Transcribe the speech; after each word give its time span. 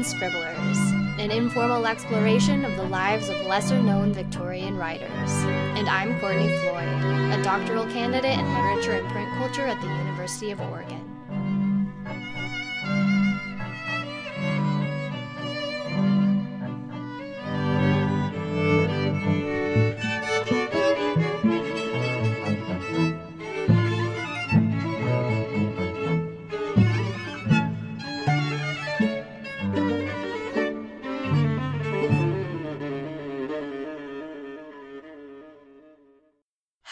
Victorian 0.00 0.32
Scribblers, 0.32 0.78
an 1.18 1.30
informal 1.30 1.86
exploration 1.86 2.64
of 2.64 2.74
the 2.76 2.84
lives 2.84 3.28
of 3.28 3.38
lesser 3.42 3.80
known 3.82 4.14
Victorian 4.14 4.76
writers. 4.76 5.30
And 5.76 5.88
I'm 5.88 6.18
Courtney 6.20 6.48
Floyd, 6.58 6.88
a 7.32 7.42
doctoral 7.42 7.84
candidate 7.86 8.38
in 8.38 8.54
literature 8.54 8.92
and 8.92 9.08
print 9.08 9.28
culture 9.36 9.66
at 9.66 9.80
the 9.80 9.88
University 9.88 10.52
of 10.52 10.60
Oregon. 10.60 10.99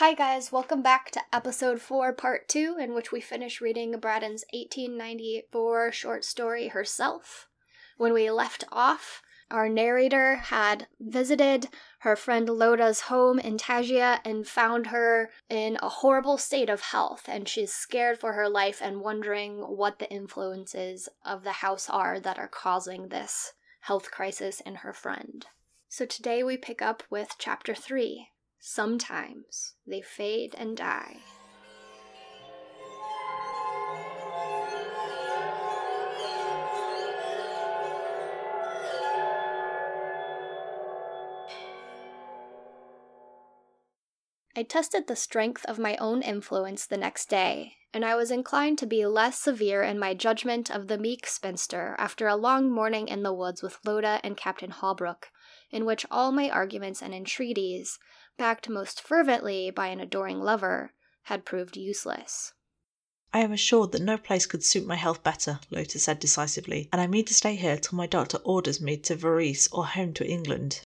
Hi, 0.09 0.15
guys, 0.15 0.51
welcome 0.51 0.81
back 0.81 1.11
to 1.11 1.21
episode 1.35 1.83
4, 1.83 2.15
part 2.15 2.49
2, 2.49 2.79
in 2.81 2.95
which 2.95 3.13
we 3.13 3.21
finish 3.21 3.61
reading 3.61 3.93
Braddon's 4.01 4.43
1894 4.55 5.93
short 5.93 6.25
story 6.25 6.69
Herself. 6.69 7.47
When 7.99 8.15
we 8.15 8.31
left 8.31 8.65
off, 8.73 9.21
our 9.51 9.69
narrator 9.69 10.37
had 10.37 10.87
visited 10.99 11.69
her 11.99 12.17
friend 12.17 12.49
Loda's 12.49 13.03
home 13.03 13.39
in 13.39 13.59
Taggia 13.59 14.21
and 14.25 14.49
found 14.49 14.87
her 14.87 15.29
in 15.51 15.77
a 15.83 15.91
horrible 15.91 16.39
state 16.39 16.71
of 16.71 16.81
health, 16.81 17.25
and 17.29 17.47
she's 17.47 17.75
scared 17.75 18.19
for 18.19 18.33
her 18.33 18.49
life 18.49 18.81
and 18.83 19.03
wondering 19.03 19.59
what 19.59 19.99
the 19.99 20.11
influences 20.11 21.11
of 21.23 21.45
the 21.45 21.53
house 21.61 21.91
are 21.91 22.19
that 22.19 22.39
are 22.39 22.49
causing 22.49 23.09
this 23.09 23.53
health 23.81 24.11
crisis 24.11 24.61
in 24.61 24.77
her 24.77 24.95
friend. 24.95 25.45
So 25.91 26.07
today 26.07 26.43
we 26.43 26.57
pick 26.57 26.81
up 26.81 27.03
with 27.11 27.35
chapter 27.39 27.75
3 27.75 28.29
Sometimes 28.61 29.75
they 29.87 30.01
fade 30.01 30.55
and 30.57 30.77
die. 30.77 31.19
I 44.59 44.65
tested 44.65 45.07
the 45.07 45.15
strength 45.15 45.65
of 45.67 45.79
my 45.79 45.97
own 45.99 46.21
influence 46.21 46.85
the 46.85 46.97
next 46.97 47.29
day, 47.29 47.75
and 47.95 48.05
I 48.05 48.17
was 48.17 48.33
inclined 48.33 48.79
to 48.79 48.87
be 48.87 49.07
less 49.07 49.39
severe 49.39 49.85
in 49.85 50.01
my 50.01 50.15
judgment 50.15 50.69
of 50.69 50.89
the 50.89 50.99
meek 50.99 51.29
spinster 51.29 51.95
after 51.97 52.27
a 52.27 52.35
long 52.35 52.69
morning 52.69 53.07
in 53.07 53.23
the 53.23 53.33
woods 53.33 53.63
with 53.63 53.79
Loda 53.85 54.19
and 54.25 54.37
Captain 54.37 54.73
Holbrook, 54.73 55.29
in 55.71 55.85
which 55.85 56.07
all 56.11 56.33
my 56.33 56.49
arguments 56.49 57.03
and 57.03 57.15
entreaties, 57.15 57.99
backed 58.37 58.69
most 58.69 59.01
fervently 59.01 59.71
by 59.71 59.89
an 59.89 60.01
adoring 60.01 60.41
lover, 60.41 60.93
had 61.25 61.45
proved 61.45 61.77
useless. 61.77 62.55
I 63.35 63.41
am 63.41 63.53
assured 63.53 63.93
that 63.93 64.01
no 64.01 64.17
place 64.17 64.47
could 64.47 64.65
suit 64.65 64.87
my 64.87 64.95
health 64.95 65.23
better, 65.23 65.61
Lotus 65.71 66.05
said 66.05 66.19
decisively, 66.19 66.89
and 66.91 67.01
I 67.01 67.07
mean 67.07 67.27
to 67.27 67.35
stay 67.35 67.57
here 67.57 67.77
till 67.77 67.97
my 67.97 68.07
doctor 68.07 68.39
orders 68.39 68.81
me 68.81 68.97
to 68.97 69.15
Varese 69.15 69.69
or 69.71 69.87
home 69.87 70.15
to 70.15 70.27
England. 70.27 70.81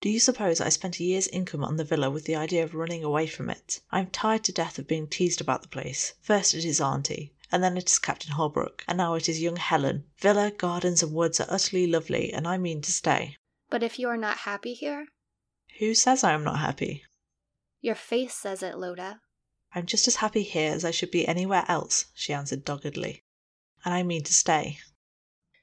Do 0.00 0.08
you 0.08 0.20
suppose 0.20 0.60
I 0.60 0.68
spent 0.68 1.00
a 1.00 1.04
year's 1.04 1.26
income 1.28 1.64
on 1.64 1.76
the 1.76 1.84
villa 1.84 2.10
with 2.10 2.26
the 2.26 2.36
idea 2.36 2.62
of 2.62 2.74
running 2.74 3.02
away 3.02 3.26
from 3.26 3.50
it? 3.50 3.80
I 3.90 3.98
am 3.98 4.10
tired 4.10 4.44
to 4.44 4.52
death 4.52 4.78
of 4.78 4.86
being 4.86 5.08
teased 5.08 5.40
about 5.40 5.62
the 5.62 5.68
place. 5.68 6.14
First 6.20 6.54
it 6.54 6.64
is 6.64 6.80
Auntie, 6.80 7.32
and 7.50 7.62
then 7.62 7.76
it 7.76 7.90
is 7.90 7.98
Captain 7.98 8.32
Holbrook, 8.32 8.84
and 8.86 8.98
now 8.98 9.14
it 9.14 9.28
is 9.28 9.42
young 9.42 9.56
Helen. 9.56 10.04
Villa, 10.18 10.52
gardens, 10.52 11.02
and 11.02 11.12
woods 11.12 11.40
are 11.40 11.46
utterly 11.48 11.88
lovely, 11.88 12.32
and 12.32 12.46
I 12.46 12.58
mean 12.58 12.82
to 12.82 12.92
stay. 12.92 13.36
But 13.72 13.82
if 13.82 13.98
you 13.98 14.06
are 14.10 14.18
not 14.18 14.36
happy 14.36 14.74
here, 14.74 15.06
Who 15.78 15.94
says 15.94 16.22
I 16.22 16.32
am 16.32 16.44
not 16.44 16.58
happy? 16.58 17.06
your 17.80 17.94
face 17.94 18.34
says 18.34 18.62
it, 18.62 18.76
Loda. 18.76 19.22
I'm 19.74 19.86
just 19.86 20.06
as 20.06 20.16
happy 20.16 20.42
here 20.42 20.70
as 20.72 20.84
I 20.84 20.90
should 20.90 21.10
be 21.10 21.26
anywhere 21.26 21.64
else, 21.66 22.12
she 22.12 22.34
answered 22.34 22.66
doggedly. 22.66 23.24
And 23.82 23.94
I 23.94 24.02
mean 24.02 24.24
to 24.24 24.34
stay. 24.34 24.80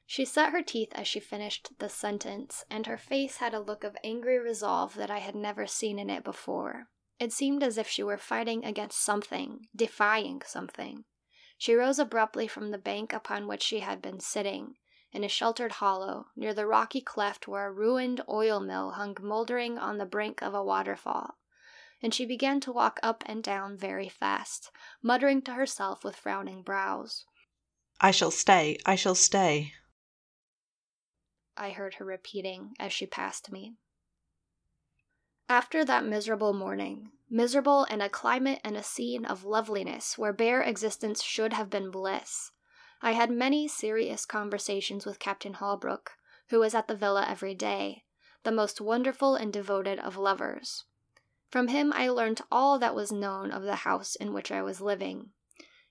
She 0.07 0.25
set 0.25 0.51
her 0.51 0.63
teeth 0.63 0.91
as 0.93 1.07
she 1.07 1.19
finished 1.19 1.69
the 1.77 1.87
sentence, 1.87 2.65
and 2.67 2.87
her 2.87 2.97
face 2.97 3.37
had 3.37 3.53
a 3.53 3.59
look 3.59 3.83
of 3.83 3.95
angry 4.03 4.39
resolve 4.39 4.95
that 4.95 5.11
I 5.11 5.19
had 5.19 5.35
never 5.35 5.67
seen 5.67 5.99
in 5.99 6.09
it 6.09 6.23
before. 6.23 6.87
It 7.19 7.31
seemed 7.31 7.61
as 7.61 7.77
if 7.77 7.87
she 7.87 8.01
were 8.01 8.17
fighting 8.17 8.65
against 8.65 9.03
something, 9.03 9.67
defying 9.75 10.41
something. 10.47 11.05
She 11.59 11.75
rose 11.75 11.99
abruptly 11.99 12.47
from 12.47 12.71
the 12.71 12.79
bank 12.79 13.13
upon 13.13 13.45
which 13.45 13.61
she 13.61 13.81
had 13.81 14.01
been 14.01 14.19
sitting, 14.19 14.77
in 15.11 15.23
a 15.23 15.27
sheltered 15.27 15.73
hollow, 15.73 16.27
near 16.35 16.53
the 16.53 16.67
rocky 16.67 17.01
cleft 17.01 17.47
where 17.47 17.67
a 17.67 17.71
ruined 17.71 18.21
oil 18.29 18.59
mill 18.59 18.91
hung 18.91 19.15
mouldering 19.21 19.77
on 19.77 19.97
the 19.97 20.05
brink 20.05 20.41
of 20.41 20.53
a 20.53 20.63
waterfall, 20.63 21.37
and 22.01 22.13
she 22.13 22.25
began 22.25 22.59
to 22.59 22.71
walk 22.71 22.99
up 23.01 23.23
and 23.25 23.43
down 23.43 23.77
very 23.77 24.09
fast, 24.09 24.71
muttering 25.01 25.41
to 25.41 25.53
herself 25.53 26.03
with 26.03 26.15
frowning 26.15 26.61
brows. 26.61 27.25
I 27.99 28.11
shall 28.11 28.31
stay, 28.31 28.77
I 28.85 28.95
shall 28.95 29.15
stay. 29.15 29.73
I 31.57 31.71
heard 31.71 31.95
her 31.95 32.05
repeating 32.05 32.73
as 32.79 32.93
she 32.93 33.05
passed 33.05 33.51
me. 33.51 33.75
After 35.49 35.83
that 35.83 36.05
miserable 36.05 36.53
morning, 36.53 37.11
miserable 37.29 37.83
in 37.85 38.01
a 38.01 38.09
climate 38.09 38.61
and 38.63 38.77
a 38.77 38.83
scene 38.83 39.25
of 39.25 39.43
loveliness 39.43 40.17
where 40.17 40.31
bare 40.31 40.61
existence 40.61 41.23
should 41.23 41.53
have 41.53 41.69
been 41.69 41.91
bliss, 41.91 42.51
I 43.01 43.13
had 43.13 43.31
many 43.31 43.67
serious 43.67 44.25
conversations 44.25 45.05
with 45.05 45.19
Captain 45.19 45.53
Holbrook, 45.53 46.17
who 46.49 46.59
was 46.59 46.75
at 46.75 46.87
the 46.87 46.95
villa 46.95 47.25
every 47.27 47.55
day, 47.55 48.03
the 48.43 48.51
most 48.51 48.81
wonderful 48.81 49.35
and 49.35 49.53
devoted 49.53 49.99
of 49.99 50.17
lovers. 50.17 50.85
From 51.49 51.69
him 51.69 51.91
I 51.93 52.09
learnt 52.09 52.41
all 52.51 52.77
that 52.79 52.95
was 52.95 53.11
known 53.11 53.51
of 53.51 53.63
the 53.63 53.77
house 53.77 54.15
in 54.15 54.33
which 54.33 54.51
I 54.51 54.61
was 54.61 54.81
living. 54.81 55.31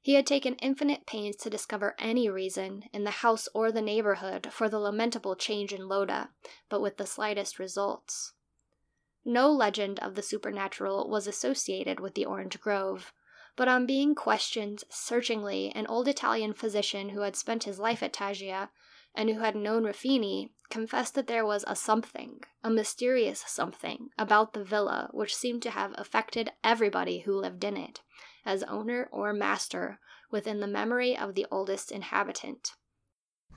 He 0.00 0.14
had 0.14 0.26
taken 0.26 0.54
infinite 0.56 1.06
pains 1.06 1.36
to 1.36 1.50
discover 1.50 1.96
any 1.98 2.28
reason, 2.28 2.84
in 2.92 3.04
the 3.04 3.10
house 3.10 3.48
or 3.52 3.72
the 3.72 3.82
neighborhood, 3.82 4.48
for 4.52 4.68
the 4.68 4.78
lamentable 4.78 5.34
change 5.34 5.72
in 5.72 5.88
Loda, 5.88 6.30
but 6.68 6.80
with 6.80 6.96
the 6.96 7.06
slightest 7.06 7.58
results. 7.58 8.32
No 9.24 9.50
legend 9.50 9.98
of 9.98 10.14
the 10.14 10.22
supernatural 10.22 11.08
was 11.08 11.26
associated 11.26 12.00
with 12.00 12.14
the 12.14 12.24
Orange 12.24 12.60
Grove, 12.60 13.12
but 13.58 13.66
on 13.66 13.86
being 13.86 14.14
questioned 14.14 14.84
searchingly, 14.88 15.72
an 15.74 15.84
old 15.88 16.06
Italian 16.06 16.52
physician 16.52 17.08
who 17.08 17.22
had 17.22 17.34
spent 17.34 17.64
his 17.64 17.80
life 17.80 18.04
at 18.04 18.12
Taggia 18.12 18.68
and 19.16 19.28
who 19.28 19.40
had 19.40 19.56
known 19.56 19.82
Ruffini 19.82 20.50
confessed 20.70 21.16
that 21.16 21.26
there 21.26 21.44
was 21.44 21.64
a 21.66 21.74
something, 21.74 22.44
a 22.62 22.70
mysterious 22.70 23.42
something, 23.48 24.10
about 24.16 24.52
the 24.52 24.62
villa 24.62 25.10
which 25.12 25.34
seemed 25.34 25.62
to 25.62 25.70
have 25.70 25.92
affected 25.98 26.52
everybody 26.62 27.18
who 27.18 27.34
lived 27.34 27.64
in 27.64 27.76
it, 27.76 28.00
as 28.46 28.62
owner 28.62 29.08
or 29.10 29.32
master, 29.32 29.98
within 30.30 30.60
the 30.60 30.68
memory 30.68 31.18
of 31.18 31.34
the 31.34 31.46
oldest 31.50 31.90
inhabitant. 31.90 32.74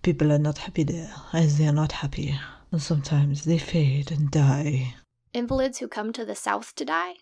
People 0.02 0.32
are 0.32 0.40
not 0.40 0.58
happy 0.58 0.82
there, 0.82 1.14
as 1.32 1.60
they 1.60 1.68
are 1.68 1.72
not 1.72 1.92
happy. 1.92 2.40
And 2.72 2.82
sometimes 2.82 3.46
they 3.46 3.60
fade 3.60 4.10
and 4.10 4.32
die. 4.32 4.96
Invalids 5.32 5.78
who 5.78 5.88
come 5.88 6.12
to 6.14 6.26
the 6.26 6.36
south 6.36 6.74
to 6.78 6.86
die? 6.86 7.18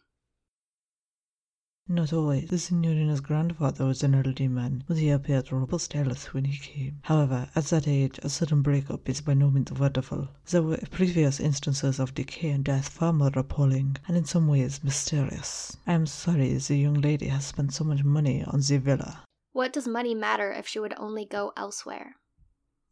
Not 1.91 2.13
always. 2.13 2.49
The 2.49 2.59
signorina's 2.59 3.19
grandfather 3.19 3.85
was 3.85 4.03
an 4.03 4.13
elderly 4.13 4.47
man, 4.47 4.83
but 4.87 4.97
he 4.97 5.09
appeared 5.09 5.51
robust 5.51 5.91
when 5.95 6.45
he 6.45 6.55
came. 6.59 6.99
However, 7.01 7.49
at 7.55 7.65
that 7.65 7.87
age, 7.87 8.19
a 8.21 8.29
sudden 8.29 8.61
break-up 8.61 9.09
is 9.09 9.21
by 9.21 9.33
no 9.33 9.49
means 9.49 9.71
wonderful. 9.71 10.27
There 10.51 10.61
were 10.61 10.77
previous 10.91 11.39
instances 11.39 11.99
of 11.99 12.13
decay 12.13 12.51
and 12.51 12.63
death 12.63 12.89
far 12.89 13.11
more 13.11 13.31
appalling, 13.33 13.97
and 14.07 14.15
in 14.15 14.25
some 14.25 14.47
ways 14.47 14.83
mysterious. 14.83 15.77
I 15.87 15.93
am 15.93 16.05
sorry 16.05 16.53
the 16.53 16.77
young 16.77 17.01
lady 17.01 17.29
has 17.29 17.47
spent 17.47 17.73
so 17.73 17.83
much 17.83 18.03
money 18.03 18.43
on 18.43 18.59
the 18.61 18.77
villa. 18.77 19.23
What 19.51 19.73
does 19.73 19.87
money 19.87 20.13
matter 20.13 20.51
if 20.51 20.67
she 20.67 20.79
would 20.79 20.93
only 20.95 21.25
go 21.25 21.53
elsewhere? 21.57 22.17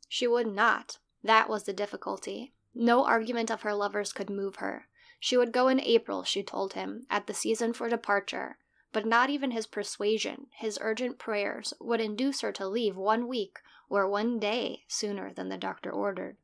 She 0.09 0.25
would 0.25 0.47
not. 0.47 0.97
That 1.23 1.49
was 1.49 1.65
the 1.65 1.71
difficulty. 1.71 2.53
No 2.73 3.05
argument 3.05 3.51
of 3.51 3.61
her 3.61 3.75
lover's 3.75 4.11
could 4.11 4.31
move 4.31 4.55
her. 4.55 4.87
She 5.19 5.37
would 5.37 5.51
go 5.51 5.67
in 5.67 5.79
April, 5.81 6.23
she 6.23 6.41
told 6.41 6.73
him, 6.73 7.05
at 7.11 7.27
the 7.27 7.35
season 7.35 7.73
for 7.73 7.89
departure, 7.89 8.57
but 8.93 9.05
not 9.05 9.29
even 9.29 9.51
his 9.51 9.67
persuasion, 9.67 10.47
his 10.55 10.79
urgent 10.81 11.19
prayers, 11.19 11.73
would 11.79 11.99
induce 11.99 12.41
her 12.41 12.51
to 12.51 12.67
leave 12.67 12.95
one 12.95 13.27
week 13.27 13.59
or 13.89 14.07
one 14.07 14.39
day 14.39 14.83
sooner 14.87 15.33
than 15.33 15.49
the 15.49 15.57
doctor 15.57 15.91
ordered. 15.91 16.37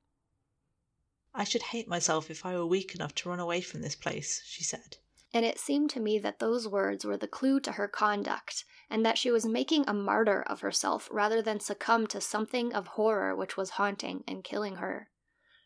I 1.33 1.45
should 1.45 1.63
hate 1.63 1.87
myself 1.87 2.29
if 2.29 2.45
I 2.45 2.55
were 2.55 2.65
weak 2.65 2.93
enough 2.93 3.15
to 3.15 3.29
run 3.29 3.39
away 3.39 3.61
from 3.61 3.81
this 3.81 3.95
place, 3.95 4.43
she 4.45 4.63
said. 4.63 4.97
And 5.33 5.43
it 5.45 5.57
seemed 5.57 5.89
to 5.91 5.99
me 5.99 6.19
that 6.19 6.37
those 6.37 6.67
words 6.67 7.03
were 7.05 7.17
the 7.17 7.27
clue 7.27 7.59
to 7.61 7.71
her 7.71 7.87
conduct, 7.87 8.65
and 8.87 9.03
that 9.03 9.17
she 9.17 9.31
was 9.31 9.45
making 9.45 9.85
a 9.87 9.93
martyr 9.93 10.43
of 10.43 10.61
herself 10.61 11.09
rather 11.11 11.41
than 11.41 11.59
succumb 11.59 12.05
to 12.07 12.21
something 12.21 12.71
of 12.71 12.87
horror 12.87 13.35
which 13.35 13.57
was 13.57 13.71
haunting 13.71 14.23
and 14.27 14.43
killing 14.43 14.75
her. 14.75 15.09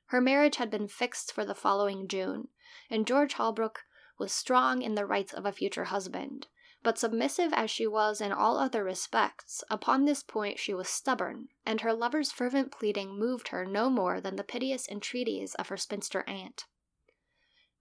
Her 0.05 0.21
marriage 0.21 0.55
had 0.55 0.69
been 0.69 0.87
fixed 0.87 1.33
for 1.33 1.43
the 1.43 1.53
following 1.53 2.07
June, 2.07 2.47
and 2.89 3.05
George 3.05 3.33
Holbrook 3.33 3.83
was 4.17 4.31
strong 4.31 4.81
in 4.81 4.95
the 4.95 5.05
rights 5.05 5.33
of 5.33 5.45
a 5.45 5.51
future 5.51 5.85
husband, 5.85 6.47
But 6.87 6.97
submissive 6.97 7.51
as 7.51 7.69
she 7.69 7.85
was 7.85 8.21
in 8.21 8.31
all 8.31 8.57
other 8.57 8.81
respects, 8.81 9.61
upon 9.69 10.05
this 10.05 10.23
point 10.23 10.57
she 10.57 10.73
was 10.73 10.87
stubborn, 10.87 11.49
and 11.65 11.81
her 11.81 11.91
lover's 11.91 12.31
fervent 12.31 12.71
pleading 12.71 13.19
moved 13.19 13.49
her 13.49 13.65
no 13.65 13.89
more 13.89 14.21
than 14.21 14.37
the 14.37 14.43
piteous 14.45 14.87
entreaties 14.87 15.53
of 15.55 15.67
her 15.67 15.75
spinster 15.75 16.23
aunt. 16.29 16.63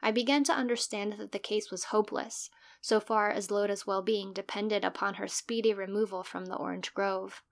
I 0.02 0.10
began 0.10 0.42
to 0.42 0.52
understand 0.52 1.20
that 1.20 1.30
the 1.30 1.38
case 1.38 1.70
was 1.70 1.94
hopeless, 1.94 2.50
so 2.80 2.98
far 2.98 3.30
as 3.30 3.48
Loda's 3.48 3.86
well 3.86 4.02
being 4.02 4.32
depended 4.32 4.84
upon 4.84 5.14
her 5.14 5.28
speedy 5.28 5.72
removal 5.72 6.24
from 6.24 6.46
the 6.46 6.56
Orange 6.56 6.92
Grove. 6.92 7.44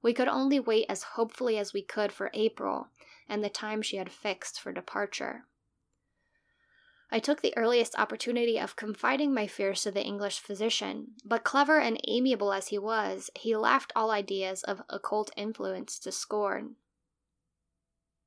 We 0.00 0.14
could 0.14 0.28
only 0.28 0.60
wait 0.60 0.86
as 0.88 1.02
hopefully 1.02 1.58
as 1.58 1.74
we 1.74 1.82
could 1.82 2.10
for 2.10 2.30
April 2.32 2.88
and 3.28 3.44
the 3.44 3.50
time 3.50 3.82
she 3.82 3.98
had 3.98 4.10
fixed 4.10 4.58
for 4.58 4.72
departure. 4.72 5.46
I 7.14 7.18
took 7.18 7.42
the 7.42 7.54
earliest 7.58 7.94
opportunity 7.98 8.58
of 8.58 8.74
confiding 8.74 9.34
my 9.34 9.46
fears 9.46 9.82
to 9.82 9.90
the 9.90 10.02
English 10.02 10.38
physician, 10.38 11.08
but 11.22 11.44
clever 11.44 11.78
and 11.78 12.00
amiable 12.08 12.54
as 12.54 12.68
he 12.68 12.78
was, 12.78 13.28
he 13.36 13.54
laughed 13.54 13.92
all 13.94 14.10
ideas 14.10 14.62
of 14.62 14.80
occult 14.88 15.30
influence 15.36 15.98
to 15.98 16.10
scorn. 16.10 16.76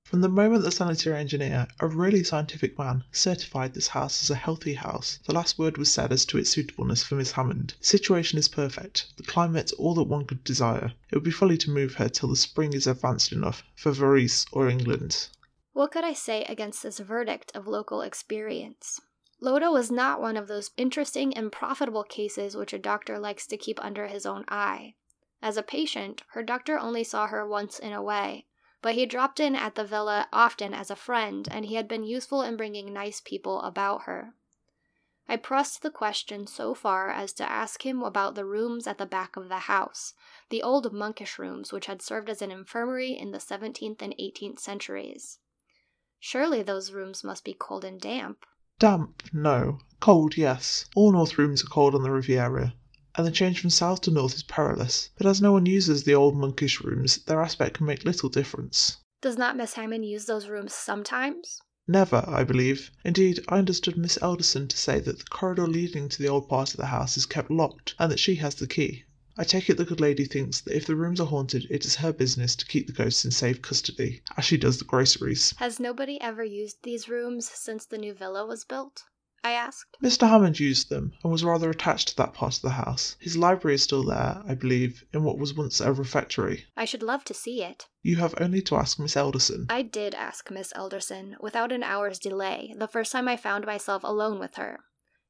From 0.04 0.22
the 0.22 0.30
moment 0.30 0.64
the 0.64 0.70
sanitary 0.70 1.18
engineer, 1.18 1.68
a 1.80 1.88
really 1.88 2.24
scientific 2.24 2.78
man, 2.78 3.04
certified 3.12 3.74
this 3.74 3.88
house 3.88 4.22
as 4.22 4.30
a 4.30 4.36
healthy 4.36 4.76
house, 4.76 5.18
the 5.26 5.34
last 5.34 5.58
word 5.58 5.80
was 5.80 5.92
said 5.92 6.12
as 6.12 6.24
to 6.28 6.38
its 6.38 6.52
suitableness 6.52 7.02
for 7.02 7.16
Miss 7.16 7.31
Hammond. 7.31 7.74
The 7.80 7.88
situation 7.88 8.38
is 8.38 8.48
perfect, 8.48 9.08
the 9.18 9.24
climate 9.24 9.74
all 9.80 9.96
that 9.96 10.04
one 10.04 10.26
could 10.26 10.44
desire. 10.44 10.94
It 11.10 11.16
would 11.16 11.24
be 11.24 11.31
folly 11.31 11.58
to 11.58 11.72
move 11.72 11.96
her 11.96 12.08
till 12.08 12.30
the 12.30 12.36
spring 12.36 12.74
is 12.74 12.86
advanced 12.86 13.31
enough 13.31 13.64
for 13.76 13.92
Varese 13.92 14.46
or 14.52 14.70
England. 14.70 15.30
What 15.75 15.92
could 15.92 16.06
I 16.06 16.13
say 16.13 16.45
against 16.45 16.83
this 16.83 17.00
verdict 17.00 17.51
of 17.54 17.68
local 17.68 18.00
experience? 18.00 19.01
Loda 19.42 19.69
was 19.69 19.92
not 19.92 20.22
one 20.22 20.38
of 20.38 20.48
those 20.48 20.72
interesting 20.77 21.36
and 21.36 21.51
profitable 21.51 22.06
cases 22.06 22.56
which 22.56 22.72
a 22.72 22.80
doctor 22.80 23.19
likes 23.19 23.45
to 23.48 23.57
keep 23.57 23.83
under 23.83 24.07
his 24.07 24.25
own 24.25 24.45
eye. 24.48 24.95
As 25.42 25.57
a 25.57 25.62
patient, 25.62 26.22
her 26.30 26.44
doctor 26.44 26.80
only 26.80 27.04
saw 27.04 27.27
her 27.27 27.45
once 27.45 27.77
in 27.77 27.92
a 27.92 28.01
way, 28.01 28.45
but 28.81 28.95
he 28.95 29.06
dropped 29.06 29.42
in 29.42 29.54
at 29.54 29.75
the 29.75 29.83
villa 29.83 30.30
often 30.31 30.74
as 30.74 30.89
a 30.89 30.95
friend, 30.95 31.45
and 31.51 31.66
he 31.66 31.75
had 31.75 31.89
been 31.89 32.06
useful 32.06 32.42
in 32.42 32.56
bringing 32.56 32.94
nice 32.94 33.19
people 33.19 33.60
about 33.60 34.04
her. 34.04 34.33
I 35.28 35.36
pressed 35.36 35.81
the 35.81 35.92
question 35.92 36.48
so 36.48 36.74
far 36.74 37.10
as 37.10 37.33
to 37.33 37.51
ask 37.51 37.86
him 37.86 38.01
about 38.01 38.36
the 38.36 38.45
rooms 38.45 38.88
at 38.88 38.98
the 38.98 39.06
back 39.06 39.36
of 39.36 39.50
the 39.50 39.60
house, 39.68 40.13
the 40.48 40.63
old 40.63 40.94
monkish 40.94 41.38
rooms 41.38 41.74
which 41.74 41.88
had 41.88 42.01
served 42.01 42.30
as 42.30 42.42
an 42.42 42.50
infirmary 42.50 43.12
in 43.12 43.31
the 43.31 43.39
17th 43.39 44.01
and 44.01 44.16
18th 44.18 44.60
centuries. 44.60 45.39
Surely 46.27 46.63
those 46.63 46.92
rooms 46.92 47.24
must 47.24 47.44
be 47.44 47.54
cold 47.54 47.86
and 47.86 48.01
damp. 48.01 48.48
Damp, 48.80 49.22
no. 49.31 49.77
Cold, 50.00 50.36
yes. 50.36 50.86
All 50.95 51.12
north 51.12 51.38
rooms 51.38 51.63
are 51.63 51.68
cold 51.68 51.94
on 51.94 52.01
the 52.01 52.10
Riviera, 52.10 52.74
and 53.13 53.27
the 53.27 53.31
change 53.31 53.62
from 53.62 53.69
south 53.69 54.01
to 54.01 54.12
north 54.12 54.33
is 54.33 54.42
perilous, 54.42 55.12
but 55.19 55.27
as 55.27 55.39
no 55.39 55.51
one 55.51 55.68
uses 55.68 56.04
the 56.04 56.16
old 56.16 56.36
monkish 56.36 56.81
rooms, 56.81 57.19
their 57.25 57.44
aspect 57.44 57.77
can 57.77 57.86
make 57.86 58.06
little 58.06 58.30
difference. 58.30 58.98
Does 59.22 59.38
not 59.38 59.56
Miss 59.56 59.75
Hammond 59.75 60.04
use 60.07 60.25
those 60.25 60.48
rooms 60.48 60.74
sometimes? 60.74 61.62
Never, 61.88 62.25
I 62.28 62.44
believe. 62.44 62.89
Indeed, 63.04 63.45
I 63.48 63.60
understood 63.60 63.95
Miss 63.95 64.18
Elderson 64.19 64.68
to 64.69 64.78
say 64.80 65.00
that 65.01 65.19
the 65.19 65.25
corridor 65.25 65.68
leading 65.68 66.10
to 66.10 66.18
the 66.19 66.30
old 66.30 66.50
part 66.50 66.71
of 66.71 66.78
the 66.78 66.88
house 66.88 67.18
is 67.18 67.28
kept 67.28 67.51
locked, 67.51 67.94
and 68.00 68.12
that 68.12 68.18
she 68.18 68.38
has 68.38 68.56
the 68.56 68.66
key. 68.66 69.04
I 69.38 69.44
take 69.44 69.70
it 69.70 69.76
the 69.76 69.84
good 69.84 70.00
lady 70.00 70.24
thinks 70.24 70.62
that 70.62 70.76
if 70.76 70.86
the 70.86 70.96
rooms 70.96 71.20
are 71.20 71.28
haunted, 71.28 71.68
it 71.70 71.84
is 71.84 71.96
her 71.96 72.14
business 72.14 72.56
to 72.56 72.66
keep 72.66 72.88
the 72.88 72.94
ghosts 72.94 73.26
in 73.26 73.32
safe 73.32 73.62
custody, 73.62 74.22
as 74.38 74.46
she 74.46 74.56
does 74.56 74.78
the 74.78 74.86
groceries. 74.86 75.54
Has 75.58 75.78
nobody 75.78 76.22
ever 76.22 76.44
used 76.44 76.84
these 76.84 77.10
rooms 77.10 77.50
since 77.50 77.86
the 77.86 77.98
new 77.98 78.14
villa 78.14 78.46
was 78.46 78.64
built? 78.64 79.04
I 79.44 79.52
asked. 79.52 79.98
Mr. 80.02 80.28
Hammond 80.28 80.60
used 80.60 80.90
them 80.90 81.14
and 81.22 81.32
was 81.32 81.44
rather 81.44 81.70
attached 81.70 82.08
to 82.08 82.16
that 82.16 82.34
part 82.34 82.56
of 82.56 82.62
the 82.62 82.70
house. 82.72 83.16
His 83.20 83.38
library 83.38 83.76
is 83.76 83.84
still 83.84 84.04
there, 84.04 84.42
I 84.48 84.56
believe, 84.56 85.04
in 85.14 85.24
what 85.24 85.38
was 85.38 85.54
once 85.54 85.81
a 85.81 85.92
refectory. 85.92 86.66
I 86.78 86.86
should 86.86 87.04
love 87.04 87.26
to 87.26 87.34
see 87.34 87.62
it. 87.62 87.88
You 88.02 88.16
have 88.16 88.34
only 88.40 88.62
to 88.64 88.76
ask 88.76 88.98
Miss 88.98 89.16
Elderson. 89.16 89.68
I 89.70 89.81
did 89.84 90.16
ask 90.16 90.50
Miss 90.50 90.72
Elderson, 90.76 91.36
without 91.42 91.72
an 91.72 91.84
hour's 91.84 92.20
delay, 92.20 92.74
the 92.76 92.88
first 92.88 93.12
time 93.12 93.28
I 93.28 93.38
found 93.38 93.66
myself 93.66 94.04
alone 94.04 94.40
with 94.40 94.56
her. 94.56 94.80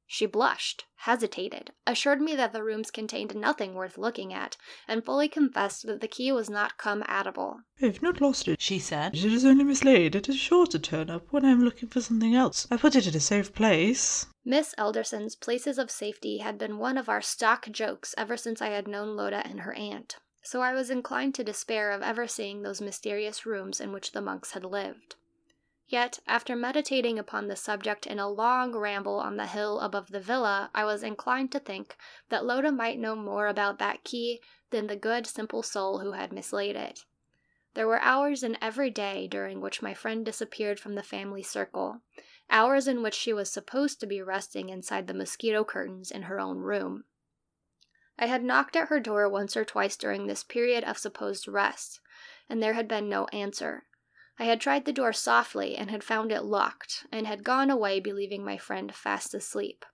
She 0.07 0.27
blushed, 0.27 0.85
hesitated, 0.97 1.73
assured 1.87 2.21
me 2.21 2.35
that 2.35 2.53
the 2.53 2.63
rooms 2.63 2.91
contained 2.91 3.33
nothing 3.33 3.73
worth 3.73 3.97
looking 3.97 4.31
at, 4.31 4.55
and 4.87 5.03
fully 5.03 5.27
confessed 5.27 5.87
that 5.87 5.99
the 5.99 6.07
key 6.07 6.31
was 6.31 6.47
not 6.47 6.77
come 6.77 7.01
atable. 7.03 7.61
I've 7.81 8.03
not 8.03 8.21
lost 8.21 8.47
it, 8.47 8.61
she 8.61 8.77
said. 8.77 9.15
It 9.15 9.25
is 9.25 9.43
only 9.45 9.63
mislaid. 9.63 10.13
It 10.13 10.29
is 10.29 10.37
sure 10.37 10.67
to 10.67 10.77
turn 10.77 11.09
up 11.09 11.33
when 11.33 11.43
I 11.43 11.49
am 11.49 11.63
looking 11.63 11.89
for 11.89 12.01
something 12.01 12.35
else. 12.35 12.67
I 12.69 12.77
put 12.77 12.95
it 12.95 13.07
in 13.07 13.15
a 13.15 13.19
safe 13.19 13.51
place. 13.51 14.27
Miss 14.45 14.75
Elderson's 14.77 15.35
places 15.35 15.79
of 15.79 15.89
safety 15.89 16.37
had 16.37 16.59
been 16.59 16.77
one 16.77 16.99
of 16.99 17.09
our 17.09 17.21
stock 17.21 17.67
jokes 17.71 18.13
ever 18.15 18.37
since 18.37 18.61
I 18.61 18.67
had 18.67 18.87
known 18.87 19.15
Loda 19.15 19.41
and 19.43 19.61
her 19.61 19.73
aunt, 19.73 20.17
so 20.43 20.61
I 20.61 20.73
was 20.73 20.91
inclined 20.91 21.33
to 21.33 21.43
despair 21.43 21.89
of 21.89 22.03
ever 22.03 22.27
seeing 22.27 22.61
those 22.61 22.79
mysterious 22.79 23.47
rooms 23.47 23.81
in 23.81 23.91
which 23.91 24.11
the 24.11 24.21
monks 24.21 24.51
had 24.51 24.63
lived. 24.63 25.15
Yet, 25.87 26.19
after 26.25 26.55
meditating 26.55 27.19
upon 27.19 27.47
the 27.47 27.55
subject 27.55 28.07
in 28.07 28.17
a 28.17 28.27
long 28.27 28.75
ramble 28.75 29.19
on 29.19 29.37
the 29.37 29.45
hill 29.45 29.79
above 29.81 30.07
the 30.11 30.19
villa, 30.19 30.71
I 30.73 30.83
was 30.83 31.03
inclined 31.03 31.51
to 31.51 31.59
think 31.59 31.95
that 32.29 32.43
Loda 32.43 32.71
might 32.71 32.97
know 32.97 33.15
more 33.15 33.45
about 33.45 33.77
that 33.77 34.03
key 34.03 34.41
than 34.71 34.87
the 34.87 34.95
good, 34.95 35.27
simple 35.27 35.61
soul 35.61 35.99
who 35.99 36.13
had 36.13 36.33
mislaid 36.33 36.75
it. 36.75 37.05
There 37.75 37.87
were 37.87 37.99
hours 37.99 38.41
in 38.41 38.57
every 38.61 38.89
day 38.89 39.27
during 39.27 39.61
which 39.61 39.83
my 39.83 39.93
friend 39.93 40.25
disappeared 40.25 40.79
from 40.79 40.95
the 40.95 41.03
family 41.03 41.43
circle, 41.43 42.01
hours 42.49 42.87
in 42.87 43.03
which 43.03 43.13
she 43.13 43.33
was 43.33 43.51
supposed 43.51 43.99
to 43.99 44.07
be 44.07 44.21
resting 44.21 44.69
inside 44.69 45.05
the 45.05 45.13
mosquito 45.13 45.63
curtains 45.63 46.09
in 46.09 46.23
her 46.23 46.39
own 46.39 46.59
room. 46.59 47.03
I 48.17 48.25
had 48.25 48.43
knocked 48.43 48.75
at 48.75 48.87
her 48.87 48.99
door 48.99 49.29
once 49.29 49.55
or 49.55 49.65
twice 49.65 49.97
during 49.97 50.25
this 50.25 50.43
period 50.43 50.83
of 50.83 50.97
supposed 50.97 51.47
rest, 51.47 51.99
and 52.49 52.63
there 52.63 52.73
had 52.73 52.87
been 52.87 53.07
no 53.07 53.25
answer. 53.27 53.83
I 54.37 54.43
had 54.43 54.59
tried 54.59 54.85
the 54.85 54.91
door 54.91 55.13
softly 55.13 55.77
and 55.77 55.89
had 55.89 56.03
found 56.03 56.31
it 56.31 56.41
locked, 56.43 57.05
and 57.11 57.25
had 57.25 57.43
gone 57.43 57.69
away 57.69 57.99
believing 57.99 58.43
my 58.43 58.57
friend 58.57 58.93
fast 58.93 59.33
asleep. 59.33 59.85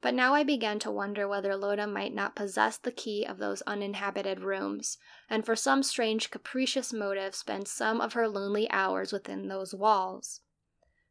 But 0.00 0.14
now 0.14 0.34
I 0.34 0.42
began 0.42 0.78
to 0.80 0.90
wonder 0.90 1.28
whether 1.28 1.56
Loda 1.56 1.86
might 1.86 2.14
not 2.14 2.36
possess 2.36 2.76
the 2.76 2.92
key 2.92 3.24
of 3.24 3.38
those 3.38 3.62
uninhabited 3.62 4.40
rooms, 4.40 4.98
and 5.28 5.44
for 5.44 5.56
some 5.56 5.82
strange 5.82 6.30
capricious 6.30 6.92
motive 6.92 7.34
spend 7.34 7.68
some 7.68 8.00
of 8.00 8.14
her 8.14 8.28
lonely 8.28 8.70
hours 8.70 9.12
within 9.12 9.48
those 9.48 9.74
walls. 9.74 10.40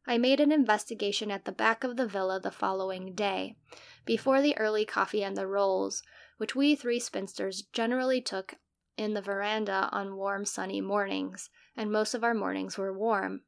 I 0.06 0.18
made 0.18 0.38
an 0.38 0.52
investigation 0.52 1.30
at 1.30 1.44
the 1.44 1.52
back 1.52 1.82
of 1.82 1.96
the 1.96 2.06
villa 2.06 2.38
the 2.38 2.50
following 2.50 3.14
day, 3.14 3.56
before 4.04 4.42
the 4.42 4.56
early 4.58 4.84
coffee 4.84 5.24
and 5.24 5.36
the 5.36 5.46
rolls, 5.46 6.02
which 6.36 6.54
we 6.54 6.74
three 6.74 7.00
spinsters 7.00 7.62
generally 7.62 8.20
took 8.20 8.56
in 8.96 9.14
the 9.14 9.22
veranda 9.22 9.88
on 9.92 10.16
warm 10.16 10.44
sunny 10.44 10.80
mornings, 10.80 11.50
and 11.76 11.90
most 11.90 12.14
of 12.14 12.24
our 12.24 12.34
mornings 12.34 12.78
were 12.78 12.92
warm. 12.92 13.42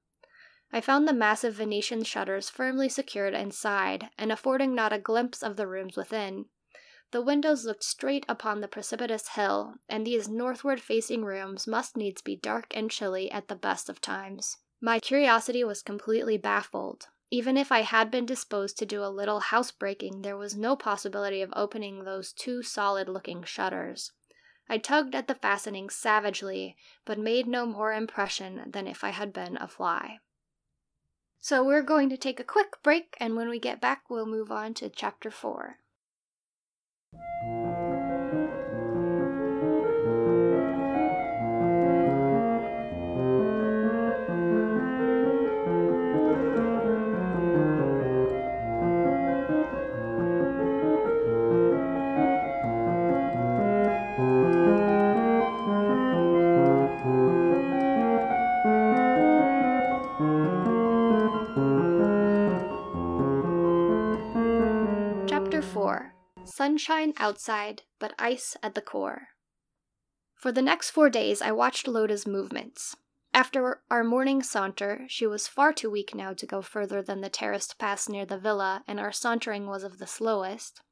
I 0.72 0.80
found 0.80 1.06
the 1.06 1.12
massive 1.12 1.54
Venetian 1.54 2.02
shutters 2.02 2.50
firmly 2.50 2.88
secured 2.88 3.34
inside, 3.34 4.10
and 4.18 4.32
affording 4.32 4.74
not 4.74 4.92
a 4.92 4.98
glimpse 4.98 5.42
of 5.42 5.56
the 5.56 5.66
rooms 5.66 5.96
within. 5.96 6.46
The 7.12 7.22
windows 7.22 7.64
looked 7.64 7.84
straight 7.84 8.26
upon 8.28 8.60
the 8.60 8.68
precipitous 8.68 9.28
hill, 9.28 9.76
and 9.88 10.04
these 10.04 10.28
northward 10.28 10.80
facing 10.80 11.24
rooms 11.24 11.66
must 11.66 11.96
needs 11.96 12.20
be 12.20 12.34
dark 12.34 12.76
and 12.76 12.90
chilly 12.90 13.30
at 13.30 13.46
the 13.46 13.54
best 13.54 13.88
of 13.88 14.00
times. 14.00 14.58
My 14.80 14.98
curiosity 14.98 15.62
was 15.62 15.82
completely 15.82 16.36
baffled. 16.36 17.06
Even 17.30 17.56
if 17.56 17.72
I 17.72 17.80
had 17.80 18.10
been 18.10 18.26
disposed 18.26 18.76
to 18.78 18.86
do 18.86 19.04
a 19.04 19.08
little 19.08 19.40
housebreaking, 19.40 20.22
there 20.22 20.36
was 20.36 20.56
no 20.56 20.76
possibility 20.76 21.42
of 21.42 21.52
opening 21.56 22.04
those 22.04 22.32
two 22.32 22.62
solid 22.62 23.08
looking 23.08 23.42
shutters. 23.44 24.12
I 24.68 24.78
tugged 24.78 25.14
at 25.14 25.28
the 25.28 25.34
fastening 25.34 25.90
savagely, 25.90 26.76
but 27.04 27.18
made 27.18 27.46
no 27.46 27.66
more 27.66 27.92
impression 27.92 28.70
than 28.70 28.86
if 28.86 29.04
I 29.04 29.10
had 29.10 29.32
been 29.32 29.56
a 29.56 29.68
fly. 29.68 30.18
So 31.40 31.62
we're 31.62 31.82
going 31.82 32.08
to 32.10 32.16
take 32.16 32.40
a 32.40 32.44
quick 32.44 32.82
break, 32.82 33.16
and 33.20 33.36
when 33.36 33.48
we 33.48 33.60
get 33.60 33.80
back, 33.80 34.10
we'll 34.10 34.26
move 34.26 34.50
on 34.50 34.74
to 34.74 34.88
chapter 34.88 35.30
4. 35.30 35.76
Sunshine 66.76 67.14
outside, 67.16 67.84
but 67.98 68.12
ice 68.18 68.54
at 68.62 68.74
the 68.74 68.82
core. 68.82 69.28
For 70.34 70.52
the 70.52 70.60
next 70.60 70.90
four 70.90 71.08
days, 71.08 71.40
I 71.40 71.50
watched 71.50 71.86
Loda's 71.88 72.26
movements. 72.26 72.94
After 73.32 73.80
our 73.90 74.04
morning 74.04 74.42
saunter, 74.42 75.06
she 75.08 75.26
was 75.26 75.48
far 75.48 75.72
too 75.72 75.90
weak 75.90 76.14
now 76.14 76.34
to 76.34 76.44
go 76.44 76.60
further 76.60 77.00
than 77.00 77.22
the 77.22 77.30
terraced 77.30 77.78
paths 77.78 78.10
near 78.10 78.26
the 78.26 78.36
villa, 78.36 78.84
and 78.86 79.00
our 79.00 79.10
sauntering 79.10 79.66
was 79.66 79.84
of 79.84 79.96
the 79.96 80.06
slowest. 80.06 80.82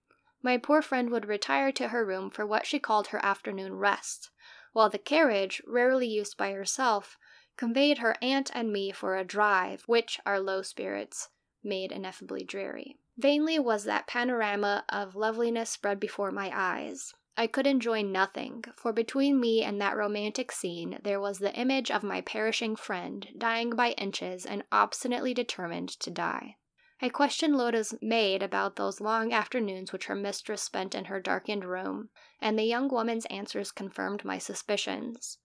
My 0.42 0.56
poor 0.56 0.80
friend 0.80 1.10
would 1.10 1.28
retire 1.28 1.70
to 1.72 1.88
her 1.88 2.02
room 2.02 2.30
for 2.30 2.46
what 2.46 2.64
she 2.64 2.78
called 2.78 3.08
her 3.08 3.22
afternoon 3.22 3.74
rest, 3.74 4.30
while 4.72 4.88
the 4.88 4.96
carriage, 4.96 5.60
rarely 5.66 6.08
used 6.08 6.38
by 6.38 6.52
herself, 6.52 7.18
conveyed 7.58 7.98
her 7.98 8.16
aunt 8.22 8.50
and 8.54 8.72
me 8.72 8.90
for 8.90 9.16
a 9.16 9.22
drive, 9.22 9.82
which 9.82 10.18
our 10.24 10.40
low 10.40 10.62
spirits 10.62 11.28
made 11.62 11.92
ineffably 11.92 12.42
dreary. 12.42 12.96
Vainly 13.16 13.58
was 13.58 13.84
that 13.84 14.08
panorama 14.08 14.84
of 14.88 15.14
loveliness 15.14 15.70
spread 15.70 16.00
before 16.00 16.32
my 16.32 16.50
eyes. 16.52 17.14
I 17.36 17.46
could 17.46 17.66
enjoy 17.66 18.02
nothing, 18.02 18.64
for 18.76 18.92
between 18.92 19.40
me 19.40 19.62
and 19.62 19.80
that 19.80 19.96
romantic 19.96 20.52
scene 20.52 21.00
there 21.02 21.20
was 21.20 21.38
the 21.38 21.54
image 21.54 21.90
of 21.90 22.02
my 22.02 22.20
perishing 22.20 22.76
friend, 22.76 23.28
dying 23.36 23.70
by 23.70 23.90
inches 23.92 24.44
and 24.44 24.64
obstinately 24.72 25.34
determined 25.34 25.88
to 26.00 26.10
die. 26.10 26.56
I 27.02 27.08
questioned 27.08 27.56
Lotta's 27.56 27.94
maid 28.00 28.42
about 28.42 28.76
those 28.76 29.00
long 29.00 29.32
afternoons 29.32 29.92
which 29.92 30.06
her 30.06 30.14
mistress 30.14 30.62
spent 30.62 30.94
in 30.94 31.06
her 31.06 31.20
darkened 31.20 31.64
room, 31.64 32.10
and 32.40 32.58
the 32.58 32.62
young 32.62 32.88
woman's 32.88 33.26
answers 33.26 33.72
confirmed 33.72 34.24
my 34.24 34.38
suspicions. 34.38 35.38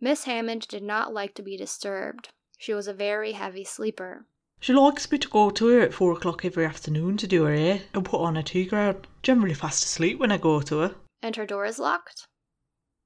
Miss 0.00 0.24
Hammond 0.24 0.66
did 0.68 0.82
not 0.82 1.12
like 1.12 1.34
to 1.34 1.42
be 1.42 1.56
disturbed. 1.56 2.30
She 2.56 2.72
was 2.72 2.88
a 2.88 2.94
very 2.94 3.32
heavy 3.32 3.64
sleeper. 3.64 4.26
She 4.60 4.72
likes 4.72 5.10
me 5.10 5.18
to 5.18 5.28
go 5.28 5.50
to 5.50 5.66
her 5.68 5.80
at 5.80 5.94
four 5.94 6.12
o'clock 6.12 6.44
every 6.44 6.66
afternoon 6.66 7.16
to 7.18 7.26
do 7.26 7.44
her 7.44 7.54
hair 7.54 7.82
and 7.94 8.04
put 8.04 8.20
on 8.20 8.34
her 8.34 8.42
tea 8.42 8.66
gown. 8.66 9.04
Generally 9.22 9.54
fast 9.54 9.84
asleep 9.84 10.18
when 10.18 10.32
I 10.32 10.38
go 10.38 10.60
to 10.60 10.78
her. 10.78 10.94
And 11.22 11.36
her 11.36 11.46
door 11.46 11.64
is 11.64 11.78
locked? 11.78 12.26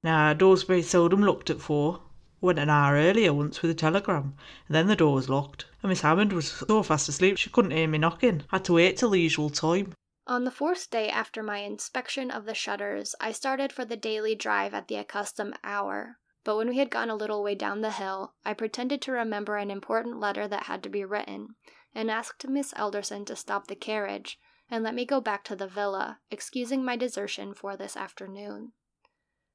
Nah, 0.03 0.33
door's 0.33 0.63
very 0.63 0.81
seldom 0.81 1.21
locked 1.21 1.49
at 1.49 1.61
four. 1.61 2.01
Went 2.41 2.59
an 2.59 2.69
hour 2.69 2.95
earlier 2.95 3.33
once 3.33 3.61
with 3.61 3.71
a 3.71 3.75
telegram, 3.75 4.35
and 4.67 4.75
then 4.75 4.87
the 4.87 4.95
door 4.95 5.13
was 5.13 5.29
locked. 5.29 5.65
And 5.81 5.89
Miss 5.89 6.01
Hammond 6.01 6.33
was 6.33 6.51
so 6.51 6.83
fast 6.83 7.07
asleep 7.07 7.37
she 7.37 7.49
couldn't 7.49 7.71
hear 7.71 7.87
me 7.87 7.99
knocking. 7.99 8.43
Had 8.49 8.65
to 8.65 8.73
wait 8.73 8.97
till 8.97 9.11
the 9.11 9.21
usual 9.21 9.49
time. 9.49 9.93
On 10.25 10.43
the 10.43 10.51
fourth 10.51 10.89
day 10.89 11.09
after 11.09 11.43
my 11.43 11.59
inspection 11.59 12.31
of 12.31 12.45
the 12.45 12.53
shutters, 12.53 13.13
I 13.21 13.31
started 13.31 13.71
for 13.71 13.85
the 13.85 13.95
daily 13.95 14.35
drive 14.35 14.73
at 14.73 14.87
the 14.87 14.95
accustomed 14.95 15.57
hour. 15.63 16.17
But 16.43 16.57
when 16.57 16.67
we 16.67 16.77
had 16.77 16.89
gone 16.89 17.09
a 17.09 17.15
little 17.15 17.41
way 17.41 17.55
down 17.55 17.81
the 17.81 17.91
hill, 17.91 18.33
I 18.43 18.53
pretended 18.53 19.01
to 19.03 19.11
remember 19.11 19.55
an 19.55 19.71
important 19.71 20.19
letter 20.19 20.47
that 20.47 20.63
had 20.63 20.83
to 20.83 20.89
be 20.89 21.05
written, 21.05 21.55
and 21.95 22.11
asked 22.11 22.47
Miss 22.47 22.73
Elderson 22.75 23.25
to 23.25 23.35
stop 23.35 23.67
the 23.67 23.75
carriage 23.75 24.39
and 24.69 24.83
let 24.83 24.95
me 24.95 25.05
go 25.05 25.21
back 25.21 25.43
to 25.45 25.55
the 25.55 25.67
villa, 25.67 26.19
excusing 26.31 26.83
my 26.83 26.95
desertion 26.95 27.53
for 27.53 27.77
this 27.77 27.95
afternoon. 27.95 28.73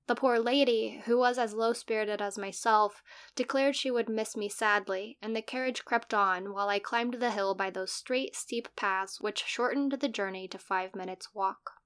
The 0.07 0.15
poor 0.15 0.39
lady, 0.39 1.03
who 1.05 1.19
was 1.19 1.39
as 1.39 1.53
low 1.53 1.75
spirited 1.75 2.23
as 2.23 2.39
myself, 2.39 3.03
declared 3.35 3.77
she 3.77 3.91
would 3.91 4.09
miss 4.09 4.37
me 4.37 4.49
sadly, 4.49 5.19
and 5.21 5.37
the 5.37 5.43
carriage 5.43 5.85
crept 5.85 6.15
on 6.15 6.55
while 6.55 6.71
I 6.71 6.79
climbed 6.79 7.15
the 7.15 7.33
hill 7.33 7.55
by 7.55 7.69
those 7.69 7.93
straight, 7.93 8.35
steep 8.35 8.75
paths 8.75 9.21
which 9.21 9.45
shortened 9.45 9.93
the 9.93 10.09
journey 10.09 10.49
to 10.49 10.59
five 10.59 10.95
minutes' 10.95 11.35
walk. 11.35 11.78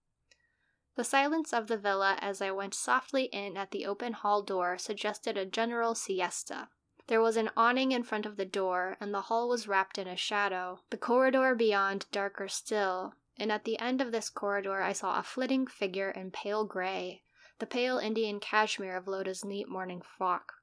The 0.95 1.05
silence 1.05 1.55
of 1.55 1.69
the 1.69 1.79
villa 1.79 2.19
as 2.21 2.43
I 2.43 2.51
went 2.51 2.75
softly 2.75 3.25
in 3.25 3.57
at 3.57 3.71
the 3.71 3.87
open 3.87 4.13
hall 4.13 4.43
door 4.43 4.77
suggested 4.77 5.39
a 5.39 5.47
general 5.47 5.95
siesta. 5.95 6.69
There 7.07 7.21
was 7.21 7.37
an 7.37 7.51
awning 7.57 7.93
in 7.93 8.03
front 8.03 8.27
of 8.27 8.37
the 8.37 8.45
door, 8.45 8.97
and 9.01 9.13
the 9.13 9.23
hall 9.23 9.49
was 9.49 9.67
wrapped 9.67 9.99
in 9.99 10.07
a 10.07 10.17
shadow, 10.17 10.81
the 10.91 10.99
corridor 10.99 11.55
beyond 11.55 12.07
darker 12.13 12.47
still, 12.47 13.15
and 13.39 13.51
at 13.51 13.65
the 13.65 13.79
end 13.79 14.01
of 14.01 14.13
this 14.13 14.29
corridor 14.29 14.83
I 14.83 14.93
saw 14.93 15.19
a 15.19 15.23
flitting 15.23 15.67
figure 15.67 16.11
in 16.11 16.31
pale 16.31 16.65
gray, 16.65 17.23
the 17.59 17.67
pale 17.67 17.99
Indian 17.99 18.39
cashmere 18.39 18.97
of 18.97 19.09
Lotta's 19.09 19.45
neat 19.45 19.69
morning 19.69 20.03
frock. 20.03 20.62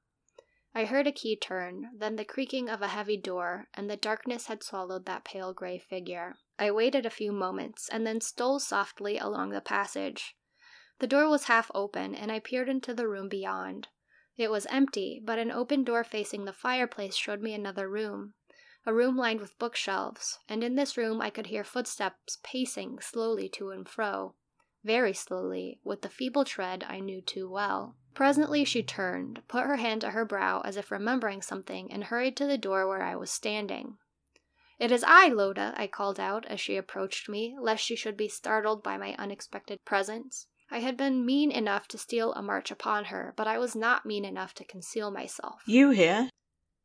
I 0.72 0.84
heard 0.84 1.08
a 1.08 1.12
key 1.12 1.36
turn, 1.36 1.90
then 1.96 2.14
the 2.14 2.24
creaking 2.24 2.68
of 2.68 2.80
a 2.80 2.88
heavy 2.88 3.16
door, 3.16 3.68
and 3.74 3.90
the 3.90 3.96
darkness 3.96 4.46
had 4.46 4.62
swallowed 4.62 5.04
that 5.06 5.24
pale 5.24 5.52
gray 5.52 5.78
figure. 5.78 6.36
I 6.58 6.70
waited 6.70 7.04
a 7.04 7.10
few 7.10 7.32
moments, 7.32 7.88
and 7.88 8.06
then 8.06 8.20
stole 8.20 8.60
softly 8.60 9.18
along 9.18 9.50
the 9.50 9.60
passage. 9.60 10.36
The 11.00 11.08
door 11.08 11.28
was 11.28 11.44
half 11.44 11.70
open, 11.74 12.14
and 12.14 12.30
I 12.30 12.38
peered 12.38 12.68
into 12.68 12.94
the 12.94 13.08
room 13.08 13.28
beyond. 13.28 13.88
It 14.36 14.50
was 14.50 14.66
empty, 14.66 15.20
but 15.24 15.38
an 15.38 15.50
open 15.50 15.82
door 15.82 16.04
facing 16.04 16.44
the 16.44 16.52
fireplace 16.52 17.16
showed 17.16 17.42
me 17.42 17.52
another 17.52 17.88
room, 17.88 18.34
a 18.86 18.94
room 18.94 19.16
lined 19.16 19.40
with 19.40 19.58
bookshelves, 19.58 20.38
and 20.48 20.62
in 20.62 20.76
this 20.76 20.96
room 20.96 21.20
I 21.20 21.30
could 21.30 21.48
hear 21.48 21.64
footsteps 21.64 22.38
pacing 22.42 23.00
slowly 23.00 23.48
to 23.50 23.70
and 23.70 23.88
fro 23.88 24.36
very 24.84 25.12
slowly, 25.12 25.78
with 25.84 26.02
the 26.02 26.08
feeble 26.08 26.44
tread 26.44 26.84
I 26.88 27.00
knew 27.00 27.20
too 27.20 27.48
well. 27.50 27.96
Presently 28.14 28.64
she 28.64 28.82
turned, 28.82 29.42
put 29.48 29.64
her 29.64 29.76
hand 29.76 30.00
to 30.00 30.10
her 30.10 30.24
brow 30.24 30.60
as 30.62 30.76
if 30.76 30.90
remembering 30.90 31.42
something, 31.42 31.92
and 31.92 32.04
hurried 32.04 32.36
to 32.38 32.46
the 32.46 32.58
door 32.58 32.86
where 32.88 33.02
I 33.02 33.16
was 33.16 33.30
standing. 33.30 33.98
It 34.78 34.90
is 34.90 35.04
I, 35.06 35.28
Lotta, 35.28 35.74
I 35.76 35.86
called 35.86 36.18
out 36.18 36.46
as 36.46 36.60
she 36.60 36.76
approached 36.76 37.28
me, 37.28 37.54
lest 37.60 37.84
she 37.84 37.96
should 37.96 38.16
be 38.16 38.28
startled 38.28 38.82
by 38.82 38.96
my 38.96 39.14
unexpected 39.18 39.78
presence. 39.84 40.46
I 40.70 40.78
had 40.78 40.96
been 40.96 41.26
mean 41.26 41.50
enough 41.50 41.86
to 41.88 41.98
steal 41.98 42.32
a 42.32 42.42
march 42.42 42.70
upon 42.70 43.06
her, 43.06 43.34
but 43.36 43.46
I 43.46 43.58
was 43.58 43.76
not 43.76 44.06
mean 44.06 44.24
enough 44.24 44.54
to 44.54 44.64
conceal 44.64 45.10
myself. 45.10 45.62
You 45.66 45.90
here? 45.90 46.30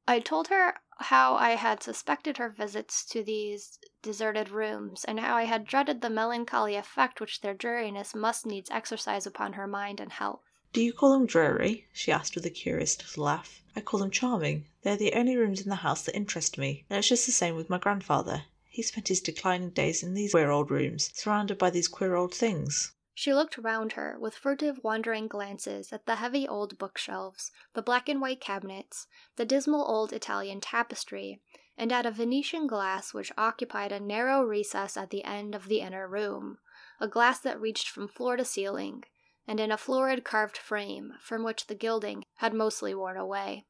I 0.07 0.19
told 0.19 0.49
her 0.49 0.75
how 0.97 1.33
I 1.33 1.55
had 1.55 1.81
suspected 1.81 2.37
her 2.37 2.49
visits 2.49 3.03
to 3.05 3.23
these 3.23 3.79
deserted 4.03 4.49
rooms, 4.49 5.03
and 5.03 5.19
how 5.19 5.35
I 5.35 5.45
had 5.45 5.65
dreaded 5.65 6.01
the 6.01 6.11
melancholy 6.11 6.75
effect 6.75 7.19
which 7.19 7.41
their 7.41 7.55
dreariness 7.55 8.13
must 8.13 8.45
needs 8.45 8.69
exercise 8.69 9.25
upon 9.25 9.53
her 9.53 9.65
mind 9.65 9.99
and 9.99 10.11
health. 10.11 10.41
Do 10.73 10.81
you 10.81 10.93
call 10.93 11.13
them 11.13 11.25
dreary? 11.25 11.87
she 11.91 12.11
asked 12.11 12.35
with 12.35 12.45
a 12.45 12.51
curious 12.51 12.99
little 12.99 13.23
laugh. 13.23 13.63
I 13.75 13.81
call 13.81 13.99
them 13.99 14.11
charming. 14.11 14.67
They're 14.83 14.95
the 14.95 15.13
only 15.13 15.37
rooms 15.37 15.61
in 15.61 15.69
the 15.69 15.77
house 15.77 16.03
that 16.03 16.15
interest 16.15 16.59
me, 16.59 16.85
and 16.87 16.99
it's 16.99 17.07
just 17.07 17.25
the 17.25 17.31
same 17.31 17.55
with 17.55 17.71
my 17.71 17.79
grandfather. 17.79 18.45
He 18.69 18.83
spent 18.83 19.07
his 19.07 19.21
declining 19.21 19.71
days 19.71 20.03
in 20.03 20.13
these 20.13 20.33
queer 20.33 20.51
old 20.51 20.69
rooms, 20.69 21.09
surrounded 21.15 21.57
by 21.57 21.71
these 21.71 21.87
queer 21.87 22.13
old 22.13 22.33
things. 22.33 22.91
She 23.17 23.33
looked 23.33 23.57
round 23.57 23.93
her 23.93 24.17
with 24.19 24.35
furtive, 24.35 24.83
wandering 24.83 25.29
glances 25.29 25.93
at 25.93 26.05
the 26.05 26.15
heavy 26.15 26.45
old 26.45 26.77
bookshelves, 26.77 27.49
the 27.73 27.81
black 27.81 28.09
and 28.09 28.19
white 28.19 28.41
cabinets, 28.41 29.07
the 29.37 29.45
dismal 29.45 29.89
old 29.89 30.11
Italian 30.11 30.59
tapestry, 30.59 31.41
and 31.77 31.93
at 31.93 32.05
a 32.05 32.11
Venetian 32.11 32.67
glass 32.67 33.13
which 33.13 33.31
occupied 33.37 33.93
a 33.93 34.01
narrow 34.01 34.43
recess 34.43 34.97
at 34.97 35.11
the 35.11 35.23
end 35.23 35.55
of 35.55 35.69
the 35.69 35.79
inner 35.79 36.09
room, 36.09 36.57
a 36.99 37.07
glass 37.07 37.39
that 37.39 37.59
reached 37.59 37.87
from 37.87 38.09
floor 38.09 38.35
to 38.35 38.43
ceiling, 38.43 39.05
and 39.47 39.61
in 39.61 39.71
a 39.71 39.77
florid 39.77 40.25
carved 40.25 40.57
frame, 40.57 41.13
from 41.21 41.41
which 41.41 41.67
the 41.67 41.75
gilding 41.75 42.25
had 42.35 42.53
mostly 42.53 42.93
worn 42.93 43.15
away. 43.15 43.65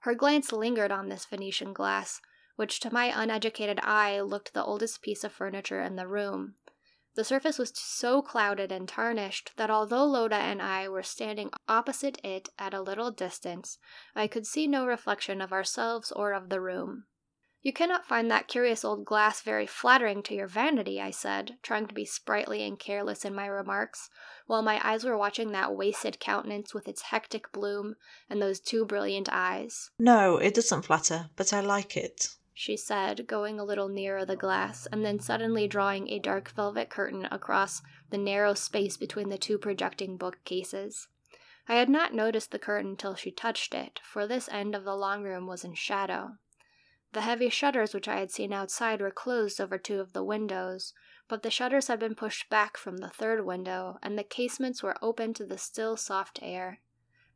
Her 0.00 0.14
glance 0.14 0.52
lingered 0.52 0.92
on 0.92 1.08
this 1.08 1.24
Venetian 1.24 1.72
glass, 1.72 2.20
which 2.56 2.80
to 2.80 2.92
my 2.92 3.06
uneducated 3.06 3.80
eye 3.82 4.20
looked 4.20 4.52
the 4.52 4.62
oldest 4.62 5.00
piece 5.00 5.24
of 5.24 5.32
furniture 5.32 5.80
in 5.80 5.96
the 5.96 6.06
room, 6.06 6.56
the 7.14 7.24
surface 7.24 7.58
was 7.58 7.72
so 7.74 8.20
clouded 8.22 8.72
and 8.72 8.88
tarnished 8.88 9.52
that 9.56 9.70
although 9.70 10.04
Lotta 10.04 10.36
and 10.36 10.60
I 10.60 10.88
were 10.88 11.02
standing 11.02 11.50
opposite 11.68 12.18
it 12.24 12.48
at 12.58 12.74
a 12.74 12.82
little 12.82 13.10
distance, 13.10 13.78
I 14.14 14.26
could 14.26 14.46
see 14.46 14.66
no 14.66 14.86
reflection 14.86 15.40
of 15.40 15.52
ourselves 15.52 16.10
or 16.10 16.32
of 16.32 16.48
the 16.48 16.60
room. 16.60 17.04
You 17.62 17.72
cannot 17.72 18.04
find 18.04 18.30
that 18.30 18.46
curious 18.46 18.84
old 18.84 19.06
glass 19.06 19.40
very 19.40 19.66
flattering 19.66 20.22
to 20.24 20.34
your 20.34 20.46
vanity, 20.46 21.00
I 21.00 21.10
said, 21.10 21.56
trying 21.62 21.86
to 21.86 21.94
be 21.94 22.04
sprightly 22.04 22.62
and 22.62 22.78
careless 22.78 23.24
in 23.24 23.34
my 23.34 23.46
remarks, 23.46 24.10
while 24.46 24.60
my 24.60 24.78
eyes 24.86 25.02
were 25.02 25.16
watching 25.16 25.52
that 25.52 25.74
wasted 25.74 26.20
countenance 26.20 26.74
with 26.74 26.86
its 26.88 27.02
hectic 27.02 27.50
bloom 27.52 27.94
and 28.28 28.42
those 28.42 28.60
two 28.60 28.84
brilliant 28.84 29.30
eyes. 29.32 29.90
No, 29.98 30.36
it 30.36 30.52
doesn't 30.52 30.82
flatter, 30.82 31.30
but 31.36 31.54
I 31.54 31.60
like 31.60 31.96
it 31.96 32.28
she 32.54 32.76
said, 32.76 33.26
going 33.26 33.58
a 33.58 33.64
little 33.64 33.88
nearer 33.88 34.24
the 34.24 34.36
glass, 34.36 34.86
and 34.86 35.04
then 35.04 35.18
suddenly 35.18 35.66
drawing 35.66 36.08
a 36.08 36.20
dark 36.20 36.50
velvet 36.52 36.88
curtain 36.88 37.26
across 37.30 37.82
the 38.10 38.16
narrow 38.16 38.54
space 38.54 38.96
between 38.96 39.28
the 39.28 39.36
two 39.36 39.58
projecting 39.58 40.16
bookcases. 40.16 41.08
I 41.68 41.74
had 41.74 41.88
not 41.88 42.14
noticed 42.14 42.52
the 42.52 42.58
curtain 42.58 42.96
till 42.96 43.16
she 43.16 43.32
touched 43.32 43.74
it, 43.74 44.00
for 44.04 44.26
this 44.26 44.48
end 44.50 44.74
of 44.76 44.84
the 44.84 44.96
long 44.96 45.24
room 45.24 45.48
was 45.48 45.64
in 45.64 45.74
shadow. 45.74 46.36
The 47.12 47.22
heavy 47.22 47.48
shutters 47.48 47.92
which 47.92 48.08
I 48.08 48.18
had 48.18 48.30
seen 48.30 48.52
outside 48.52 49.00
were 49.00 49.10
closed 49.10 49.60
over 49.60 49.78
two 49.78 49.98
of 49.98 50.12
the 50.12 50.24
windows, 50.24 50.94
but 51.26 51.42
the 51.42 51.50
shutters 51.50 51.88
had 51.88 51.98
been 51.98 52.14
pushed 52.14 52.48
back 52.50 52.76
from 52.76 52.98
the 52.98 53.08
third 53.08 53.44
window, 53.44 53.98
and 54.02 54.16
the 54.16 54.24
casements 54.24 54.82
were 54.82 54.96
open 55.02 55.34
to 55.34 55.44
the 55.44 55.58
still 55.58 55.96
soft 55.96 56.38
air. 56.42 56.80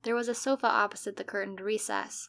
There 0.03 0.15
was 0.15 0.29
a 0.29 0.35
sofa 0.35 0.67
opposite 0.67 1.17
the 1.17 1.25
curtained 1.25 1.61
recess, 1.61 2.29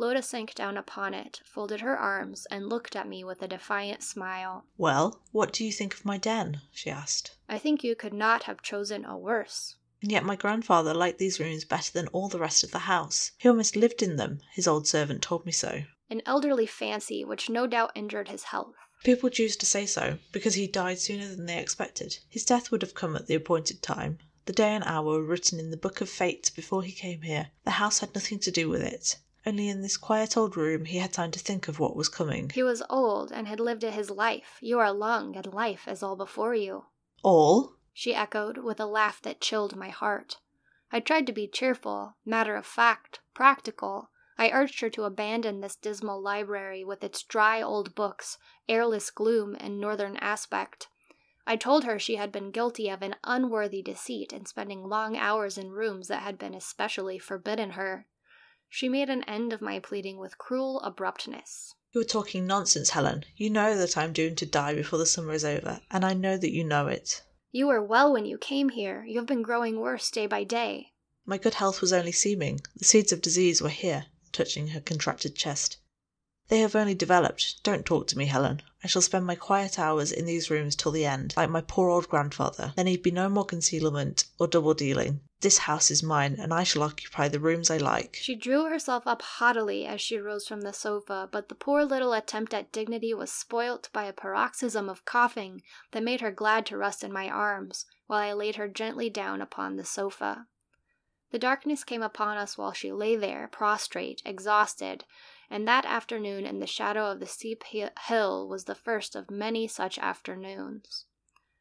Lotta 0.00 0.22
sank 0.22 0.54
down 0.54 0.76
upon 0.76 1.12
it, 1.12 1.40
folded 1.44 1.80
her 1.80 1.98
arms, 1.98 2.46
and 2.52 2.68
looked 2.68 2.94
at 2.94 3.08
me 3.08 3.24
with 3.24 3.42
a 3.42 3.48
defiant 3.48 4.04
smile. 4.04 4.64
Well, 4.76 5.20
what 5.32 5.52
do 5.52 5.64
you 5.64 5.72
think 5.72 5.92
of 5.92 6.04
my 6.04 6.16
den? 6.16 6.60
she 6.70 6.88
asked. 6.88 7.32
I 7.48 7.58
think 7.58 7.82
you 7.82 7.96
could 7.96 8.12
not 8.12 8.44
have 8.44 8.62
chosen 8.62 9.04
a 9.04 9.18
worse. 9.18 9.74
And 10.00 10.12
yet 10.12 10.24
my 10.24 10.36
grandfather 10.36 10.94
liked 10.94 11.18
these 11.18 11.40
rooms 11.40 11.64
better 11.64 11.90
than 11.90 12.06
all 12.12 12.28
the 12.28 12.38
rest 12.38 12.62
of 12.62 12.70
the 12.70 12.86
house. 12.86 13.32
He 13.38 13.48
almost 13.48 13.74
lived 13.74 14.00
in 14.00 14.14
them. 14.14 14.40
His 14.52 14.68
old 14.68 14.86
servant 14.86 15.20
told 15.20 15.44
me 15.44 15.50
so. 15.50 15.82
An 16.08 16.22
elderly 16.24 16.66
fancy 16.66 17.24
which 17.24 17.50
no 17.50 17.66
doubt 17.66 17.90
injured 17.96 18.28
his 18.28 18.44
health. 18.44 18.76
People 19.02 19.30
choose 19.30 19.56
to 19.56 19.66
say 19.66 19.84
so, 19.84 20.20
because 20.30 20.54
he 20.54 20.68
died 20.68 21.00
sooner 21.00 21.26
than 21.26 21.46
they 21.46 21.58
expected. 21.58 22.18
His 22.28 22.44
death 22.44 22.70
would 22.70 22.82
have 22.82 22.94
come 22.94 23.16
at 23.16 23.26
the 23.26 23.34
appointed 23.34 23.82
time. 23.82 24.18
The 24.44 24.52
day 24.52 24.70
and 24.76 24.84
hour 24.84 25.04
were 25.04 25.24
written 25.24 25.58
in 25.58 25.72
the 25.72 25.76
book 25.76 26.00
of 26.00 26.08
fate 26.08 26.52
before 26.54 26.84
he 26.84 26.92
came 26.92 27.22
here. 27.22 27.50
The 27.64 27.72
house 27.72 27.98
had 27.98 28.14
nothing 28.14 28.38
to 28.38 28.52
do 28.52 28.68
with 28.68 28.82
it. 28.82 29.16
Only 29.48 29.70
in 29.70 29.80
this 29.80 29.96
quiet 29.96 30.36
old 30.36 30.58
room 30.58 30.84
he 30.84 30.98
had 30.98 31.14
time 31.14 31.30
to 31.30 31.38
think 31.38 31.68
of 31.68 31.78
what 31.78 31.96
was 31.96 32.10
coming. 32.10 32.50
He 32.50 32.62
was 32.62 32.82
old 32.90 33.32
and 33.32 33.48
had 33.48 33.60
lived 33.60 33.80
his 33.80 34.10
life. 34.10 34.58
You 34.60 34.78
are 34.78 34.94
young, 34.94 35.34
and 35.36 35.54
life 35.54 35.88
is 35.88 36.02
all 36.02 36.16
before 36.16 36.54
you. 36.54 36.84
All? 37.22 37.78
she 37.94 38.14
echoed 38.14 38.58
with 38.58 38.78
a 38.78 38.84
laugh 38.84 39.22
that 39.22 39.40
chilled 39.40 39.74
my 39.74 39.88
heart. 39.88 40.36
I 40.92 41.00
tried 41.00 41.26
to 41.28 41.32
be 41.32 41.48
cheerful, 41.48 42.14
matter 42.26 42.56
of 42.56 42.66
fact, 42.66 43.20
practical. 43.32 44.10
I 44.36 44.50
urged 44.50 44.80
her 44.80 44.90
to 44.90 45.04
abandon 45.04 45.62
this 45.62 45.76
dismal 45.76 46.20
library 46.20 46.84
with 46.84 47.02
its 47.02 47.22
dry 47.22 47.62
old 47.62 47.94
books, 47.94 48.36
airless 48.68 49.10
gloom, 49.10 49.56
and 49.58 49.80
northern 49.80 50.18
aspect. 50.18 50.88
I 51.46 51.56
told 51.56 51.84
her 51.84 51.98
she 51.98 52.16
had 52.16 52.30
been 52.30 52.50
guilty 52.50 52.90
of 52.90 53.00
an 53.00 53.16
unworthy 53.24 53.80
deceit 53.80 54.30
in 54.34 54.44
spending 54.44 54.84
long 54.84 55.16
hours 55.16 55.56
in 55.56 55.70
rooms 55.70 56.08
that 56.08 56.22
had 56.22 56.38
been 56.38 56.52
especially 56.52 57.18
forbidden 57.18 57.70
her. 57.70 58.06
She 58.70 58.88
made 58.88 59.08
an 59.08 59.24
end 59.24 59.52
of 59.52 59.62
my 59.62 59.78
pleading 59.78 60.18
with 60.18 60.38
cruel 60.38 60.80
abruptness. 60.80 61.74
You 61.92 62.02
are 62.02 62.04
talking 62.04 62.46
nonsense, 62.46 62.90
Helen. 62.90 63.24
You 63.34 63.48
know 63.48 63.76
that 63.76 63.96
I 63.96 64.04
am 64.04 64.12
doomed 64.12 64.38
to 64.38 64.46
die 64.46 64.74
before 64.74 64.98
the 64.98 65.06
summer 65.06 65.32
is 65.32 65.44
over, 65.44 65.80
and 65.90 66.04
I 66.04 66.12
know 66.12 66.36
that 66.36 66.52
you 66.52 66.64
know 66.64 66.86
it. 66.86 67.22
You 67.50 67.68
were 67.68 67.82
well 67.82 68.12
when 68.12 68.26
you 68.26 68.36
came 68.36 68.68
here. 68.68 69.04
You 69.04 69.18
have 69.20 69.26
been 69.26 69.40
growing 69.40 69.80
worse 69.80 70.10
day 70.10 70.26
by 70.26 70.44
day. 70.44 70.92
My 71.24 71.38
good 71.38 71.54
health 71.54 71.80
was 71.80 71.94
only 71.94 72.12
seeming. 72.12 72.60
The 72.76 72.84
seeds 72.84 73.10
of 73.10 73.22
disease 73.22 73.62
were 73.62 73.70
here, 73.70 74.06
touching 74.32 74.68
her 74.68 74.80
contracted 74.80 75.34
chest. 75.34 75.78
They 76.48 76.60
have 76.60 76.76
only 76.76 76.94
developed. 76.94 77.62
Don't 77.62 77.86
talk 77.86 78.06
to 78.08 78.18
me, 78.18 78.26
Helen. 78.26 78.62
I 78.84 78.86
shall 78.86 79.02
spend 79.02 79.26
my 79.26 79.34
quiet 79.34 79.78
hours 79.78 80.12
in 80.12 80.26
these 80.26 80.50
rooms 80.50 80.76
till 80.76 80.92
the 80.92 81.06
end, 81.06 81.34
like 81.36 81.50
my 81.50 81.62
poor 81.62 81.88
old 81.88 82.08
grandfather. 82.08 82.74
There 82.76 82.84
need 82.84 83.02
be 83.02 83.10
no 83.10 83.28
more 83.28 83.44
concealment 83.44 84.24
or 84.38 84.46
double 84.46 84.74
dealing. 84.74 85.20
This 85.40 85.58
house 85.58 85.88
is 85.92 86.02
mine, 86.02 86.34
and 86.36 86.52
I 86.52 86.64
shall 86.64 86.82
occupy 86.82 87.28
the 87.28 87.38
rooms 87.38 87.70
I 87.70 87.76
like. 87.76 88.16
She 88.20 88.34
drew 88.34 88.64
herself 88.64 89.06
up 89.06 89.22
haughtily 89.22 89.86
as 89.86 90.00
she 90.00 90.18
rose 90.18 90.48
from 90.48 90.62
the 90.62 90.72
sofa, 90.72 91.28
but 91.30 91.48
the 91.48 91.54
poor 91.54 91.84
little 91.84 92.12
attempt 92.12 92.52
at 92.52 92.72
dignity 92.72 93.14
was 93.14 93.30
spoilt 93.30 93.88
by 93.92 94.06
a 94.06 94.12
paroxysm 94.12 94.88
of 94.88 95.04
coughing 95.04 95.62
that 95.92 96.02
made 96.02 96.22
her 96.22 96.32
glad 96.32 96.66
to 96.66 96.76
rest 96.76 97.04
in 97.04 97.12
my 97.12 97.28
arms, 97.28 97.86
while 98.08 98.18
I 98.18 98.32
laid 98.32 98.56
her 98.56 98.66
gently 98.66 99.08
down 99.08 99.40
upon 99.40 99.76
the 99.76 99.84
sofa. 99.84 100.48
The 101.30 101.38
darkness 101.38 101.84
came 101.84 102.02
upon 102.02 102.36
us 102.36 102.58
while 102.58 102.72
she 102.72 102.90
lay 102.90 103.14
there, 103.14 103.46
prostrate, 103.46 104.22
exhausted, 104.24 105.04
and 105.48 105.68
that 105.68 105.84
afternoon 105.84 106.46
in 106.46 106.58
the 106.58 106.66
shadow 106.66 107.12
of 107.12 107.20
the 107.20 107.26
steep 107.26 107.62
hill 107.62 108.48
was 108.48 108.64
the 108.64 108.74
first 108.74 109.14
of 109.14 109.30
many 109.30 109.68
such 109.68 110.00
afternoons. 110.00 111.04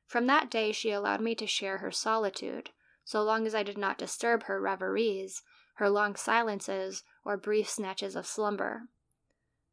From 0.07 0.25
that 0.25 0.49
day 0.49 0.71
she 0.71 0.89
allowed 0.89 1.21
me 1.21 1.35
to 1.35 1.45
share 1.45 1.77
her 1.77 1.91
solitude, 1.91 2.71
so 3.07 3.23
long 3.23 3.47
as 3.47 3.55
I 3.55 3.63
did 3.63 3.77
not 3.77 3.97
disturb 3.97 4.43
her 4.43 4.59
reveries, 4.59 5.41
her 5.75 5.89
long 5.89 6.17
silences, 6.17 7.05
or 7.23 7.37
brief 7.37 7.69
snatches 7.69 8.17
of 8.17 8.27
slumber. 8.27 8.89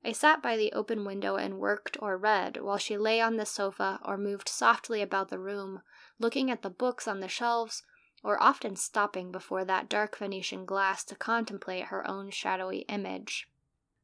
I 0.05 0.13
sat 0.13 0.41
by 0.41 0.57
the 0.57 0.73
open 0.73 1.05
window 1.05 1.35
and 1.35 1.59
worked 1.59 1.97
or 2.01 2.17
read, 2.17 2.59
while 2.59 2.79
she 2.79 2.97
lay 2.97 3.21
on 3.21 3.37
the 3.37 3.45
sofa 3.45 3.99
or 4.05 4.17
moved 4.17 4.49
softly 4.49 5.03
about 5.03 5.31
the 5.31 5.41
room, 5.41 5.83
looking 6.21 6.49
at 6.49 6.63
the 6.63 6.71
books 6.71 7.09
on 7.09 7.19
the 7.19 7.27
shelves, 7.27 7.83
or 8.23 8.41
often 8.41 8.77
stopping 8.77 9.33
before 9.33 9.65
that 9.65 9.89
dark 9.89 10.17
Venetian 10.17 10.65
glass 10.65 11.03
to 11.03 11.17
contemplate 11.17 11.87
her 11.87 12.07
own 12.07 12.31
shadowy 12.31 12.83
image. 12.83 13.49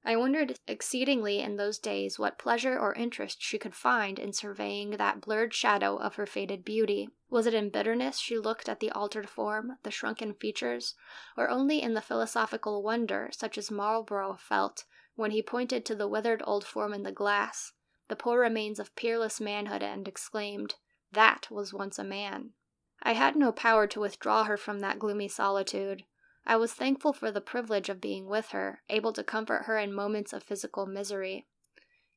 I 0.02 0.16
wondered 0.16 0.59
exceedingly 0.66 1.40
in 1.40 1.57
those 1.57 1.78
days 1.78 2.19
what 2.19 2.38
pleasure 2.38 2.78
or 2.78 2.95
interest 2.95 3.42
she 3.42 3.59
could 3.59 3.75
find 3.75 4.19
in 4.19 4.33
surveying 4.33 4.92
that 4.92 5.21
blurred 5.21 5.52
shadow 5.52 5.99
of 5.99 6.14
her 6.14 6.26
faded 6.26 6.64
beauty. 6.64 7.11
Was 7.28 7.47
it 7.47 7.54
in 7.54 7.69
bitterness 7.69 8.19
she 8.19 8.38
looked 8.38 8.69
at 8.69 8.80
the 8.80 8.90
altered 8.90 9.28
form, 9.28 9.76
the 9.83 9.90
shrunken 9.90 10.33
features, 10.35 10.95
or 11.37 11.50
only 11.50 11.83
in 11.83 11.95
the 11.95 12.00
philosophical 12.00 12.83
wonder 12.83 13.28
such 13.33 13.59
as 13.59 13.71
Marlborough 13.71 14.37
felt 14.37 14.85
when 15.16 15.33
he 15.33 15.42
pointed 15.42 15.85
to 15.85 15.95
the 15.95 16.09
withered 16.09 16.42
old 16.47 16.64
form 16.64 16.95
in 16.95 17.02
the 17.02 17.12
glass, 17.12 17.75
the 18.09 18.16
poor 18.16 18.40
remains 18.40 18.79
of 18.79 18.96
peerless 18.96 19.38
manhood, 19.38 19.83
and 19.83 20.09
exclaimed, 20.09 20.77
That 21.12 21.51
was 21.51 21.74
once 21.74 21.98
a 21.98 22.05
man. 22.05 22.55
I 23.03 23.12
had 23.12 23.37
no 23.37 23.53
power 23.53 23.87
to 23.88 24.01
withdraw 24.01 24.44
her 24.44 24.57
from 24.57 24.81
that 24.81 24.98
gloomy 24.98 25.29
solitude. 25.29 26.05
I 26.46 26.57
was 26.57 26.72
thankful 26.72 27.12
for 27.12 27.31
the 27.31 27.40
privilege 27.40 27.88
of 27.88 28.00
being 28.00 28.26
with 28.26 28.48
her, 28.48 28.83
able 28.88 29.12
to 29.12 29.22
comfort 29.22 29.64
her 29.64 29.79
in 29.79 29.92
moments 29.92 30.33
of 30.33 30.42
physical 30.42 30.87
misery. 30.87 31.46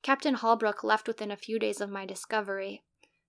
Captain 0.01 0.35
Holbrook 0.35 0.83
left 0.83 1.07
within 1.07 1.31
a 1.31 1.37
few 1.37 1.59
days 1.59 1.79
of 1.81 1.89
my 1.89 2.05
discovery, 2.05 2.83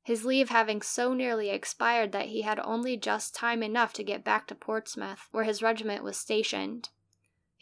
his 0.04 0.26
leave 0.26 0.50
having 0.50 0.82
so 0.82 1.14
nearly 1.14 1.48
expired 1.48 2.12
that 2.12 2.26
he 2.26 2.42
had 2.42 2.60
only 2.60 2.96
just 2.96 3.34
time 3.34 3.62
enough 3.62 3.92
to 3.94 4.04
get 4.04 4.22
back 4.22 4.46
to 4.46 4.54
Portsmouth, 4.54 5.28
where 5.30 5.44
his 5.44 5.62
regiment 5.62 6.04
was 6.04 6.18
stationed. 6.18 6.90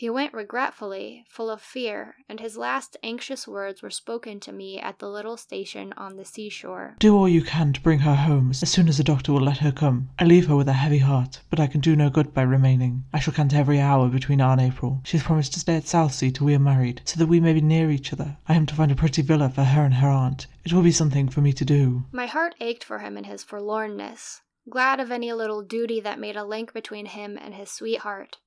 He 0.03 0.11
went 0.11 0.35
regretfully, 0.35 1.25
full 1.29 1.49
of 1.49 1.63
fear, 1.63 2.17
and 2.29 2.41
his 2.41 2.57
last 2.57 2.97
anxious 3.05 3.47
words 3.47 3.83
were 3.83 3.91
spoken 3.91 4.41
to 4.41 4.51
me 4.51 4.81
at 4.81 4.99
the 4.99 5.09
little 5.09 5.37
station 5.37 5.95
on 5.97 6.17
the 6.17 6.25
seashore. 6.25 6.97
Do 6.99 7.17
all 7.17 7.29
you 7.29 7.41
can 7.41 7.73
to 7.73 7.81
bring 7.81 8.01
her 8.01 8.17
home 8.17 8.51
as 8.51 8.69
soon 8.69 8.89
as 8.89 8.97
the 8.97 9.05
doctor 9.05 9.33
will 9.33 9.43
let 9.43 9.59
her 9.59 9.71
come. 9.71 10.09
I 10.19 10.25
leave 10.25 10.49
her 10.49 10.57
with 10.57 10.67
a 10.67 10.73
heavy 10.73 10.99
heart, 10.99 11.43
but 11.51 11.61
I 11.61 11.69
can 11.69 11.81
do 11.81 11.95
no 11.95 12.11
good 12.11 12.35
by 12.35 12.43
remaining. 12.43 13.05
I 13.13 13.21
shall 13.21 13.33
count 13.33 13.55
every 13.55 13.79
hour 13.79 14.09
between 14.09 14.39
now 14.39 14.51
and 14.51 14.61
April. 14.61 15.01
She 15.05 15.19
has 15.19 15.25
promised 15.25 15.53
to 15.53 15.61
stay 15.61 15.77
at 15.77 15.87
Southsea 15.87 16.33
till 16.33 16.49
we 16.49 16.57
are 16.57 16.59
married, 16.59 17.03
so 17.05 17.17
that 17.21 17.29
we 17.29 17.39
may 17.39 17.53
be 17.53 17.61
near 17.61 17.89
each 17.89 18.13
other. 18.13 18.39
I 18.49 18.55
am 18.57 18.67
to 18.67 18.75
find 18.75 18.91
a 18.91 18.97
pretty 18.97 19.23
villa 19.23 19.51
for 19.51 19.63
her 19.63 19.85
and 19.85 19.95
her 19.95 20.09
aunt. 20.09 20.49
It 20.65 20.73
will 20.73 20.83
be 20.83 20.91
something 20.91 21.29
for 21.29 21.43
me 21.43 21.53
to 21.53 21.65
do. 21.65 22.07
My 22.11 22.27
heart 22.27 22.57
ached 22.59 22.83
for 22.83 22.99
him 22.99 23.17
in 23.17 23.23
his 23.23 23.45
forlornness, 23.45 24.41
glad 24.69 24.99
of 24.99 25.13
any 25.13 25.33
little 25.33 25.63
duty 25.63 26.01
that 26.01 26.19
made 26.19 26.37
a 26.37 26.45
link 26.45 26.73
between 26.73 27.07
him 27.07 27.39
and 27.41 27.55
his 27.55 27.71
sweetheart. 27.71 28.39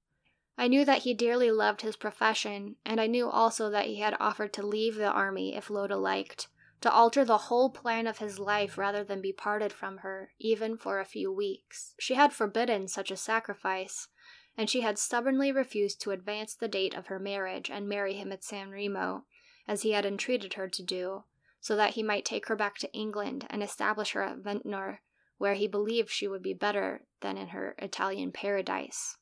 I 0.57 0.69
knew 0.69 0.85
that 0.85 1.03
he 1.03 1.13
dearly 1.13 1.51
loved 1.51 1.81
his 1.81 1.97
profession, 1.97 2.77
and 2.85 3.01
I 3.01 3.07
knew 3.07 3.29
also 3.29 3.69
that 3.71 3.87
he 3.87 3.97
had 3.97 4.15
offered 4.21 4.53
to 4.53 4.65
leave 4.65 4.95
the 4.95 5.11
army 5.11 5.53
if 5.53 5.69
Loda 5.69 5.97
liked, 5.97 6.47
to 6.79 6.89
alter 6.89 7.25
the 7.25 7.37
whole 7.49 7.69
plan 7.69 8.07
of 8.07 8.19
his 8.19 8.39
life 8.39 8.77
rather 8.77 9.03
than 9.03 9.21
be 9.21 9.33
parted 9.33 9.73
from 9.73 9.97
her, 9.97 10.31
even 10.39 10.77
for 10.77 10.99
a 10.99 11.05
few 11.05 11.29
weeks. 11.31 11.93
She 11.99 12.13
had 12.13 12.31
forbidden 12.31 12.87
such 12.87 13.11
a 13.11 13.17
sacrifice, 13.17 14.07
and 14.55 14.69
she 14.69 14.79
had 14.79 14.97
stubbornly 14.97 15.51
refused 15.51 15.99
to 16.01 16.11
advance 16.11 16.55
the 16.55 16.69
date 16.69 16.93
of 16.95 17.07
her 17.07 17.19
marriage 17.19 17.69
and 17.69 17.89
marry 17.89 18.13
him 18.13 18.31
at 18.31 18.43
San 18.43 18.69
Remo, 18.69 19.25
as 19.67 19.81
he 19.81 19.91
had 19.91 20.05
entreated 20.05 20.53
her 20.53 20.69
to 20.69 20.83
do, 20.83 21.25
so 21.59 21.75
that 21.75 21.95
he 21.95 22.03
might 22.03 22.23
take 22.23 22.47
her 22.47 22.55
back 22.55 22.77
to 22.77 22.93
England 22.93 23.45
and 23.49 23.61
establish 23.61 24.11
her 24.11 24.21
at 24.21 24.37
Ventnor, 24.37 25.01
where 25.37 25.55
he 25.55 25.67
believed 25.67 26.09
she 26.09 26.29
would 26.29 26.41
be 26.41 26.53
better 26.53 27.05
than 27.19 27.37
in 27.37 27.49
her 27.49 27.75
Italian 27.79 28.31
paradise. 28.31 29.17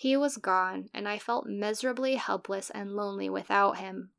He 0.00 0.16
was 0.16 0.38
gone, 0.38 0.88
and 0.94 1.06
I 1.06 1.18
felt 1.18 1.44
miserably 1.44 2.14
helpless 2.14 2.70
and 2.70 2.96
lonely 2.96 3.28
without 3.28 3.76
him. 3.76 4.12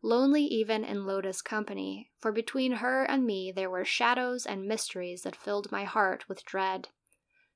Lonely 0.00 0.44
even 0.44 0.82
in 0.82 1.04
Loda's 1.04 1.42
company, 1.42 2.10
for 2.16 2.32
between 2.32 2.76
her 2.76 3.04
and 3.04 3.26
me 3.26 3.52
there 3.52 3.68
were 3.68 3.84
shadows 3.84 4.46
and 4.46 4.66
mysteries 4.66 5.24
that 5.24 5.36
filled 5.36 5.70
my 5.70 5.84
heart 5.84 6.26
with 6.26 6.46
dread. 6.46 6.88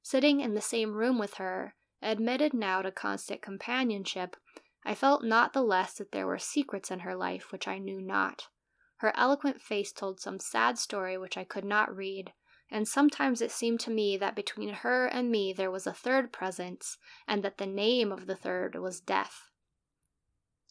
Sitting 0.02 0.40
in 0.40 0.52
the 0.52 0.60
same 0.60 0.92
room 0.92 1.16
with 1.18 1.36
her, 1.36 1.74
admitted 2.02 2.52
now 2.52 2.82
to 2.82 2.92
constant 2.92 3.40
companionship, 3.40 4.36
I 4.84 4.94
felt 4.94 5.24
not 5.24 5.54
the 5.54 5.62
less 5.62 5.94
that 5.94 6.12
there 6.12 6.26
were 6.26 6.38
secrets 6.38 6.90
in 6.90 6.98
her 6.98 7.16
life 7.16 7.50
which 7.50 7.66
I 7.66 7.78
knew 7.78 8.02
not. 8.02 8.48
Her 8.98 9.16
eloquent 9.16 9.62
face 9.62 9.90
told 9.90 10.20
some 10.20 10.38
sad 10.38 10.76
story 10.76 11.16
which 11.16 11.38
I 11.38 11.44
could 11.44 11.64
not 11.64 11.96
read, 11.96 12.34
and 12.70 12.86
sometimes 12.86 13.40
it 13.40 13.50
seemed 13.50 13.80
to 13.80 13.90
me 13.90 14.16
that 14.16 14.36
between 14.36 14.68
her 14.68 15.06
and 15.06 15.30
me 15.30 15.52
there 15.52 15.70
was 15.70 15.86
a 15.86 15.92
third 15.92 16.32
presence, 16.32 16.98
and 17.26 17.42
that 17.42 17.58
the 17.58 17.66
name 17.66 18.12
of 18.12 18.26
the 18.26 18.36
third 18.36 18.74
was 18.76 19.00
death. 19.00 19.50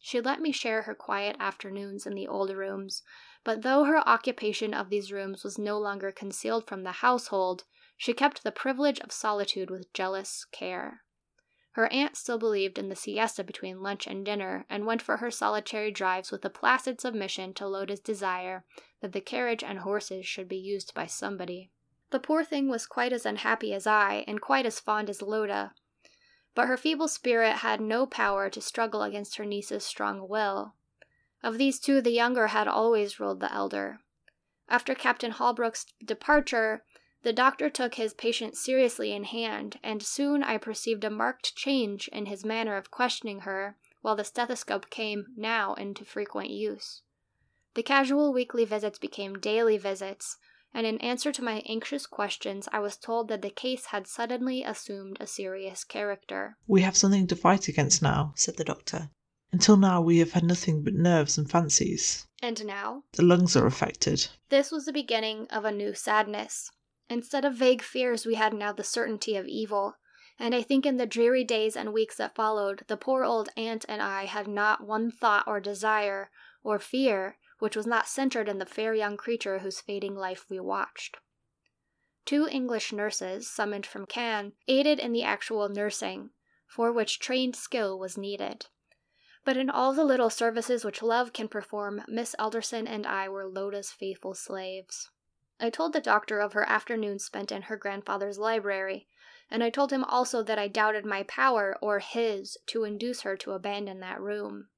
She 0.02 0.22
let 0.22 0.40
me 0.40 0.54
share 0.54 0.84
her 0.84 0.96
quiet 0.96 1.36
afternoons 1.40 2.06
in 2.06 2.14
the 2.16 2.28
old 2.28 2.52
rooms, 2.52 3.04
but 3.44 3.64
though 3.64 3.84
her 3.84 4.08
occupation 4.08 4.74
of 4.74 4.90
these 4.90 5.12
rooms 5.12 5.44
was 5.44 5.58
no 5.58 5.78
longer 5.78 6.12
concealed 6.12 6.68
from 6.68 6.84
the 6.84 6.94
household, 7.04 7.66
she 7.98 8.14
kept 8.14 8.44
the 8.44 8.52
privilege 8.52 9.02
of 9.02 9.12
solitude 9.12 9.70
with 9.70 9.92
jealous 9.92 10.46
care. 10.46 11.04
Her 11.74 11.92
aunt 11.92 12.16
still 12.16 12.40
believed 12.40 12.80
in 12.80 12.90
the 12.90 12.96
siesta 12.96 13.44
between 13.44 13.82
lunch 13.82 14.08
and 14.08 14.26
dinner, 14.26 14.66
and 14.70 14.86
went 14.86 15.02
for 15.02 15.18
her 15.18 15.30
solitary 15.30 15.92
drives 15.92 16.32
with 16.32 16.44
a 16.44 16.50
placid 16.50 17.00
submission 17.00 17.54
to 17.56 17.68
Loda's 17.68 18.00
desire 18.00 18.66
that 19.02 19.12
the 19.12 19.22
carriage 19.22 19.64
and 19.64 19.80
horses 19.80 20.26
should 20.26 20.48
be 20.48 20.58
used 20.58 20.94
by 20.94 21.06
somebody. 21.06 21.72
The 22.12 22.20
poor 22.20 22.44
thing 22.44 22.70
was 22.70 22.88
quite 22.88 23.14
as 23.14 23.26
unhappy 23.26 23.74
as 23.74 23.86
I, 23.86 24.24
and 24.28 24.42
quite 24.42 24.66
as 24.66 24.80
fond 24.80 25.10
as 25.10 25.22
Loda. 25.22 25.74
But 26.56 26.68
her 26.68 26.78
feeble 26.78 27.08
spirit 27.08 27.58
had 27.58 27.80
no 27.80 28.06
power 28.06 28.50
to 28.50 28.62
struggle 28.62 29.04
against 29.04 29.38
her 29.38 29.46
niece's 29.46 29.86
strong 29.86 30.28
will. 30.28 30.74
Of 31.44 31.58
these 31.58 31.80
two, 31.80 32.02
the 32.02 32.12
younger 32.12 32.48
had 32.48 32.68
always 32.68 33.20
ruled 33.20 33.40
the 33.40 33.54
elder. 33.54 34.00
After 34.68 34.96
Captain 34.96 35.32
Holbrook's 35.32 35.86
departure, 36.04 36.84
the 37.22 37.34
doctor 37.34 37.70
took 37.70 37.96
his 37.96 38.14
patient 38.14 38.58
seriously 38.58 39.12
in 39.12 39.26
hand, 39.26 39.80
and 39.84 40.02
soon 40.02 40.44
I 40.44 40.58
perceived 40.58 41.04
a 41.04 41.10
marked 41.10 41.56
change 41.56 42.08
in 42.10 42.26
his 42.26 42.46
manner 42.46 42.76
of 42.76 42.92
questioning 42.92 43.42
her, 43.42 43.78
while 44.02 44.16
the 44.16 44.24
stethoscope 44.24 44.90
came 44.90 45.28
now 45.36 45.74
into 45.76 46.06
frequent 46.06 46.50
use. 46.50 47.02
The 47.74 47.84
casual 47.84 48.34
weekly 48.34 48.66
visits 48.66 49.00
became 49.00 49.40
daily 49.40 49.78
visits, 49.78 50.38
and 50.74 50.86
in 50.86 51.00
answer 51.00 51.32
to 51.32 51.44
my 51.44 51.64
anxious 51.66 52.06
questions, 52.06 52.70
I 52.72 52.80
was 52.80 52.96
told 52.96 53.28
that 53.28 53.42
the 53.42 53.50
case 53.50 53.88
had 53.88 54.08
suddenly 54.08 54.64
assumed 54.64 55.18
a 55.20 55.28
serious 55.28 55.84
character. 55.84 56.58
We 56.68 56.82
have 56.82 56.96
something 56.96 57.28
to 57.28 57.36
fight 57.36 57.68
against 57.68 58.02
now, 58.02 58.34
said 58.36 58.58
the 58.58 58.64
doctor. 58.64 59.10
Until 59.52 59.78
now, 59.78 60.00
we 60.00 60.20
have 60.20 60.34
had 60.34 60.44
nothing 60.44 60.84
but 60.84 60.94
nerves 60.94 61.38
and 61.38 61.50
fancies. 61.50 62.28
And 62.42 62.64
now? 62.66 63.04
The 63.14 63.24
lungs 63.24 63.56
are 63.56 63.66
affected. 63.66 64.28
This 64.50 64.72
was 64.72 64.86
the 64.86 64.94
beginning 64.94 65.48
of 65.50 65.66
a 65.66 65.72
new 65.72 65.96
sadness. 65.96 66.70
Instead 67.10 67.46
of 67.46 67.56
vague 67.56 67.82
fears, 67.82 68.28
we 68.28 68.36
had 68.36 68.54
now 68.54 68.72
the 68.72 68.84
certainty 68.84 69.36
of 69.36 69.48
evil. 69.48 69.96
And 70.38 70.54
I 70.54 70.62
think 70.62 70.86
in 70.86 70.98
the 70.98 71.08
dreary 71.08 71.44
days 71.44 71.76
and 71.76 71.92
weeks 71.92 72.18
that 72.18 72.36
followed, 72.36 72.84
the 72.88 72.96
poor 72.96 73.24
old 73.24 73.50
aunt 73.58 73.86
and 73.90 74.04
I 74.04 74.26
had 74.26 74.48
not 74.48 74.86
one 74.86 75.10
thought 75.10 75.48
or 75.48 75.60
desire 75.60 76.30
or 76.64 76.78
fear 76.78 77.39
which 77.60 77.76
was 77.76 77.86
not 77.86 78.08
centered 78.08 78.50
in 78.50 78.58
the 78.58 78.66
fair 78.66 78.94
young 78.94 79.16
creature 79.16 79.60
whose 79.60 79.82
fading 79.82 80.16
life 80.16 80.46
we 80.50 80.60
watched. 80.60 81.18
Two 82.26 82.48
English 82.48 82.92
nurses, 82.92 83.50
summoned 83.50 83.86
from 83.86 84.06
Cannes, 84.06 84.54
aided 84.68 85.00
in 85.00 85.14
the 85.14 85.24
actual 85.24 85.70
nursing, 85.70 86.32
for 86.68 86.92
which 86.92 87.20
trained 87.20 87.56
skill 87.56 87.98
was 87.98 88.18
needed. 88.18 88.68
But 89.46 89.58
in 89.58 89.70
all 89.70 89.94
the 89.94 90.04
little 90.04 90.30
services 90.30 90.86
which 90.86 91.02
love 91.02 91.34
can 91.34 91.48
perform, 91.48 92.04
Miss 92.08 92.36
Elderson 92.38 92.88
and 92.88 93.08
I 93.08 93.30
were 93.30 93.48
Loda's 93.48 93.92
faithful 93.92 94.34
slaves. 94.34 95.10
I 95.60 95.70
told 95.70 95.94
the 95.94 96.02
doctor 96.02 96.40
of 96.40 96.54
her 96.54 96.68
afternoon 96.70 97.20
spent 97.20 97.52
in 97.52 97.64
her 97.64 97.78
grandfather's 97.78 98.38
library, 98.38 99.08
and 99.50 99.64
I 99.64 99.70
told 99.70 99.92
him 99.92 100.04
also 100.04 100.44
that 100.44 100.60
I 100.60 100.68
doubted 100.68 101.06
my 101.06 101.24
power, 101.24 101.78
or 101.82 102.00
his, 102.00 102.58
to 102.68 102.84
induce 102.84 103.22
her 103.22 103.36
to 103.38 103.54
abandon 103.54 104.00
that 104.02 104.22
room. 104.22 104.70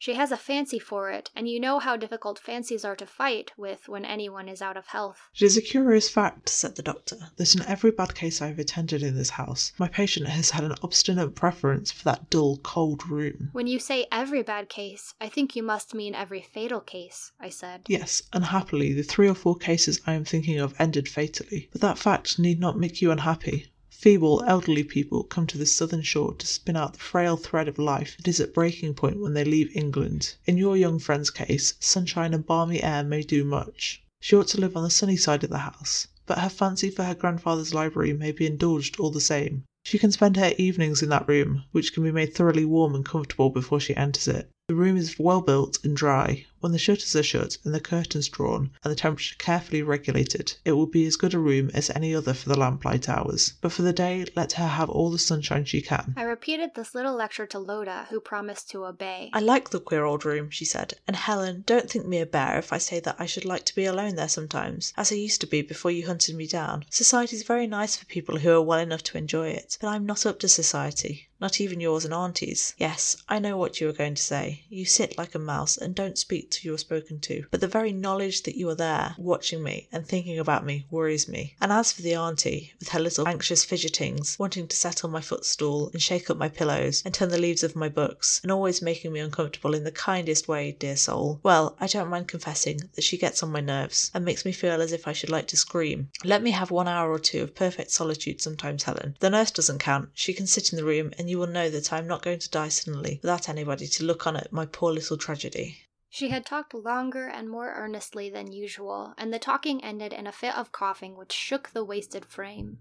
She 0.00 0.14
has 0.14 0.30
a 0.30 0.36
fancy 0.36 0.78
for 0.78 1.10
it, 1.10 1.28
and 1.34 1.48
you 1.48 1.58
know 1.58 1.80
how 1.80 1.96
difficult 1.96 2.38
fancies 2.38 2.84
are 2.84 2.94
to 2.94 3.04
fight 3.04 3.50
with 3.56 3.88
when 3.88 4.04
anyone 4.04 4.48
is 4.48 4.62
out 4.62 4.76
of 4.76 4.86
health. 4.86 5.28
It 5.34 5.42
is 5.42 5.56
a 5.56 5.60
curious 5.60 6.08
fact, 6.08 6.48
said 6.48 6.76
the 6.76 6.82
doctor, 6.82 7.32
that 7.34 7.54
in 7.56 7.62
every 7.62 7.90
bad 7.90 8.14
case 8.14 8.40
I 8.40 8.46
have 8.46 8.60
attended 8.60 9.02
in 9.02 9.16
this 9.16 9.30
house, 9.30 9.72
my 9.76 9.88
patient 9.88 10.28
has 10.28 10.50
had 10.50 10.62
an 10.62 10.76
obstinate 10.84 11.34
preference 11.34 11.90
for 11.90 12.04
that 12.04 12.30
dull, 12.30 12.58
cold 12.58 13.08
room. 13.08 13.50
When 13.50 13.66
you 13.66 13.80
say 13.80 14.06
every 14.12 14.44
bad 14.44 14.68
case, 14.68 15.14
I 15.20 15.28
think 15.28 15.56
you 15.56 15.64
must 15.64 15.94
mean 15.94 16.14
every 16.14 16.42
fatal 16.42 16.80
case, 16.80 17.32
I 17.40 17.48
said. 17.48 17.82
Yes, 17.88 18.22
unhappily, 18.32 18.92
the 18.92 19.02
three 19.02 19.28
or 19.28 19.34
four 19.34 19.56
cases 19.56 20.00
I 20.06 20.12
am 20.12 20.24
thinking 20.24 20.60
of 20.60 20.76
ended 20.78 21.08
fatally, 21.08 21.70
but 21.72 21.80
that 21.80 21.98
fact 21.98 22.38
need 22.38 22.60
not 22.60 22.78
make 22.78 23.02
you 23.02 23.10
unhappy. 23.10 23.72
Feeble, 24.00 24.44
elderly 24.46 24.84
people 24.84 25.24
come 25.24 25.44
to 25.48 25.58
the 25.58 25.66
southern 25.66 26.02
shore 26.02 26.32
to 26.34 26.46
spin 26.46 26.76
out 26.76 26.92
the 26.92 27.00
frail 27.00 27.36
thread 27.36 27.66
of 27.66 27.80
life 27.80 28.16
that 28.16 28.28
is 28.28 28.38
at 28.38 28.54
breaking 28.54 28.94
point 28.94 29.18
when 29.20 29.34
they 29.34 29.42
leave 29.42 29.74
England. 29.76 30.36
In 30.46 30.56
your 30.56 30.76
young 30.76 31.00
friend's 31.00 31.30
case, 31.30 31.74
sunshine 31.80 32.32
and 32.32 32.46
balmy 32.46 32.80
air 32.80 33.02
may 33.02 33.22
do 33.22 33.42
much. 33.42 34.00
She 34.20 34.36
ought 34.36 34.46
to 34.50 34.60
live 34.60 34.76
on 34.76 34.84
the 34.84 34.88
sunny 34.90 35.16
side 35.16 35.42
of 35.42 35.50
the 35.50 35.58
house, 35.58 36.06
but 36.26 36.38
her 36.38 36.48
fancy 36.48 36.90
for 36.90 37.02
her 37.02 37.14
grandfather's 37.16 37.74
library 37.74 38.12
may 38.12 38.30
be 38.30 38.46
indulged 38.46 39.00
all 39.00 39.10
the 39.10 39.20
same. 39.20 39.64
She 39.84 39.98
can 39.98 40.12
spend 40.12 40.36
her 40.36 40.54
evenings 40.58 41.02
in 41.02 41.08
that 41.08 41.26
room, 41.26 41.64
which 41.72 41.92
can 41.92 42.04
be 42.04 42.12
made 42.12 42.34
thoroughly 42.34 42.64
warm 42.64 42.94
and 42.94 43.04
comfortable 43.04 43.50
before 43.50 43.80
she 43.80 43.96
enters 43.96 44.28
it. 44.28 44.48
The 44.68 44.74
room 44.74 44.98
is 44.98 45.18
well 45.18 45.40
built 45.40 45.82
and 45.82 45.96
dry. 45.96 46.44
When 46.60 46.72
the 46.72 46.78
shutters 46.78 47.16
are 47.16 47.22
shut 47.22 47.56
and 47.64 47.74
the 47.74 47.80
curtains 47.80 48.28
drawn 48.28 48.70
and 48.84 48.90
the 48.90 48.96
temperature 48.96 49.34
carefully 49.38 49.80
regulated, 49.80 50.56
it 50.62 50.72
will 50.72 50.84
be 50.84 51.06
as 51.06 51.16
good 51.16 51.32
a 51.32 51.38
room 51.38 51.70
as 51.72 51.88
any 51.88 52.14
other 52.14 52.34
for 52.34 52.50
the 52.50 52.58
lamplight 52.58 53.08
hours. 53.08 53.54
But 53.62 53.72
for 53.72 53.80
the 53.80 53.94
day, 53.94 54.26
let 54.36 54.52
her 54.52 54.66
have 54.66 54.90
all 54.90 55.10
the 55.10 55.18
sunshine 55.18 55.64
she 55.64 55.80
can. 55.80 56.12
I 56.18 56.24
repeated 56.24 56.74
this 56.74 56.94
little 56.94 57.14
lecture 57.14 57.46
to 57.46 57.58
Loda, 57.58 58.08
who 58.10 58.20
promised 58.20 58.68
to 58.72 58.84
obey. 58.84 59.30
I 59.32 59.40
like 59.40 59.70
the 59.70 59.80
queer 59.80 60.04
old 60.04 60.26
room, 60.26 60.50
she 60.50 60.66
said, 60.66 60.92
and 61.06 61.16
Helen, 61.16 61.64
don't 61.64 61.88
think 61.88 62.04
me 62.04 62.20
a 62.20 62.26
bear 62.26 62.58
if 62.58 62.70
I 62.70 62.76
say 62.76 63.00
that 63.00 63.16
I 63.18 63.24
should 63.24 63.46
like 63.46 63.64
to 63.64 63.74
be 63.74 63.86
alone 63.86 64.16
there 64.16 64.28
sometimes, 64.28 64.92
as 64.98 65.10
I 65.10 65.14
used 65.14 65.40
to 65.40 65.46
be 65.46 65.62
before 65.62 65.92
you 65.92 66.06
hunted 66.06 66.36
me 66.36 66.46
down. 66.46 66.84
Society 66.90 67.36
is 67.36 67.42
very 67.42 67.66
nice 67.66 67.96
for 67.96 68.04
people 68.04 68.36
who 68.36 68.52
are 68.52 68.60
well 68.60 68.80
enough 68.80 69.04
to 69.04 69.16
enjoy 69.16 69.48
it, 69.48 69.78
but 69.80 69.88
I'm 69.88 70.04
not 70.04 70.26
up 70.26 70.40
to 70.40 70.48
society 70.48 71.27
not 71.40 71.60
even 71.60 71.80
yours 71.80 72.04
and 72.04 72.12
Auntie's. 72.12 72.74
Yes, 72.78 73.16
I 73.28 73.38
know 73.38 73.56
what 73.56 73.80
you 73.80 73.88
are 73.88 73.92
going 73.92 74.14
to 74.14 74.22
say. 74.22 74.64
You 74.68 74.84
sit 74.84 75.16
like 75.16 75.34
a 75.34 75.38
mouse 75.38 75.76
and 75.76 75.94
don't 75.94 76.18
speak 76.18 76.50
till 76.50 76.68
you 76.68 76.74
are 76.74 76.78
spoken 76.78 77.20
to. 77.20 77.44
But 77.50 77.60
the 77.60 77.68
very 77.68 77.92
knowledge 77.92 78.42
that 78.42 78.56
you 78.56 78.68
are 78.70 78.74
there, 78.74 79.14
watching 79.18 79.62
me 79.62 79.88
and 79.92 80.06
thinking 80.06 80.38
about 80.38 80.64
me, 80.64 80.86
worries 80.90 81.28
me. 81.28 81.54
And 81.60 81.72
as 81.72 81.92
for 81.92 82.02
the 82.02 82.14
Auntie, 82.14 82.72
with 82.78 82.88
her 82.88 83.00
little 83.00 83.28
anxious 83.28 83.64
fidgetings, 83.64 84.38
wanting 84.38 84.66
to 84.68 84.76
set 84.76 85.04
on 85.04 85.10
my 85.10 85.20
footstool 85.20 85.90
and 85.92 86.02
shake 86.02 86.28
up 86.28 86.36
my 86.36 86.48
pillows 86.48 87.02
and 87.04 87.14
turn 87.14 87.28
the 87.28 87.38
leaves 87.38 87.62
of 87.62 87.76
my 87.76 87.88
books, 87.88 88.40
and 88.42 88.50
always 88.50 88.82
making 88.82 89.12
me 89.12 89.20
uncomfortable 89.20 89.74
in 89.74 89.84
the 89.84 89.92
kindest 89.92 90.48
way, 90.48 90.72
dear 90.72 90.96
soul, 90.96 91.40
well, 91.42 91.76
I 91.80 91.86
don't 91.86 92.10
mind 92.10 92.28
confessing 92.28 92.80
that 92.94 93.04
she 93.04 93.16
gets 93.16 93.42
on 93.42 93.52
my 93.52 93.60
nerves 93.60 94.10
and 94.12 94.24
makes 94.24 94.44
me 94.44 94.52
feel 94.52 94.80
as 94.80 94.92
if 94.92 95.06
I 95.06 95.12
should 95.12 95.30
like 95.30 95.46
to 95.48 95.56
scream. 95.56 96.10
Let 96.24 96.42
me 96.42 96.50
have 96.50 96.70
one 96.70 96.88
hour 96.88 97.12
or 97.12 97.18
two 97.18 97.42
of 97.42 97.54
perfect 97.54 97.90
solitude 97.90 98.40
sometimes, 98.40 98.82
Helen. 98.82 99.16
The 99.20 99.30
nurse 99.30 99.50
doesn't 99.50 99.78
count. 99.78 100.08
She 100.14 100.34
can 100.34 100.46
sit 100.46 100.72
in 100.72 100.76
the 100.76 100.84
room 100.84 101.12
and 101.18 101.27
you 101.28 101.38
will 101.38 101.46
know 101.46 101.68
that 101.70 101.92
I 101.92 101.98
am 101.98 102.06
not 102.06 102.22
going 102.22 102.38
to 102.38 102.50
die 102.50 102.68
suddenly 102.68 103.20
without 103.22 103.48
anybody 103.48 103.86
to 103.86 104.04
look 104.04 104.26
on 104.26 104.36
at 104.36 104.52
my 104.52 104.66
poor 104.66 104.92
little 104.92 105.16
tragedy. 105.16 105.78
She 106.08 106.30
had 106.30 106.46
talked 106.46 106.72
longer 106.72 107.26
and 107.26 107.50
more 107.50 107.74
earnestly 107.74 108.30
than 108.30 108.50
usual, 108.50 109.14
and 109.18 109.32
the 109.32 109.38
talking 109.38 109.84
ended 109.84 110.12
in 110.12 110.26
a 110.26 110.32
fit 110.32 110.56
of 110.56 110.72
coughing 110.72 111.16
which 111.16 111.32
shook 111.32 111.68
the 111.68 111.84
wasted 111.84 112.24
frame. 112.24 112.78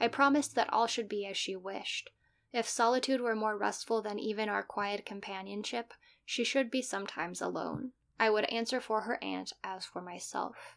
I 0.00 0.08
promised 0.08 0.54
that 0.56 0.72
all 0.72 0.86
should 0.86 1.08
be 1.08 1.26
as 1.26 1.36
she 1.36 1.54
wished. 1.54 2.10
If 2.52 2.68
solitude 2.68 3.20
were 3.20 3.36
more 3.36 3.56
restful 3.56 4.02
than 4.02 4.18
even 4.18 4.48
our 4.48 4.62
quiet 4.62 5.06
companionship, 5.06 5.94
she 6.24 6.42
should 6.42 6.70
be 6.70 6.82
sometimes 6.82 7.40
alone. 7.40 7.92
I 8.18 8.30
would 8.30 8.46
answer 8.46 8.80
for 8.80 9.02
her 9.02 9.22
aunt 9.22 9.52
as 9.62 9.84
for 9.84 10.00
myself. 10.00 10.76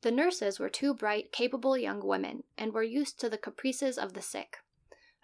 The 0.00 0.10
nurses 0.10 0.58
were 0.58 0.68
two 0.68 0.94
bright, 0.94 1.30
capable 1.30 1.76
young 1.78 2.04
women, 2.04 2.42
and 2.58 2.72
were 2.72 2.82
used 2.82 3.20
to 3.20 3.30
the 3.30 3.38
caprices 3.38 3.96
of 3.96 4.14
the 4.14 4.22
sick. 4.22 4.58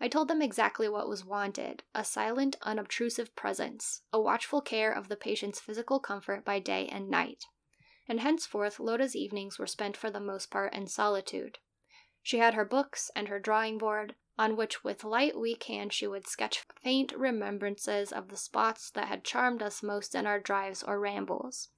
I 0.01 0.07
told 0.07 0.29
them 0.29 0.41
exactly 0.41 0.89
what 0.89 1.09
was 1.09 1.25
wanted 1.25 1.83
a 1.95 2.05
silent, 2.05 2.57
unobtrusive 2.63 3.35
presence, 3.35 4.03
a 4.13 4.21
watchful 4.21 4.61
care 4.61 4.93
of 4.93 5.09
the 5.09 5.17
patient's 5.17 5.59
physical 5.59 5.99
comfort 5.99 6.45
by 6.45 6.61
day 6.61 6.87
and 6.87 7.11
night. 7.11 7.45
And 8.07 8.21
henceforth, 8.21 8.79
Loda's 8.79 9.17
evenings 9.17 9.59
were 9.59 9.67
spent 9.67 9.97
for 9.97 10.11
the 10.11 10.21
most 10.21 10.51
part 10.51 10.73
in 10.73 10.87
solitude. 10.87 11.59
She 12.23 12.39
had 12.39 12.55
her 12.55 12.65
books 12.65 13.11
and 13.17 13.29
her 13.29 13.41
drawing 13.41 13.77
board, 13.77 14.15
on 14.39 14.55
which 14.55 14.85
with 14.85 15.03
light, 15.03 15.37
weak 15.37 15.65
hand 15.65 15.93
she 15.93 16.07
would 16.07 16.29
sketch 16.29 16.65
faint 16.81 17.13
remembrances 17.13 18.13
of 18.13 18.29
the 18.29 18.37
spots 18.37 18.91
that 18.93 19.09
had 19.09 19.25
charmed 19.25 19.63
us 19.63 19.83
most 19.83 20.15
in 20.15 20.27
our 20.27 20.39
drives 20.39 20.83
or 20.83 21.01
rambles. 21.01 21.71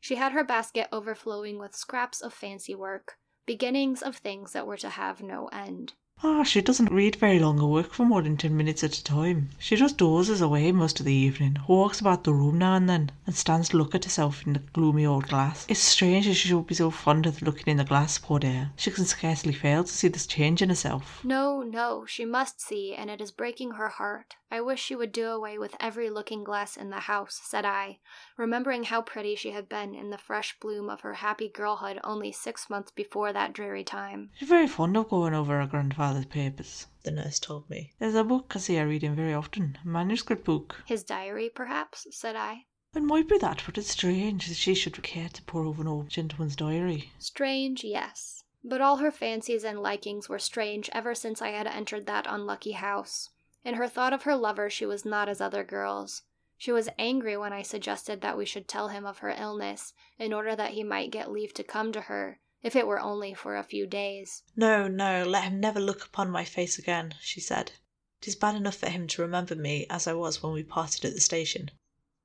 She 0.00 0.16
had 0.16 0.32
her 0.32 0.44
basket 0.44 0.86
overflowing 0.92 1.58
with 1.58 1.74
scraps 1.74 2.20
of 2.20 2.34
fancy 2.34 2.74
work, 2.74 3.16
beginnings 3.46 4.02
of 4.02 4.18
things 4.18 4.52
that 4.52 4.66
were 4.66 4.76
to 4.76 4.90
have 4.90 5.22
no 5.22 5.48
end. 5.48 5.94
Ah, 6.26 6.42
she 6.42 6.62
doesn't 6.62 6.90
read 6.90 7.16
very 7.16 7.38
long 7.38 7.60
or 7.60 7.70
work 7.70 7.92
for 7.92 8.06
more 8.06 8.22
than 8.22 8.38
ten 8.38 8.56
minutes 8.56 8.82
at 8.82 8.96
a 8.96 9.04
time. 9.04 9.50
She 9.58 9.76
just 9.76 9.98
dozes 9.98 10.40
away 10.40 10.72
most 10.72 10.98
of 10.98 11.04
the 11.04 11.12
evening, 11.12 11.58
walks 11.68 12.00
about 12.00 12.24
the 12.24 12.32
room 12.32 12.56
now 12.56 12.76
and 12.76 12.88
then, 12.88 13.12
and 13.26 13.36
stands 13.36 13.68
to 13.68 13.76
look 13.76 13.94
at 13.94 14.04
herself 14.04 14.46
in 14.46 14.54
the 14.54 14.58
gloomy 14.58 15.04
old 15.04 15.28
glass. 15.28 15.66
It's 15.68 15.80
strange 15.80 16.26
that 16.26 16.32
she 16.32 16.48
should 16.48 16.66
be 16.66 16.74
so 16.74 16.90
fond 16.90 17.26
of 17.26 17.42
looking 17.42 17.66
in 17.66 17.76
the 17.76 17.84
glass, 17.84 18.16
poor 18.16 18.38
dear. 18.38 18.70
She 18.76 18.90
can 18.90 19.04
scarcely 19.04 19.52
fail 19.52 19.84
to 19.84 19.92
see 19.92 20.08
this 20.08 20.26
change 20.26 20.62
in 20.62 20.70
herself. 20.70 21.20
No, 21.22 21.60
no, 21.60 22.06
she 22.06 22.24
must 22.24 22.58
see, 22.58 22.94
and 22.94 23.10
it 23.10 23.20
is 23.20 23.30
breaking 23.30 23.72
her 23.72 23.88
heart. 23.88 24.36
I 24.54 24.60
wish 24.60 24.80
she 24.80 24.94
would 24.94 25.10
do 25.10 25.30
away 25.30 25.58
with 25.58 25.74
every 25.80 26.08
looking 26.08 26.44
glass 26.44 26.76
in 26.76 26.90
the 26.90 27.00
house, 27.00 27.40
said 27.42 27.64
I, 27.64 27.98
remembering 28.36 28.84
how 28.84 29.02
pretty 29.02 29.34
she 29.34 29.50
had 29.50 29.68
been 29.68 29.96
in 29.96 30.10
the 30.10 30.16
fresh 30.16 30.56
bloom 30.60 30.88
of 30.88 31.00
her 31.00 31.14
happy 31.14 31.48
girlhood 31.48 31.98
only 32.04 32.30
six 32.30 32.70
months 32.70 32.92
before 32.92 33.32
that 33.32 33.52
dreary 33.52 33.82
time. 33.82 34.30
She's 34.36 34.48
very 34.48 34.68
fond 34.68 34.96
of 34.96 35.08
going 35.08 35.34
over 35.34 35.58
her 35.58 35.66
grandfather's 35.66 36.26
papers, 36.26 36.86
the 37.02 37.10
nurse 37.10 37.40
told 37.40 37.68
me. 37.68 37.94
There's 37.98 38.14
a 38.14 38.22
book 38.22 38.52
I 38.54 38.60
see 38.60 38.76
her 38.76 38.86
reading 38.86 39.16
very 39.16 39.34
often, 39.34 39.76
a 39.84 39.88
manuscript 39.88 40.44
book. 40.44 40.84
His 40.86 41.02
diary, 41.02 41.50
perhaps, 41.52 42.06
said 42.12 42.36
I. 42.36 42.66
It 42.94 43.02
might 43.02 43.26
be 43.26 43.38
that, 43.38 43.64
but 43.66 43.76
it's 43.76 43.90
strange 43.90 44.46
that 44.46 44.54
she 44.54 44.76
should 44.76 45.02
care 45.02 45.30
to 45.30 45.42
pore 45.42 45.64
over 45.64 45.82
an 45.82 45.88
old 45.88 46.08
gentleman's 46.10 46.54
diary. 46.54 47.10
Strange, 47.18 47.82
yes. 47.82 48.44
But 48.62 48.80
all 48.80 48.98
her 48.98 49.10
fancies 49.10 49.64
and 49.64 49.80
likings 49.80 50.28
were 50.28 50.38
strange 50.38 50.88
ever 50.92 51.12
since 51.12 51.42
I 51.42 51.48
had 51.48 51.66
entered 51.66 52.06
that 52.06 52.26
unlucky 52.28 52.72
house. 52.72 53.30
In 53.64 53.76
her 53.76 53.88
thought 53.88 54.12
of 54.12 54.24
her 54.24 54.36
lover, 54.36 54.68
she 54.68 54.84
was 54.84 55.06
not 55.06 55.26
as 55.26 55.40
other 55.40 55.64
girls. 55.64 56.22
She 56.58 56.70
was 56.70 56.90
angry 56.98 57.34
when 57.36 57.54
I 57.54 57.62
suggested 57.62 58.20
that 58.20 58.36
we 58.36 58.44
should 58.44 58.68
tell 58.68 58.88
him 58.88 59.06
of 59.06 59.18
her 59.18 59.30
illness, 59.30 59.94
in 60.18 60.34
order 60.34 60.54
that 60.54 60.72
he 60.72 60.84
might 60.84 61.10
get 61.10 61.32
leave 61.32 61.54
to 61.54 61.64
come 61.64 61.90
to 61.92 62.02
her, 62.02 62.40
if 62.62 62.76
it 62.76 62.86
were 62.86 63.00
only 63.00 63.32
for 63.32 63.56
a 63.56 63.64
few 63.64 63.86
days. 63.86 64.42
No, 64.54 64.86
no, 64.86 65.24
let 65.24 65.44
him 65.44 65.60
never 65.60 65.80
look 65.80 66.04
upon 66.04 66.30
my 66.30 66.44
face 66.44 66.78
again, 66.78 67.14
she 67.20 67.40
said. 67.40 67.72
It 68.20 68.28
is 68.28 68.36
bad 68.36 68.54
enough 68.54 68.76
for 68.76 68.90
him 68.90 69.06
to 69.08 69.22
remember 69.22 69.54
me 69.54 69.86
as 69.88 70.06
I 70.06 70.12
was 70.12 70.42
when 70.42 70.52
we 70.52 70.62
parted 70.62 71.06
at 71.06 71.14
the 71.14 71.20
station. 71.20 71.70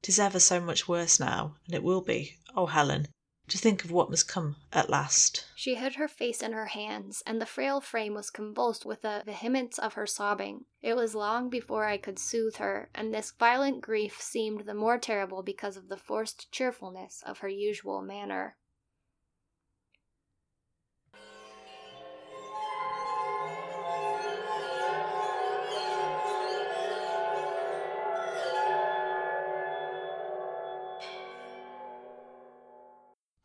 It 0.03 0.09
is 0.09 0.19
ever 0.19 0.41
so 0.41 0.59
much 0.59 0.89
worse 0.89 1.21
now, 1.21 1.55
and 1.65 1.73
it 1.73 1.83
will 1.83 2.01
be, 2.01 2.37
oh 2.53 2.65
Helen, 2.65 3.07
to 3.49 3.57
think 3.57 3.83
of 3.83 3.91
what 3.91 4.09
must 4.09 4.27
come 4.27 4.55
at 4.71 4.89
last. 4.89 5.45
She 5.55 5.75
hid 5.75 5.95
her 5.95 6.07
face 6.07 6.41
in 6.41 6.53
her 6.53 6.67
hands, 6.67 7.23
and 7.25 7.41
the 7.41 7.45
frail 7.45 7.81
frame 7.81 8.13
was 8.13 8.29
convulsed 8.29 8.85
with 8.85 9.01
the 9.01 9.23
vehemence 9.25 9.77
of 9.77 9.93
her 9.93 10.07
sobbing. 10.07 10.65
It 10.81 10.95
was 10.95 11.15
long 11.15 11.49
before 11.49 11.85
I 11.85 11.97
could 11.97 12.19
soothe 12.19 12.57
her, 12.57 12.89
and 12.93 13.13
this 13.13 13.31
violent 13.31 13.81
grief 13.81 14.21
seemed 14.21 14.61
the 14.61 14.73
more 14.73 14.97
terrible 14.97 15.43
because 15.43 15.77
of 15.77 15.89
the 15.89 15.97
forced 15.97 16.51
cheerfulness 16.51 17.23
of 17.25 17.39
her 17.39 17.49
usual 17.49 18.01
manner. 18.01 18.55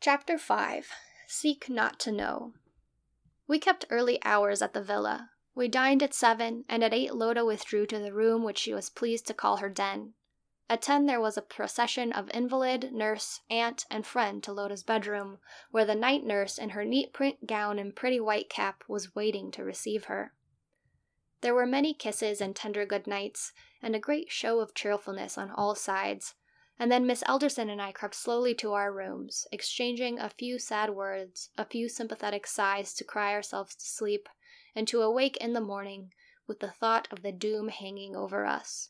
Chapter 0.05 0.37
5 0.37 0.91
Seek 1.25 1.67
not 1.67 1.99
to 2.01 2.11
know. 2.11 2.53
We 3.47 3.57
kept 3.57 3.87
early 3.89 4.23
hours 4.23 4.61
at 4.61 4.73
the 4.73 4.83
villa. 4.83 5.31
We 5.55 5.67
dined 5.67 6.03
at 6.03 6.13
seven, 6.13 6.63
and 6.69 6.83
at 6.83 6.93
eight 6.93 7.15
Loda 7.15 7.43
withdrew 7.43 7.87
to 7.87 7.97
the 7.97 8.13
room 8.13 8.43
which 8.43 8.59
she 8.59 8.71
was 8.71 8.87
pleased 8.87 9.25
to 9.25 9.33
call 9.33 9.57
her 9.57 9.67
den. 9.67 10.13
At 10.69 10.83
ten 10.83 11.07
there 11.07 11.19
was 11.19 11.37
a 11.37 11.41
procession 11.41 12.13
of 12.13 12.29
invalid, 12.35 12.93
nurse, 12.93 13.41
aunt, 13.49 13.87
and 13.89 14.05
friend 14.05 14.43
to 14.43 14.53
Loda's 14.53 14.83
bedroom, 14.83 15.39
where 15.71 15.85
the 15.85 15.95
night 15.95 16.23
nurse 16.23 16.59
in 16.59 16.69
her 16.69 16.85
neat 16.85 17.11
print 17.11 17.47
gown 17.47 17.79
and 17.79 17.95
pretty 17.95 18.19
white 18.19 18.47
cap 18.47 18.83
was 18.87 19.15
waiting 19.15 19.49
to 19.53 19.63
receive 19.63 20.05
her. 20.05 20.35
There 21.41 21.55
were 21.55 21.65
many 21.65 21.95
kisses 21.95 22.41
and 22.41 22.55
tender 22.55 22.85
good 22.85 23.07
nights, 23.07 23.53
and 23.81 23.95
a 23.95 23.99
great 23.99 24.31
show 24.31 24.59
of 24.59 24.75
cheerfulness 24.75 25.35
on 25.35 25.49
all 25.49 25.73
sides, 25.73 26.35
and 26.77 26.91
then 26.91 27.07
Miss 27.07 27.23
Elderson 27.25 27.69
and 27.69 27.81
I 27.81 27.91
crept 27.91 28.15
slowly 28.15 28.53
to 28.55 28.73
our 28.73 28.91
rooms, 28.91 29.47
exchanging 29.51 30.19
a 30.19 30.29
few 30.29 30.59
sad 30.59 30.89
words, 30.89 31.49
a 31.57 31.65
few 31.65 31.87
sympathetic 31.87 32.45
sighs 32.45 32.93
to 32.95 33.03
cry 33.03 33.33
ourselves 33.33 33.75
to 33.75 33.85
sleep, 33.85 34.27
and 34.75 34.87
to 34.89 35.01
awake 35.01 35.37
in 35.37 35.53
the 35.53 35.61
morning 35.61 36.13
with 36.47 36.59
the 36.59 36.71
thought 36.71 37.07
of 37.11 37.21
the 37.21 37.31
doom 37.31 37.69
hanging 37.69 38.15
over 38.15 38.45
us. 38.45 38.89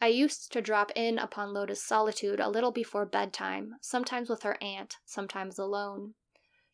I 0.00 0.08
used 0.08 0.52
to 0.52 0.60
drop 0.60 0.90
in 0.96 1.18
upon 1.18 1.52
Loda's 1.52 1.82
solitude 1.82 2.40
a 2.40 2.48
little 2.48 2.72
before 2.72 3.06
bedtime, 3.06 3.76
sometimes 3.80 4.28
with 4.28 4.42
her 4.42 4.56
aunt, 4.62 4.96
sometimes 5.04 5.58
alone. 5.58 6.14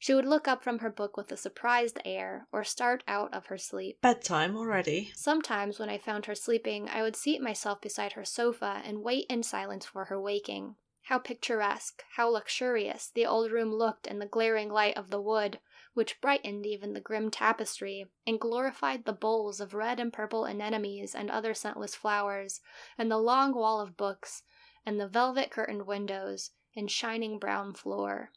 She 0.00 0.14
would 0.14 0.26
look 0.26 0.46
up 0.46 0.62
from 0.62 0.78
her 0.78 0.90
book 0.90 1.16
with 1.16 1.32
a 1.32 1.36
surprised 1.36 1.98
air, 2.04 2.46
or 2.52 2.62
start 2.62 3.02
out 3.08 3.34
of 3.34 3.46
her 3.46 3.58
sleep. 3.58 4.00
Bedtime 4.00 4.56
already? 4.56 5.10
Sometimes, 5.16 5.80
when 5.80 5.90
I 5.90 5.98
found 5.98 6.26
her 6.26 6.36
sleeping, 6.36 6.88
I 6.88 7.02
would 7.02 7.16
seat 7.16 7.42
myself 7.42 7.80
beside 7.80 8.12
her 8.12 8.24
sofa 8.24 8.80
and 8.84 9.02
wait 9.02 9.26
in 9.28 9.42
silence 9.42 9.86
for 9.86 10.04
her 10.04 10.20
waking. 10.20 10.76
How 11.02 11.18
picturesque, 11.18 12.04
how 12.12 12.28
luxurious 12.28 13.10
the 13.10 13.26
old 13.26 13.50
room 13.50 13.72
looked 13.72 14.06
in 14.06 14.20
the 14.20 14.26
glaring 14.26 14.70
light 14.70 14.96
of 14.96 15.10
the 15.10 15.20
wood, 15.20 15.58
which 15.94 16.20
brightened 16.20 16.64
even 16.64 16.92
the 16.92 17.00
grim 17.00 17.28
tapestry, 17.28 18.06
and 18.24 18.38
glorified 18.38 19.04
the 19.04 19.12
bowls 19.12 19.58
of 19.58 19.74
red 19.74 19.98
and 19.98 20.12
purple 20.12 20.46
anemones 20.46 21.12
and 21.12 21.28
other 21.28 21.54
scentless 21.54 21.96
flowers, 21.96 22.60
and 22.96 23.10
the 23.10 23.18
long 23.18 23.52
wall 23.52 23.80
of 23.80 23.96
books, 23.96 24.44
and 24.86 25.00
the 25.00 25.08
velvet 25.08 25.50
curtained 25.50 25.86
windows, 25.86 26.52
and 26.76 26.88
shining 26.88 27.38
brown 27.38 27.74
floor. 27.74 28.30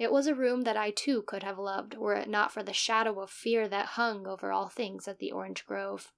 It 0.00 0.10
was 0.10 0.26
a 0.26 0.34
room 0.34 0.62
that 0.62 0.78
I 0.78 0.92
too 0.92 1.20
could 1.20 1.42
have 1.42 1.58
loved, 1.58 1.94
were 1.98 2.14
it 2.14 2.26
not 2.26 2.50
for 2.50 2.62
the 2.62 2.72
shadow 2.72 3.20
of 3.20 3.30
fear 3.30 3.68
that 3.68 3.84
hung 3.84 4.26
over 4.26 4.50
all 4.50 4.70
things 4.70 5.06
at 5.06 5.18
the 5.18 5.30
Orange 5.30 5.66
Grove. 5.66 6.10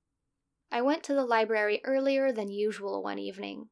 I 0.70 0.80
went 0.80 1.02
to 1.02 1.14
the 1.14 1.24
library 1.24 1.80
earlier 1.82 2.30
than 2.30 2.52
usual 2.52 3.02
one 3.02 3.18
evening. 3.18 3.70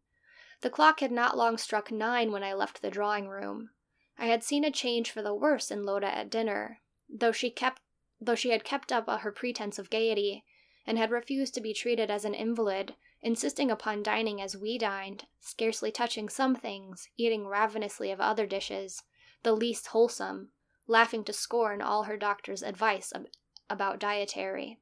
The 0.63 0.69
clock 0.69 0.99
had 0.99 1.13
not 1.13 1.37
long 1.37 1.57
struck 1.59 1.93
nine 1.93 2.33
when 2.33 2.43
I 2.43 2.55
left 2.55 2.83
the 2.83 2.91
drawing 2.91 3.29
room. 3.29 3.71
I 4.19 4.27
had 4.27 4.43
seen 4.43 4.65
a 4.65 4.73
change 4.73 5.13
for 5.13 5.23
the 5.23 5.33
worse 5.33 5.71
in 5.71 5.85
Loda 5.85 6.13
at 6.13 6.29
dinner, 6.29 6.81
though 7.09 7.31
she 7.31 7.49
kept 7.49 7.81
though 8.21 8.35
she 8.35 8.51
had 8.51 8.65
kept 8.65 8.91
up 8.91 9.09
her 9.09 9.31
pretense 9.31 9.79
of 9.79 9.91
gaiety, 9.91 10.45
and 10.85 10.99
had 10.99 11.13
refused 11.13 11.55
to 11.55 11.61
be 11.61 11.73
treated 11.73 12.11
as 12.11 12.25
an 12.25 12.35
invalid, 12.35 12.97
insisting 13.23 13.71
upon 13.71 14.03
dining 14.03 14.43
as 14.43 14.57
we 14.57 14.77
dined, 14.77 15.29
scarcely 15.39 15.93
touching 15.93 16.29
some 16.29 16.57
things, 16.57 17.09
eating 17.17 17.47
ravenously 17.47 18.11
of 18.11 18.21
other 18.21 18.45
dishes, 18.45 19.05
the 19.43 19.53
least 19.53 19.89
wholesome, 19.89 20.51
laughing 20.87 21.25
to 21.25 21.33
scorn 21.33 21.81
all 21.81 22.05
her 22.05 22.17
doctor's 22.17 22.63
advice 22.63 23.13
ab- 23.15 23.29
about 23.69 23.99
dietary. 23.99 24.79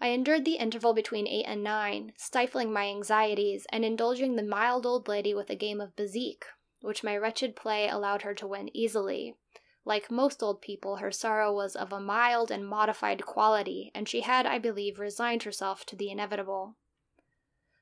I 0.00 0.08
endured 0.08 0.44
the 0.44 0.56
interval 0.56 0.94
between 0.94 1.28
eight 1.28 1.44
and 1.44 1.62
nine, 1.62 2.12
stifling 2.16 2.72
my 2.72 2.86
anxieties 2.88 3.66
and 3.70 3.84
indulging 3.84 4.36
the 4.36 4.42
mild 4.42 4.84
old 4.84 5.06
lady 5.06 5.34
with 5.34 5.50
a 5.50 5.54
game 5.54 5.80
of 5.80 5.94
bezique, 5.94 6.44
which 6.80 7.04
my 7.04 7.16
wretched 7.16 7.54
play 7.54 7.88
allowed 7.88 8.22
her 8.22 8.34
to 8.34 8.46
win 8.46 8.74
easily, 8.76 9.36
like 9.84 10.10
most 10.10 10.42
old 10.42 10.60
people, 10.60 10.96
her 10.96 11.10
sorrow 11.10 11.52
was 11.52 11.74
of 11.74 11.92
a 11.92 12.00
mild 12.00 12.50
and 12.50 12.66
modified 12.66 13.26
quality, 13.26 13.90
and 13.94 14.08
she 14.08 14.20
had, 14.20 14.46
I 14.46 14.58
believe, 14.58 15.00
resigned 15.00 15.42
herself 15.42 15.84
to 15.86 15.96
the 15.96 16.10
inevitable. 16.10 16.76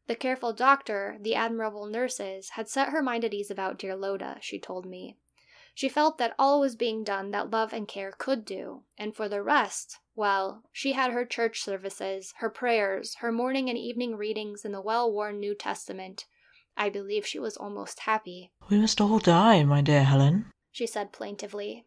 The 0.06 0.16
careful 0.16 0.52
doctor, 0.52 1.18
the 1.20 1.34
admirable 1.34 1.86
nurses, 1.86 2.50
had 2.50 2.68
set 2.68 2.88
her 2.88 3.02
mind 3.02 3.24
at 3.24 3.34
ease 3.34 3.50
about 3.50 3.78
dear 3.78 3.94
Loda, 3.94 4.38
she 4.40 4.58
told 4.58 4.86
me. 4.86 5.16
She 5.80 5.88
felt 5.88 6.18
that 6.18 6.34
all 6.38 6.60
was 6.60 6.76
being 6.76 7.04
done 7.04 7.30
that 7.30 7.48
love 7.48 7.72
and 7.72 7.88
care 7.88 8.12
could 8.12 8.44
do, 8.44 8.82
and 8.98 9.16
for 9.16 9.30
the 9.30 9.42
rest, 9.42 9.98
well, 10.14 10.62
she 10.70 10.92
had 10.92 11.10
her 11.12 11.24
church 11.24 11.62
services, 11.62 12.34
her 12.36 12.50
prayers, 12.50 13.14
her 13.20 13.32
morning 13.32 13.70
and 13.70 13.78
evening 13.78 14.14
readings 14.14 14.66
in 14.66 14.72
the 14.72 14.82
well 14.82 15.10
worn 15.10 15.40
New 15.40 15.54
Testament. 15.54 16.26
I 16.76 16.90
believe 16.90 17.26
she 17.26 17.38
was 17.38 17.56
almost 17.56 18.00
happy. 18.00 18.52
We 18.68 18.78
must 18.78 19.00
all 19.00 19.20
die, 19.20 19.64
my 19.64 19.80
dear 19.80 20.04
Helen, 20.04 20.50
she 20.70 20.86
said 20.86 21.14
plaintively. 21.14 21.86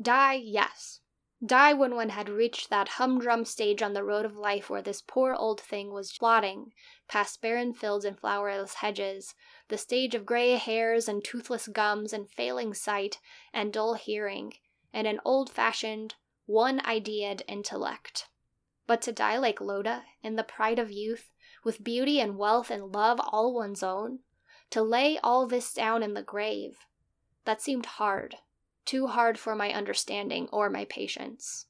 Die, 0.00 0.34
yes. 0.34 1.00
Die 1.44 1.72
when 1.72 1.96
one 1.96 2.10
had 2.10 2.28
reached 2.28 2.70
that 2.70 2.88
humdrum 3.00 3.44
stage 3.44 3.82
on 3.82 3.94
the 3.94 4.04
road 4.04 4.24
of 4.24 4.36
life 4.36 4.70
where 4.70 4.80
this 4.80 5.02
poor 5.04 5.34
old 5.34 5.60
thing 5.60 5.92
was 5.92 6.16
plodding, 6.16 6.72
past 7.08 7.40
barren 7.40 7.74
fields 7.74 8.04
and 8.04 8.16
flowerless 8.16 8.74
hedges, 8.74 9.34
the 9.66 9.76
stage 9.76 10.14
of 10.14 10.24
gray 10.24 10.52
hairs 10.52 11.08
and 11.08 11.24
toothless 11.24 11.66
gums 11.66 12.12
and 12.12 12.30
failing 12.30 12.72
sight 12.72 13.18
and 13.52 13.72
dull 13.72 13.94
hearing, 13.94 14.52
and 14.92 15.08
an 15.08 15.18
old 15.24 15.50
fashioned, 15.50 16.14
one 16.46 16.78
ideaed 16.78 17.42
intellect. 17.48 18.28
But 18.86 19.02
to 19.02 19.12
die 19.12 19.38
like 19.38 19.60
Loda, 19.60 20.04
in 20.22 20.36
the 20.36 20.44
pride 20.44 20.78
of 20.78 20.92
youth, 20.92 21.32
with 21.64 21.82
beauty 21.82 22.20
and 22.20 22.38
wealth 22.38 22.70
and 22.70 22.94
love 22.94 23.20
all 23.20 23.52
one's 23.52 23.82
own, 23.82 24.20
to 24.70 24.80
lay 24.80 25.18
all 25.18 25.48
this 25.48 25.74
down 25.74 26.04
in 26.04 26.14
the 26.14 26.22
grave, 26.22 26.86
that 27.44 27.60
seemed 27.60 27.86
hard 27.86 28.36
too 28.84 29.06
hard 29.06 29.38
for 29.38 29.54
my 29.54 29.72
understanding 29.72 30.48
or 30.52 30.68
my 30.70 30.84
patience. 30.84 31.66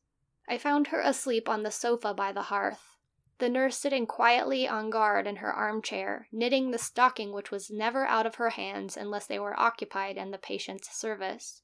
I 0.49 0.59
found 0.59 0.89
her 0.89 1.01
asleep 1.01 1.49
on 1.49 1.63
the 1.63 1.71
sofa 1.71 2.13
by 2.15 2.33
the 2.33 2.43
hearth, 2.43 2.97
the 3.39 3.49
nurse 3.49 3.77
sitting 3.77 4.07
quietly 4.07 4.69
on 4.69 4.91
guard 4.91 5.27
in 5.27 5.37
her 5.37 5.53
armchair, 5.53 6.29
knitting 6.31 6.71
the 6.71 6.79
stocking 6.79 7.33
which 7.33 7.51
was 7.51 7.71
never 7.71 8.07
out 8.07 8.27
of 8.27 8.37
her 8.37 8.51
hands 8.51 8.97
unless 8.97 9.27
they 9.27 9.39
were 9.39 9.59
occupied 9.59 10.17
in 10.17 10.31
the 10.31 10.39
patient's 10.39 10.97
service. 10.97 11.63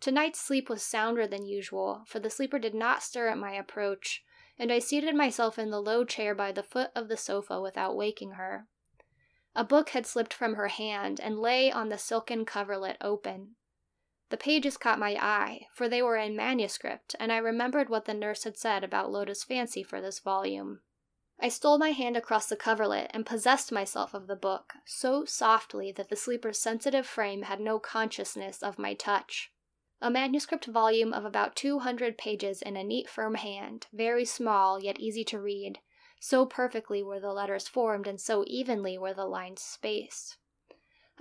Tonight's 0.00 0.40
sleep 0.40 0.68
was 0.68 0.82
sounder 0.82 1.26
than 1.26 1.46
usual, 1.46 2.02
for 2.06 2.18
the 2.18 2.30
sleeper 2.30 2.58
did 2.58 2.74
not 2.74 3.02
stir 3.02 3.28
at 3.28 3.38
my 3.38 3.52
approach, 3.52 4.24
and 4.58 4.72
I 4.72 4.78
seated 4.78 5.14
myself 5.14 5.58
in 5.58 5.70
the 5.70 5.80
low 5.80 6.04
chair 6.04 6.34
by 6.34 6.52
the 6.52 6.62
foot 6.62 6.90
of 6.94 7.08
the 7.08 7.16
sofa 7.16 7.60
without 7.60 7.96
waking 7.96 8.32
her. 8.32 8.66
A 9.54 9.64
book 9.64 9.90
had 9.90 10.06
slipped 10.06 10.32
from 10.32 10.54
her 10.54 10.68
hand 10.68 11.20
and 11.20 11.38
lay 11.38 11.70
on 11.70 11.88
the 11.88 11.98
silken 11.98 12.44
coverlet 12.44 12.96
open. 13.00 13.56
The 14.32 14.38
pages 14.38 14.78
caught 14.78 14.98
my 14.98 15.14
eye, 15.20 15.66
for 15.74 15.90
they 15.90 16.00
were 16.00 16.16
in 16.16 16.34
manuscript, 16.34 17.14
and 17.20 17.30
I 17.30 17.36
remembered 17.36 17.90
what 17.90 18.06
the 18.06 18.14
nurse 18.14 18.44
had 18.44 18.56
said 18.56 18.82
about 18.82 19.12
Loda's 19.12 19.44
fancy 19.44 19.82
for 19.82 20.00
this 20.00 20.20
volume. 20.20 20.80
I 21.38 21.50
stole 21.50 21.76
my 21.76 21.90
hand 21.90 22.16
across 22.16 22.46
the 22.46 22.56
coverlet 22.56 23.10
and 23.12 23.26
possessed 23.26 23.70
myself 23.70 24.14
of 24.14 24.28
the 24.28 24.34
book, 24.34 24.72
so 24.86 25.26
softly 25.26 25.92
that 25.92 26.08
the 26.08 26.16
sleeper's 26.16 26.58
sensitive 26.58 27.06
frame 27.06 27.42
had 27.42 27.60
no 27.60 27.78
consciousness 27.78 28.62
of 28.62 28.78
my 28.78 28.94
touch. 28.94 29.52
A 30.00 30.10
manuscript 30.10 30.64
volume 30.64 31.12
of 31.12 31.26
about 31.26 31.54
two 31.54 31.80
hundred 31.80 32.16
pages 32.16 32.62
in 32.62 32.74
a 32.74 32.82
neat, 32.82 33.10
firm 33.10 33.34
hand, 33.34 33.86
very 33.92 34.24
small 34.24 34.82
yet 34.82 34.98
easy 34.98 35.24
to 35.24 35.38
read, 35.38 35.80
so 36.20 36.46
perfectly 36.46 37.02
were 37.02 37.20
the 37.20 37.34
letters 37.34 37.68
formed 37.68 38.06
and 38.06 38.18
so 38.18 38.44
evenly 38.46 38.96
were 38.96 39.12
the 39.12 39.26
lines 39.26 39.60
spaced. 39.60 40.38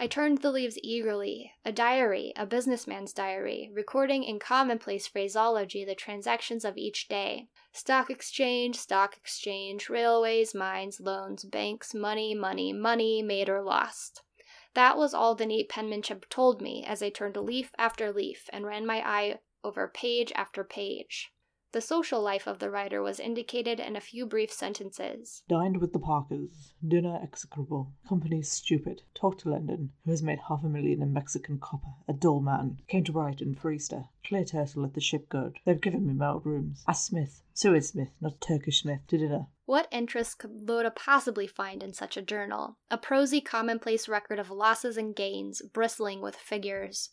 I 0.01 0.07
turned 0.07 0.39
the 0.39 0.49
leaves 0.49 0.79
eagerly. 0.81 1.53
A 1.63 1.71
diary, 1.71 2.33
a 2.35 2.47
businessman's 2.47 3.13
diary, 3.13 3.69
recording 3.71 4.23
in 4.23 4.39
commonplace 4.39 5.05
phraseology 5.05 5.85
the 5.85 5.93
transactions 5.93 6.65
of 6.65 6.75
each 6.75 7.07
day. 7.07 7.49
Stock 7.71 8.09
exchange, 8.09 8.79
stock 8.79 9.15
exchange, 9.15 9.89
railways, 9.89 10.55
mines, 10.55 10.99
loans, 10.99 11.43
banks, 11.43 11.93
money, 11.93 12.33
money, 12.33 12.73
money, 12.73 13.21
made 13.21 13.47
or 13.47 13.61
lost. 13.61 14.23
That 14.73 14.97
was 14.97 15.13
all 15.13 15.35
the 15.35 15.45
neat 15.45 15.69
penmanship 15.69 16.27
told 16.29 16.63
me 16.63 16.83
as 16.83 17.03
I 17.03 17.11
turned 17.11 17.37
leaf 17.37 17.71
after 17.77 18.11
leaf 18.11 18.49
and 18.51 18.65
ran 18.65 18.87
my 18.87 19.07
eye 19.07 19.39
over 19.63 19.87
page 19.87 20.31
after 20.35 20.63
page. 20.63 21.31
The 21.73 21.79
social 21.79 22.21
life 22.21 22.47
of 22.47 22.60
the 22.60 22.69
writer 22.69 23.01
was 23.01 23.17
indicated 23.17 23.79
in 23.79 23.95
a 23.95 24.01
few 24.01 24.25
brief 24.25 24.51
sentences. 24.51 25.43
Dined 25.47 25.79
with 25.79 25.93
the 25.93 25.99
Parkers. 25.99 26.73
Dinner 26.86 27.17
execrable. 27.23 27.93
Company 28.10 28.41
stupid. 28.41 29.03
Talked 29.15 29.41
to 29.41 29.51
London, 29.51 29.93
who 30.03 30.12
has 30.12 30.21
made 30.21 30.39
half 30.49 30.65
a 30.65 30.67
million 30.67 31.01
in 31.01 31.13
Mexican 31.13 31.60
copper. 31.60 31.93
A 32.10 32.13
dull 32.13 32.41
man. 32.41 32.81
Came 32.89 33.05
to 33.05 33.13
Brighton 33.13 33.55
for 33.55 33.71
Easter. 33.71 34.10
Clear 34.25 34.43
turtle 34.43 34.84
at 34.84 34.95
the 34.95 34.99
Shipgoad. 34.99 35.55
They've 35.65 35.79
given 35.79 36.05
me 36.05 36.13
my 36.13 36.31
old 36.31 36.45
rooms. 36.45 36.84
Asked 36.89 37.05
Smith. 37.05 37.41
Suez 37.53 37.89
Smith, 37.89 38.12
not 38.19 38.41
Turkish 38.41 38.81
Smith, 38.81 39.01
to 39.07 39.17
dinner. 39.17 39.47
What 39.65 39.88
interest 39.91 40.39
could 40.39 40.67
Loda 40.67 40.91
possibly 40.91 41.47
find 41.47 41.81
in 41.81 41.93
such 41.93 42.17
a 42.17 42.21
journal? 42.21 42.77
A 42.89 42.97
prosy, 42.97 43.39
commonplace 43.39 44.10
record 44.10 44.39
of 44.39 44.51
losses 44.51 44.97
and 44.97 45.15
gains, 45.15 45.62
bristling 45.62 46.19
with 46.19 46.36
figures. 46.36 47.12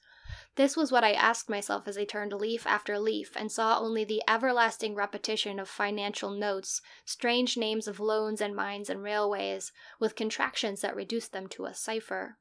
This 0.55 0.77
was 0.77 0.93
what 0.93 1.05
I 1.05 1.13
asked 1.13 1.49
myself 1.49 1.89
as 1.89 1.99
I 1.99 2.05
turned 2.05 2.33
leaf 2.33 2.67
after 2.67 2.99
leaf 2.99 3.33
and 3.37 3.51
saw 3.51 3.79
only 3.79 4.05
the 4.05 4.23
everlasting 4.29 4.95
repetition 4.95 5.59
of 5.59 5.69
financial 5.69 6.31
notes, 6.31 6.81
strange 7.05 7.57
names 7.57 7.89
of 7.89 8.01
loans 8.01 8.41
and 8.41 8.55
mines 8.55 8.91
and 8.91 9.03
railways, 9.03 9.73
with 9.99 10.17
contractions 10.17 10.81
that 10.81 10.97
reduced 10.97 11.33
them 11.33 11.49
to 11.49 11.67
a 11.67 11.75
cipher. 11.75 12.39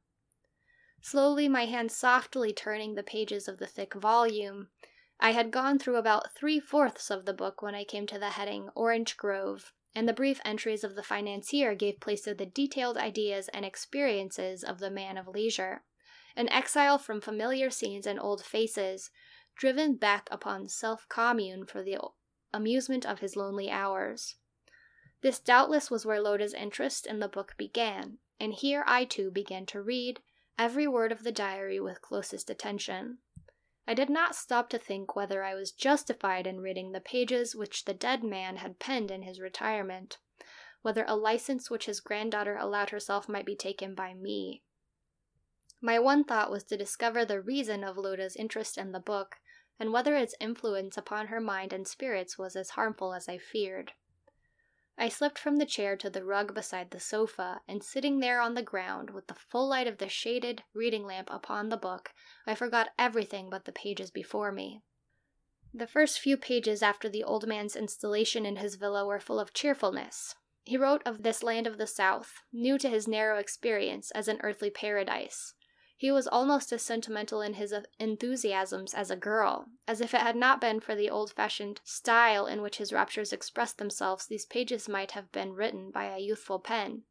Slowly, 1.01 1.47
my 1.47 1.65
hand 1.65 1.91
softly 1.91 2.53
turning 2.53 2.95
the 2.95 3.03
pages 3.03 3.47
of 3.47 3.57
the 3.57 3.67
thick 3.67 3.93
volume, 3.93 4.69
I 5.19 5.31
had 5.31 5.49
gone 5.51 5.79
through 5.79 5.95
about 5.95 6.36
three 6.36 6.60
fourths 6.60 7.10
of 7.10 7.25
the 7.25 7.33
book 7.33 7.62
when 7.62 7.73
I 7.73 7.83
came 7.83 8.05
to 8.07 8.19
the 8.19 8.31
heading 8.31 8.69
Orange 8.75 9.17
Grove, 9.17 9.73
and 9.95 10.07
the 10.07 10.13
brief 10.13 10.39
entries 10.45 10.83
of 10.83 10.93
the 10.93 11.01
financier 11.01 11.73
gave 11.73 11.99
place 11.99 12.21
to 12.21 12.36
the 12.36 12.45
detailed 12.45 12.97
ideas 12.97 13.47
and 13.49 13.65
experiences 13.65 14.63
of 14.63 14.77
the 14.77 14.91
man 14.91 15.17
of 15.17 15.27
leisure, 15.27 15.83
an 16.38 16.47
exile 16.50 17.00
from 17.00 17.19
familiar 17.19 17.71
scenes 17.71 18.06
and 18.06 18.19
old 18.19 18.45
faces, 18.45 19.10
driven 19.56 19.95
back 19.95 20.30
upon 20.32 20.69
self 20.69 21.10
commune 21.10 21.65
for 21.65 21.82
the 21.82 21.97
amusement 22.54 23.08
of 23.08 23.19
his 23.19 23.36
lonely 23.36 23.71
hours. 23.71 24.36
This 25.21 25.39
doubtless 25.39 25.89
was 25.89 26.06
where 26.06 26.21
Lota's 26.21 26.54
interest 26.54 27.08
in 27.08 27.19
the 27.19 27.28
book 27.28 27.56
began, 27.58 28.19
and 28.39 28.54
here 28.54 28.84
I 28.86 29.04
too 29.04 29.32
began 29.32 29.65
to 29.67 29.82
read 29.82 30.21
every 30.60 30.88
word 30.88 31.12
of 31.12 31.23
the 31.23 31.32
diary 31.32 31.80
with 31.80 32.04
closest 32.04 32.52
attention. 32.52 33.17
I 33.88 33.95
did 33.95 34.10
not 34.10 34.36
stop 34.36 34.69
to 34.69 34.78
think 34.78 35.15
whether 35.15 35.43
I 35.43 35.56
was 35.56 35.71
justified 35.71 36.45
in 36.45 36.60
reading 36.60 36.91
the 36.91 37.02
pages 37.02 37.56
which 37.56 37.86
the 37.86 37.95
dead 37.95 38.23
man 38.23 38.58
had 38.58 38.78
penned 38.78 39.10
in 39.10 39.23
his 39.23 39.39
retirement, 39.39 40.19
whether 40.84 41.04
a 41.08 41.15
license 41.15 41.71
which 41.71 41.88
his 41.88 42.00
granddaughter 42.00 42.58
allowed 42.58 42.91
herself 42.91 43.28
might 43.28 43.45
be 43.45 43.56
taken 43.56 43.95
by 43.95 44.13
me. 44.13 44.62
My 45.79 45.99
one 45.99 46.23
thought 46.23 46.49
was 46.49 46.63
to 46.65 46.77
discover 46.77 47.23
the 47.23 47.39
reason 47.39 47.83
of 47.83 47.97
Lota's 47.97 48.35
interest 48.35 48.77
in 48.77 48.93
the 48.93 48.99
book, 48.99 49.35
and 49.79 49.93
whether 49.93 50.15
its 50.15 50.33
influence 50.39 50.97
upon 50.97 51.27
her 51.27 51.39
mind 51.39 51.71
and 51.71 51.87
spirits 51.87 52.37
was 52.37 52.55
as 52.55 52.71
harmful 52.71 53.13
as 53.13 53.29
I 53.29 53.37
feared. 53.37 53.91
I 54.97 55.09
slipped 55.09 55.37
from 55.37 55.57
the 55.57 55.67
chair 55.67 55.95
to 55.97 56.09
the 56.09 56.25
rug 56.25 56.55
beside 56.55 56.89
the 56.89 56.99
sofa, 56.99 57.61
and 57.67 57.83
sitting 57.83 58.19
there 58.19 58.41
on 58.41 58.55
the 58.55 58.63
ground, 58.63 59.11
with 59.11 59.27
the 59.27 59.35
full 59.35 59.67
light 59.69 59.85
of 59.85 59.99
the 59.99 60.09
shaded 60.09 60.63
reading 60.73 61.05
lamp 61.05 61.27
upon 61.29 61.69
the 61.69 61.77
book, 61.77 62.11
I 62.47 62.55
forgot 62.55 62.89
everything 62.97 63.51
but 63.51 63.65
the 63.65 63.71
pages 63.71 64.09
before 64.09 64.51
me. 64.51 64.81
The 65.71 65.85
first 65.85 66.19
few 66.19 66.37
pages 66.37 66.81
after 66.81 67.07
the 67.07 67.23
old 67.23 67.45
man's 67.45 67.75
installation 67.75 68.47
in 68.47 68.55
his 68.55 68.75
villa 68.75 69.05
were 69.05 69.19
full 69.19 69.39
of 69.39 69.53
cheerfulness. 69.53 70.33
He 70.63 70.75
wrote 70.75 71.03
of 71.05 71.21
this 71.21 71.43
land 71.43 71.67
of 71.67 71.77
the 71.77 71.85
South, 71.85 72.41
new 72.51 72.79
to 72.79 72.89
his 72.89 73.07
narrow 73.07 73.37
experience, 73.37 74.09
as 74.11 74.27
an 74.27 74.39
earthly 74.41 74.71
paradise. 74.71 75.53
He 75.99 76.12
was 76.12 76.27
almost 76.27 76.71
as 76.71 76.83
sentimental 76.83 77.41
in 77.41 77.55
his 77.55 77.73
uh, 77.73 77.81
enthusiasms 77.97 78.93
as 78.93 79.10
a 79.10 79.15
girl, 79.15 79.65
as 79.88 79.99
if 79.99 80.13
it 80.13 80.21
had 80.21 80.36
not 80.36 80.62
been 80.62 80.79
for 80.79 80.93
the 80.93 81.10
old 81.10 81.33
fashioned 81.33 81.81
style 81.83 82.45
in 82.45 82.62
which 82.62 82.77
his 82.77 82.93
raptures 82.93 83.33
expressed 83.33 83.79
themselves, 83.79 84.27
these 84.27 84.45
pages 84.45 84.88
might 84.88 85.13
have 85.13 85.31
been 85.31 85.53
written 85.53 85.89
by 85.89 86.05
a 86.05 86.19
youthful 86.19 86.60
pen. 86.60 87.01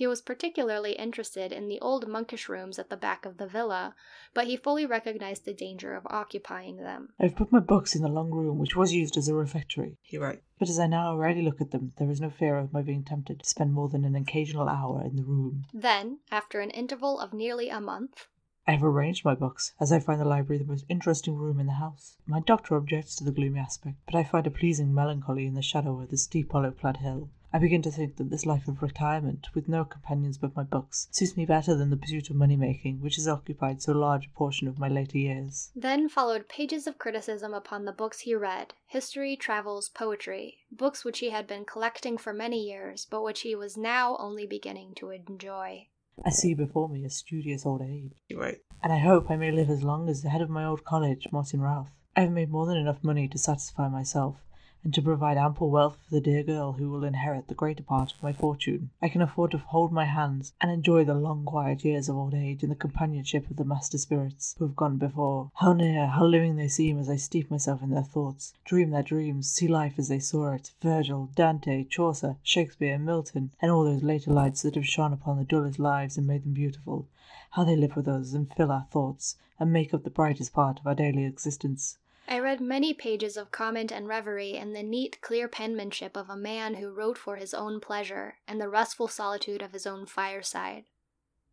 He 0.00 0.06
was 0.06 0.22
particularly 0.22 0.92
interested 0.92 1.52
in 1.52 1.68
the 1.68 1.78
old 1.80 2.08
monkish 2.08 2.48
rooms 2.48 2.78
at 2.78 2.88
the 2.88 2.96
back 2.96 3.26
of 3.26 3.36
the 3.36 3.46
villa, 3.46 3.94
but 4.32 4.46
he 4.46 4.56
fully 4.56 4.86
recognized 4.86 5.44
the 5.44 5.52
danger 5.52 5.94
of 5.94 6.06
occupying 6.06 6.78
them. 6.78 7.10
I've 7.20 7.36
put 7.36 7.52
my 7.52 7.60
books 7.60 7.94
in 7.94 8.00
the 8.00 8.08
long 8.08 8.30
room 8.30 8.56
which 8.56 8.74
was 8.74 8.94
used 8.94 9.18
as 9.18 9.28
a 9.28 9.34
refectory, 9.34 9.98
he 10.00 10.16
wrote. 10.16 10.40
But 10.58 10.70
as 10.70 10.78
I 10.78 10.86
now 10.86 11.08
already 11.08 11.42
look 11.42 11.60
at 11.60 11.70
them, 11.70 11.92
there 11.98 12.08
is 12.08 12.18
no 12.18 12.30
fear 12.30 12.56
of 12.56 12.72
my 12.72 12.80
being 12.80 13.04
tempted 13.04 13.40
to 13.40 13.46
spend 13.46 13.74
more 13.74 13.90
than 13.90 14.06
an 14.06 14.16
occasional 14.16 14.70
hour 14.70 15.04
in 15.04 15.16
the 15.16 15.22
room. 15.22 15.66
Then, 15.74 16.20
after 16.30 16.60
an 16.60 16.70
interval 16.70 17.20
of 17.20 17.34
nearly 17.34 17.68
a 17.68 17.78
month, 17.78 18.26
I 18.66 18.72
have 18.72 18.82
arranged 18.82 19.26
my 19.26 19.34
books, 19.34 19.74
as 19.78 19.92
I 19.92 19.98
find 19.98 20.18
the 20.18 20.24
library 20.24 20.62
the 20.62 20.64
most 20.64 20.86
interesting 20.88 21.36
room 21.36 21.60
in 21.60 21.66
the 21.66 21.74
house. 21.74 22.16
My 22.26 22.40
doctor 22.40 22.74
objects 22.74 23.16
to 23.16 23.24
the 23.24 23.32
gloomy 23.32 23.58
aspect, 23.58 23.98
but 24.06 24.14
I 24.14 24.24
find 24.24 24.46
a 24.46 24.50
pleasing 24.50 24.94
melancholy 24.94 25.44
in 25.44 25.52
the 25.52 25.60
shadow 25.60 26.00
of 26.00 26.08
the 26.08 26.16
steep 26.16 26.52
hollow 26.52 26.70
clad 26.70 26.96
hill. 26.96 27.28
I 27.52 27.58
begin 27.58 27.82
to 27.82 27.90
think 27.90 28.16
that 28.16 28.30
this 28.30 28.46
life 28.46 28.68
of 28.68 28.80
retirement, 28.80 29.48
with 29.54 29.68
no 29.68 29.84
companions 29.84 30.38
but 30.38 30.54
my 30.54 30.62
books, 30.62 31.08
suits 31.10 31.36
me 31.36 31.44
better 31.44 31.74
than 31.74 31.90
the 31.90 31.96
pursuit 31.96 32.30
of 32.30 32.36
money 32.36 32.56
making, 32.56 33.00
which 33.00 33.16
has 33.16 33.26
occupied 33.26 33.82
so 33.82 33.92
large 33.92 34.26
a 34.26 34.38
portion 34.38 34.68
of 34.68 34.78
my 34.78 34.88
later 34.88 35.18
years. 35.18 35.72
Then 35.74 36.08
followed 36.08 36.48
pages 36.48 36.86
of 36.86 36.98
criticism 36.98 37.52
upon 37.52 37.84
the 37.84 37.92
books 37.92 38.20
he 38.20 38.36
read 38.36 38.74
history, 38.86 39.34
travels, 39.34 39.88
poetry, 39.88 40.58
books 40.70 41.04
which 41.04 41.18
he 41.18 41.30
had 41.30 41.48
been 41.48 41.64
collecting 41.64 42.16
for 42.18 42.32
many 42.32 42.62
years, 42.62 43.06
but 43.10 43.24
which 43.24 43.40
he 43.40 43.56
was 43.56 43.76
now 43.76 44.16
only 44.18 44.46
beginning 44.46 44.94
to 44.96 45.10
enjoy. 45.10 45.88
I 46.24 46.30
see 46.30 46.54
before 46.54 46.88
me 46.88 47.04
a 47.04 47.10
studious 47.10 47.66
old 47.66 47.82
age, 47.82 48.12
he 48.28 48.34
wrote, 48.36 48.58
and 48.82 48.92
I 48.92 48.98
hope 48.98 49.30
I 49.30 49.36
may 49.36 49.50
live 49.50 49.70
as 49.70 49.82
long 49.82 50.08
as 50.08 50.22
the 50.22 50.28
head 50.28 50.42
of 50.42 50.50
my 50.50 50.64
old 50.64 50.84
college, 50.84 51.26
Martin 51.32 51.60
Routh. 51.60 51.90
I 52.14 52.20
have 52.20 52.32
made 52.32 52.50
more 52.50 52.66
than 52.66 52.76
enough 52.76 53.02
money 53.02 53.26
to 53.28 53.38
satisfy 53.38 53.88
myself, 53.88 54.36
and 54.82 54.94
to 54.94 55.02
provide 55.02 55.36
ample 55.36 55.68
wealth 55.68 55.98
for 56.02 56.14
the 56.14 56.20
dear 56.20 56.42
girl 56.42 56.72
who 56.72 56.88
will 56.88 57.04
inherit 57.04 57.48
the 57.48 57.54
greater 57.54 57.82
part 57.82 58.12
of 58.12 58.22
my 58.22 58.32
fortune. 58.32 58.88
I 59.02 59.08
can 59.10 59.20
afford 59.20 59.50
to 59.50 59.58
hold 59.58 59.92
my 59.92 60.06
hands 60.06 60.54
and 60.60 60.70
enjoy 60.70 61.04
the 61.04 61.14
long 61.14 61.44
quiet 61.44 61.84
years 61.84 62.08
of 62.08 62.16
old 62.16 62.34
age 62.34 62.62
in 62.62 62.70
the 62.70 62.74
companionship 62.74 63.50
of 63.50 63.56
the 63.56 63.64
master 63.64 63.98
spirits 63.98 64.54
who 64.58 64.66
have 64.66 64.76
gone 64.76 64.96
before. 64.96 65.50
How 65.56 65.74
near, 65.74 66.06
how 66.06 66.24
living 66.24 66.56
they 66.56 66.68
seem 66.68 66.98
as 66.98 67.10
I 67.10 67.16
steep 67.16 67.50
myself 67.50 67.82
in 67.82 67.90
their 67.90 68.02
thoughts, 68.02 68.54
dream 68.64 68.90
their 68.90 69.02
dreams, 69.02 69.50
see 69.50 69.68
life 69.68 69.94
as 69.98 70.08
they 70.08 70.18
saw 70.18 70.52
it. 70.52 70.72
Virgil, 70.80 71.28
Dante, 71.34 71.84
Chaucer, 71.84 72.36
Shakespeare, 72.42 72.98
Milton, 72.98 73.50
and 73.60 73.70
all 73.70 73.84
those 73.84 74.02
later 74.02 74.30
lights 74.30 74.62
that 74.62 74.76
have 74.76 74.86
shone 74.86 75.12
upon 75.12 75.36
the 75.36 75.44
dullest 75.44 75.78
lives 75.78 76.16
and 76.16 76.26
made 76.26 76.44
them 76.44 76.54
beautiful. 76.54 77.06
How 77.50 77.64
they 77.64 77.76
live 77.76 77.96
with 77.96 78.08
us 78.08 78.32
and 78.32 78.50
fill 78.54 78.72
our 78.72 78.86
thoughts, 78.90 79.36
and 79.58 79.72
make 79.72 79.92
up 79.92 80.04
the 80.04 80.10
brightest 80.10 80.54
part 80.54 80.80
of 80.80 80.86
our 80.86 80.94
daily 80.94 81.24
existence. 81.24 81.98
I 82.32 82.38
read 82.38 82.60
many 82.60 82.94
pages 82.94 83.36
of 83.36 83.50
comment 83.50 83.90
and 83.90 84.06
reverie 84.06 84.54
in 84.54 84.72
the 84.72 84.84
neat, 84.84 85.20
clear 85.20 85.48
penmanship 85.48 86.16
of 86.16 86.30
a 86.30 86.36
man 86.36 86.74
who 86.74 86.92
wrote 86.92 87.18
for 87.18 87.34
his 87.34 87.52
own 87.52 87.80
pleasure 87.80 88.36
and 88.46 88.60
the 88.60 88.68
restful 88.68 89.08
solitude 89.08 89.62
of 89.62 89.72
his 89.72 89.84
own 89.84 90.06
fireside. 90.06 90.84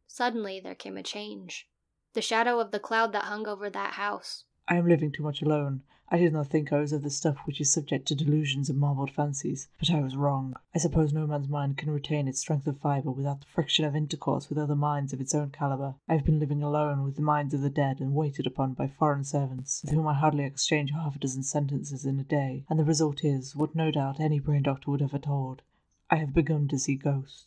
Suddenly 0.05 0.59
there 0.59 0.75
came 0.75 0.95
a 0.95 1.01
change. 1.01 1.67
The 2.13 2.21
shadow 2.21 2.59
of 2.59 2.69
the 2.69 2.79
cloud 2.79 3.11
that 3.13 3.23
hung 3.23 3.47
over 3.47 3.71
that 3.71 3.93
house. 3.93 4.43
I 4.69 4.75
am 4.75 4.87
living 4.87 5.13
too 5.13 5.23
much 5.23 5.41
alone. 5.41 5.83
I 6.09 6.17
did 6.17 6.33
not 6.33 6.47
think 6.47 6.71
I 6.71 6.79
was 6.79 6.91
of 6.91 7.03
the 7.03 7.09
stuff 7.09 7.37
which 7.45 7.61
is 7.61 7.71
subject 7.71 8.05
to 8.07 8.15
delusions 8.15 8.69
and 8.69 8.77
marbled 8.77 9.11
fancies, 9.11 9.69
but 9.79 9.89
I 9.89 10.01
was 10.01 10.17
wrong. 10.17 10.55
I 10.75 10.79
suppose 10.79 11.13
no 11.13 11.25
man's 11.25 11.47
mind 11.47 11.77
can 11.77 11.89
retain 11.89 12.27
its 12.27 12.39
strength 12.39 12.67
of 12.67 12.77
fibre 12.77 13.11
without 13.11 13.39
the 13.39 13.47
friction 13.47 13.85
of 13.85 13.95
intercourse 13.95 14.49
with 14.49 14.57
other 14.57 14.75
minds 14.75 15.13
of 15.13 15.21
its 15.21 15.33
own 15.33 15.51
calibre. 15.51 15.95
I 16.09 16.15
have 16.15 16.25
been 16.25 16.39
living 16.39 16.63
alone 16.63 17.03
with 17.03 17.15
the 17.15 17.21
minds 17.21 17.53
of 17.53 17.61
the 17.61 17.69
dead 17.69 18.01
and 18.01 18.13
waited 18.13 18.45
upon 18.45 18.73
by 18.73 18.87
foreign 18.87 19.23
servants, 19.23 19.81
with 19.83 19.93
whom 19.93 20.07
I 20.07 20.13
hardly 20.13 20.43
exchange 20.43 20.91
half 20.91 21.15
a 21.15 21.19
dozen 21.19 21.43
sentences 21.43 22.05
in 22.05 22.19
a 22.19 22.23
day, 22.23 22.65
and 22.69 22.77
the 22.77 22.83
result 22.83 23.23
is, 23.23 23.55
what 23.55 23.75
no 23.75 23.89
doubt 23.89 24.19
any 24.19 24.39
brain 24.39 24.63
doctor 24.63 24.91
would 24.91 25.01
have 25.01 25.11
foretold. 25.11 25.61
I 26.09 26.17
have 26.17 26.33
begun 26.33 26.67
to 26.69 26.79
see 26.79 26.95
ghosts. 26.95 27.45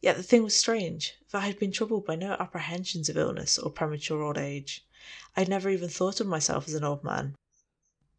Yet 0.00 0.16
the 0.16 0.22
thing 0.22 0.44
was 0.44 0.56
strange, 0.56 1.14
for 1.26 1.38
I 1.38 1.46
had 1.46 1.58
been 1.58 1.72
troubled 1.72 2.06
by 2.06 2.14
no 2.14 2.36
apprehensions 2.38 3.08
of 3.08 3.16
illness 3.16 3.58
or 3.58 3.68
premature 3.68 4.22
old 4.22 4.38
age. 4.38 4.86
I 5.36 5.40
had 5.40 5.48
never 5.48 5.68
even 5.70 5.88
thought 5.88 6.20
of 6.20 6.26
myself 6.28 6.68
as 6.68 6.74
an 6.74 6.84
old 6.84 7.02
man. 7.02 7.34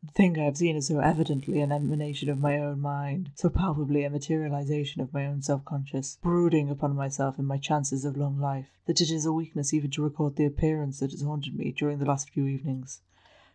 The 0.04 0.12
thing 0.12 0.38
I 0.38 0.44
have 0.44 0.58
seen 0.58 0.76
is 0.76 0.88
so 0.88 1.00
evidently 1.00 1.62
an 1.62 1.72
emanation 1.72 2.30
of 2.30 2.38
my 2.38 2.58
own 2.58 2.82
mind, 2.82 3.32
so 3.36 3.50
palpably 3.50 4.04
a 4.04 4.10
materialization 4.10 5.02
of 5.02 5.14
my 5.14 5.26
own 5.26 5.42
self 5.42 5.64
conscious, 5.64 6.18
brooding 6.22 6.70
upon 6.70 6.98
myself 6.98 7.38
and 7.38 7.48
my 7.48 7.58
chances 7.58 8.04
of 8.04 8.18
long 8.18 8.40
life, 8.40 8.68
that 8.86 9.00
it 9.00 9.10
is 9.10 9.26
a 9.26 9.32
weakness 9.32 9.74
even 9.74 9.90
to 9.92 10.02
record 10.02 10.36
the 10.36 10.46
appearance 10.46 11.00
that 11.00 11.12
has 11.12 11.22
haunted 11.22 11.56
me 11.56 11.72
during 11.72 12.00
the 12.00 12.06
last 12.06 12.30
few 12.30 12.46
evenings. 12.46 13.00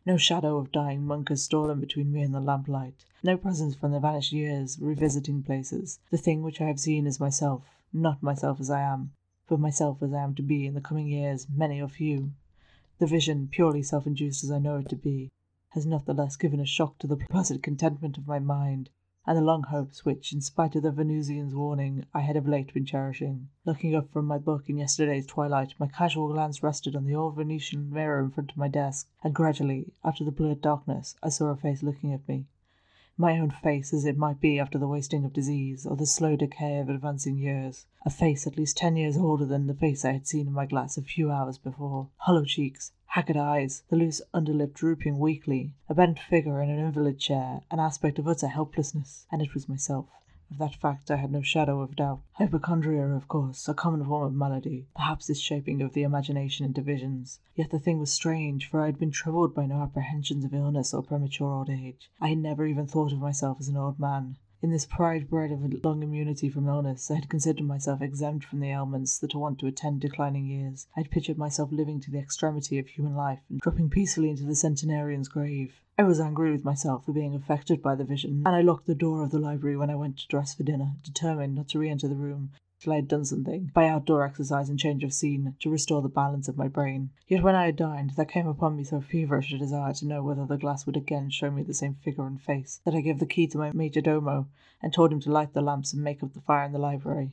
No 0.07 0.17
shadow 0.17 0.57
of 0.57 0.73
dying 0.73 1.07
monk 1.07 1.29
has 1.29 1.43
stolen 1.43 1.79
between 1.79 2.11
me 2.11 2.23
and 2.23 2.35
the 2.35 2.41
lamplight, 2.41 3.05
no 3.23 3.37
presence 3.37 3.75
from 3.75 3.93
the 3.93 4.01
vanished 4.01 4.33
years 4.33 4.79
revisiting 4.79 5.43
places. 5.43 5.99
The 6.11 6.17
thing 6.17 6.43
which 6.43 6.61
I 6.63 6.69
have 6.69 6.81
seen 6.81 7.07
is 7.07 7.21
myself, 7.21 7.65
not 7.97 8.21
myself 8.25 8.59
as 8.59 8.71
I 8.71 8.81
am, 8.81 9.13
but 9.47 9.61
myself 9.61 10.03
as 10.03 10.13
I 10.13 10.21
am 10.21 10.35
to 10.35 10.43
be 10.43 10.67
in 10.67 10.75
the 10.75 10.81
coming 10.81 11.07
years, 11.07 11.47
many 11.49 11.79
of 11.79 12.01
you. 12.01 12.33
The 12.99 13.07
vision, 13.07 13.47
purely 13.47 13.85
self 13.85 14.05
induced 14.05 14.43
as 14.43 14.51
I 14.51 14.59
know 14.59 14.79
it 14.79 14.89
to 14.89 14.97
be, 14.97 15.31
has 15.71 15.87
not 15.87 16.05
the 16.05 16.13
less 16.13 16.35
given 16.35 16.59
a 16.59 16.67
shock 16.67 16.99
to 16.99 17.07
the 17.07 17.17
placid 17.17 17.63
contentment 17.63 18.19
of 18.19 18.27
my 18.27 18.41
mind, 18.41 18.91
and 19.27 19.39
the 19.39 19.43
long 19.43 19.63
hopes 19.63 20.05
which, 20.05 20.33
in 20.33 20.41
spite 20.41 20.75
of 20.75 20.83
the 20.83 20.91
Venusian's 20.91 21.55
warning, 21.55 22.05
I 22.13 22.23
had 22.23 22.37
of 22.37 22.49
late 22.49 22.75
been 22.75 22.85
cherishing. 22.85 23.49
Looking 23.65 23.95
up 23.95 24.11
from 24.11 24.27
my 24.27 24.39
book 24.39 24.69
in 24.69 24.79
yesterday's 24.79 25.27
twilight, 25.27 25.75
my 25.79 25.87
casual 25.87 26.33
glance 26.33 26.65
rested 26.65 26.97
on 26.97 27.05
the 27.05 27.15
old 27.15 27.37
Venetian 27.37 27.91
mirror 27.91 28.19
in 28.25 28.31
front 28.31 28.51
of 28.51 28.57
my 28.57 28.67
desk, 28.67 29.09
and 29.23 29.33
gradually, 29.33 29.93
out 30.05 30.19
of 30.19 30.27
the 30.27 30.33
blurred 30.33 30.61
darkness, 30.61 31.15
I 31.23 31.29
saw 31.29 31.47
a 31.47 31.57
face 31.57 31.83
looking 31.83 32.13
at 32.13 32.27
me 32.27 32.47
my 33.17 33.39
own 33.39 33.51
face 33.51 33.93
as 33.93 34.05
it 34.05 34.19
might 34.19 34.41
be 34.41 34.59
after 34.59 34.79
the 34.79 34.89
wasting 34.89 35.25
of 35.25 35.33
disease 35.33 35.87
or 35.87 35.97
the 35.97 36.07
slow 36.07 36.35
decay 36.35 36.79
of 36.79 36.89
advancing 36.89 37.39
years. 37.39 37.87
A 38.05 38.11
face 38.11 38.47
at 38.47 38.57
least 38.57 38.77
ten 38.77 38.97
years 38.97 39.17
older 39.17 39.47
than 39.47 39.67
the 39.67 39.75
face 39.75 40.05
I 40.05 40.13
had 40.13 40.27
seen 40.27 40.49
in 40.49 40.53
my 40.53 40.67
glass 40.67 40.99
a 40.99 41.03
few 41.03 41.31
hours 41.31 41.57
before. 41.57 42.09
Hollow 42.17 42.45
cheeks, 42.45 42.93
haggard 43.07 43.37
eyes, 43.37 43.85
the 43.89 43.97
loose 43.97 44.21
underlip 44.35 44.75
drooping 44.75 45.19
weakly, 45.21 45.73
a 45.89 45.95
bent 45.95 46.19
figure 46.19 46.61
in 46.61 46.71
an 46.71 46.81
invalid 46.81 47.21
chair, 47.21 47.61
an 47.71 47.79
aspect 47.79 48.19
of 48.19 48.27
utter 48.27 48.49
helplessness, 48.49 49.27
and 49.31 49.41
it 49.41 49.55
was 49.55 49.69
myself. 49.69 50.07
Of 50.51 50.59
that 50.59 50.75
fact 50.75 51.11
I 51.11 51.17
had 51.17 51.33
no 51.33 51.41
shadow 51.41 51.81
of 51.81 51.97
doubt. 51.97 52.21
Hypochondria, 52.35 53.07
of 53.09 53.29
course, 53.29 53.67
a 53.67 53.73
common 53.73 54.05
form 54.05 54.27
of 54.27 54.35
malady, 54.35 54.87
perhaps 54.95 55.27
this 55.27 55.41
shaping 55.41 55.81
of 55.81 55.95
the 55.95 56.03
imagination 56.03 56.67
into 56.67 56.83
visions. 56.83 57.41
Yet 57.57 57.71
the 57.71 57.79
thing 57.79 57.99
was 57.99 58.13
strange, 58.13 58.69
for 58.69 58.83
I 58.83 58.87
had 58.87 58.99
been 58.99 59.11
troubled 59.11 59.55
by 59.55 59.65
no 59.65 59.81
apprehensions 59.81 60.45
of 60.45 60.53
illness 60.53 60.93
or 60.93 61.03
premature 61.03 61.51
old 61.51 61.71
age. 61.71 62.11
I 62.21 62.29
had 62.29 62.39
never 62.39 62.67
even 62.67 62.87
thought 62.87 63.13
of 63.13 63.21
myself 63.21 63.57
as 63.59 63.69
an 63.69 63.79
old 63.79 63.99
man. 63.99 64.37
In 64.65 64.71
this 64.71 64.87
pride 64.87 65.29
bred 65.29 65.53
of 65.53 65.63
a 65.63 65.87
long 65.87 66.03
immunity 66.03 66.49
from 66.49 66.69
illness, 66.69 67.11
I 67.11 67.17
had 67.17 67.29
considered 67.29 67.67
myself 67.67 68.01
exempt 68.01 68.47
from 68.47 68.61
the 68.61 68.71
ailments 68.71 69.19
that 69.19 69.35
are 69.35 69.39
wont 69.39 69.59
to 69.59 69.67
attend 69.67 70.01
declining 70.01 70.47
years. 70.47 70.87
I 70.97 71.01
had 71.01 71.11
pictured 71.11 71.37
myself 71.37 71.71
living 71.71 72.01
to 72.01 72.11
the 72.11 72.19
extremity 72.19 72.79
of 72.79 72.87
human 72.87 73.15
life 73.15 73.41
and 73.51 73.61
dropping 73.61 73.91
peacefully 73.91 74.31
into 74.31 74.45
the 74.45 74.55
centenarian's 74.55 75.29
grave. 75.29 75.83
I 75.99 76.05
was 76.05 76.19
angry 76.19 76.51
with 76.51 76.65
myself 76.65 77.05
for 77.05 77.13
being 77.13 77.35
affected 77.35 77.83
by 77.83 77.95
the 77.95 78.05
vision, 78.05 78.43
and 78.47 78.57
I 78.57 78.63
locked 78.63 78.87
the 78.87 78.95
door 78.95 79.23
of 79.23 79.33
the 79.33 79.39
library 79.39 79.77
when 79.77 79.91
I 79.91 79.97
went 79.97 80.17
to 80.21 80.29
dress 80.29 80.55
for 80.55 80.63
dinner, 80.63 80.95
determined 81.03 81.55
not 81.55 81.69
to 81.69 81.79
re 81.79 81.91
enter 81.91 82.09
the 82.09 82.17
room 82.17 82.53
till 82.85 82.93
I 82.93 82.97
had 82.97 83.09
done 83.09 83.25
something, 83.25 83.71
by 83.73 83.89
outdoor 83.89 84.25
exercise 84.25 84.69
and 84.69 84.79
change 84.79 85.05
of 85.05 85.15
scene, 85.15 85.57
to 85.61 85.71
restore 85.71 86.03
the 86.03 86.09
balance 86.11 86.49
of 86.49 86.59
my 86.59 86.69
brain. 86.69 87.09
Yet 87.27 87.43
when 87.43 87.55
I 87.55 87.65
had 87.65 87.77
dined, 87.77 88.11
there 88.11 88.27
came 88.27 88.47
upon 88.47 88.77
me 88.77 88.85
so 88.85 89.01
feverish 89.01 89.53
a 89.55 89.59
desire 89.59 89.95
to 89.95 90.07
know 90.07 90.23
whether 90.23 90.45
the 90.45 90.59
glass 90.59 90.85
would 90.85 90.97
again 90.97 91.31
show 91.31 91.51
me 91.51 91.63
the 91.63 91.73
same 91.73 91.95
figure 91.95 92.27
and 92.27 92.39
face, 92.39 92.83
that 92.85 92.95
I 92.95 93.01
gave 93.01 93.21
the 93.21 93.27
key 93.27 93.47
to 93.47 93.57
my 93.57 93.73
major 93.73 94.03
domo, 94.03 94.49
and 94.83 94.93
told 94.93 95.13
him 95.13 95.21
to 95.21 95.33
light 95.33 95.55
the 95.55 95.63
lamps 95.63 95.95
and 95.95 96.05
make 96.05 96.23
up 96.23 96.35
the 96.35 96.43
fire 96.43 96.67
in 96.67 96.73
the 96.73 96.79
library. 96.79 97.33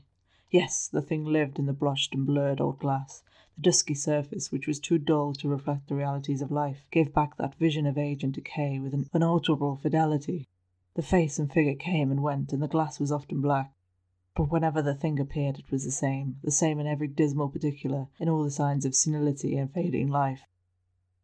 Yes, 0.49 0.88
the 0.88 1.02
thing 1.02 1.26
lived 1.26 1.60
in 1.60 1.66
the 1.66 1.74
blotched 1.74 2.16
and 2.16 2.26
blurred 2.26 2.62
old 2.62 2.80
glass. 2.80 3.22
The 3.58 3.64
dusky 3.64 3.93
surface, 3.93 4.54
which 4.54 4.68
was 4.68 4.80
too 4.80 4.99
dull 4.99 5.34
to 5.34 5.49
reflect 5.49 5.89
the 5.89 5.95
realities 5.95 6.41
of 6.41 6.49
life, 6.49 6.86
gave 6.91 7.14
back 7.14 7.36
that 7.36 7.56
vision 7.56 7.86
of 7.86 7.97
age 7.97 8.24
and 8.24 8.34
decay 8.34 8.80
with 8.80 8.93
an 8.93 9.10
unalterable 9.14 9.76
fidelity. 9.76 10.47
The 10.95 11.02
face 11.02 11.38
and 11.38 11.52
figure 11.52 11.76
came 11.76 12.10
and 12.10 12.24
went, 12.24 12.54
and 12.54 12.64
the 12.64 12.70
glass 12.70 13.02
was 13.02 13.12
often 13.12 13.41
black. 13.41 13.74
But 14.34 14.49
whenever 14.49 14.82
the 14.82 14.95
thing 14.95 15.19
appeared, 15.19 15.59
it 15.59 15.69
was 15.71 15.84
the 15.84 15.91
same, 15.91 16.38
the 16.41 16.51
same 16.51 16.79
in 16.79 16.88
every 16.88 17.09
dismal 17.09 17.49
particular, 17.49 18.07
in 18.17 18.29
all 18.29 18.43
the 18.43 18.49
signs 18.49 18.86
of 18.86 18.95
senility 18.95 19.57
and 19.57 19.69
fading 19.69 20.07
life. 20.07 20.43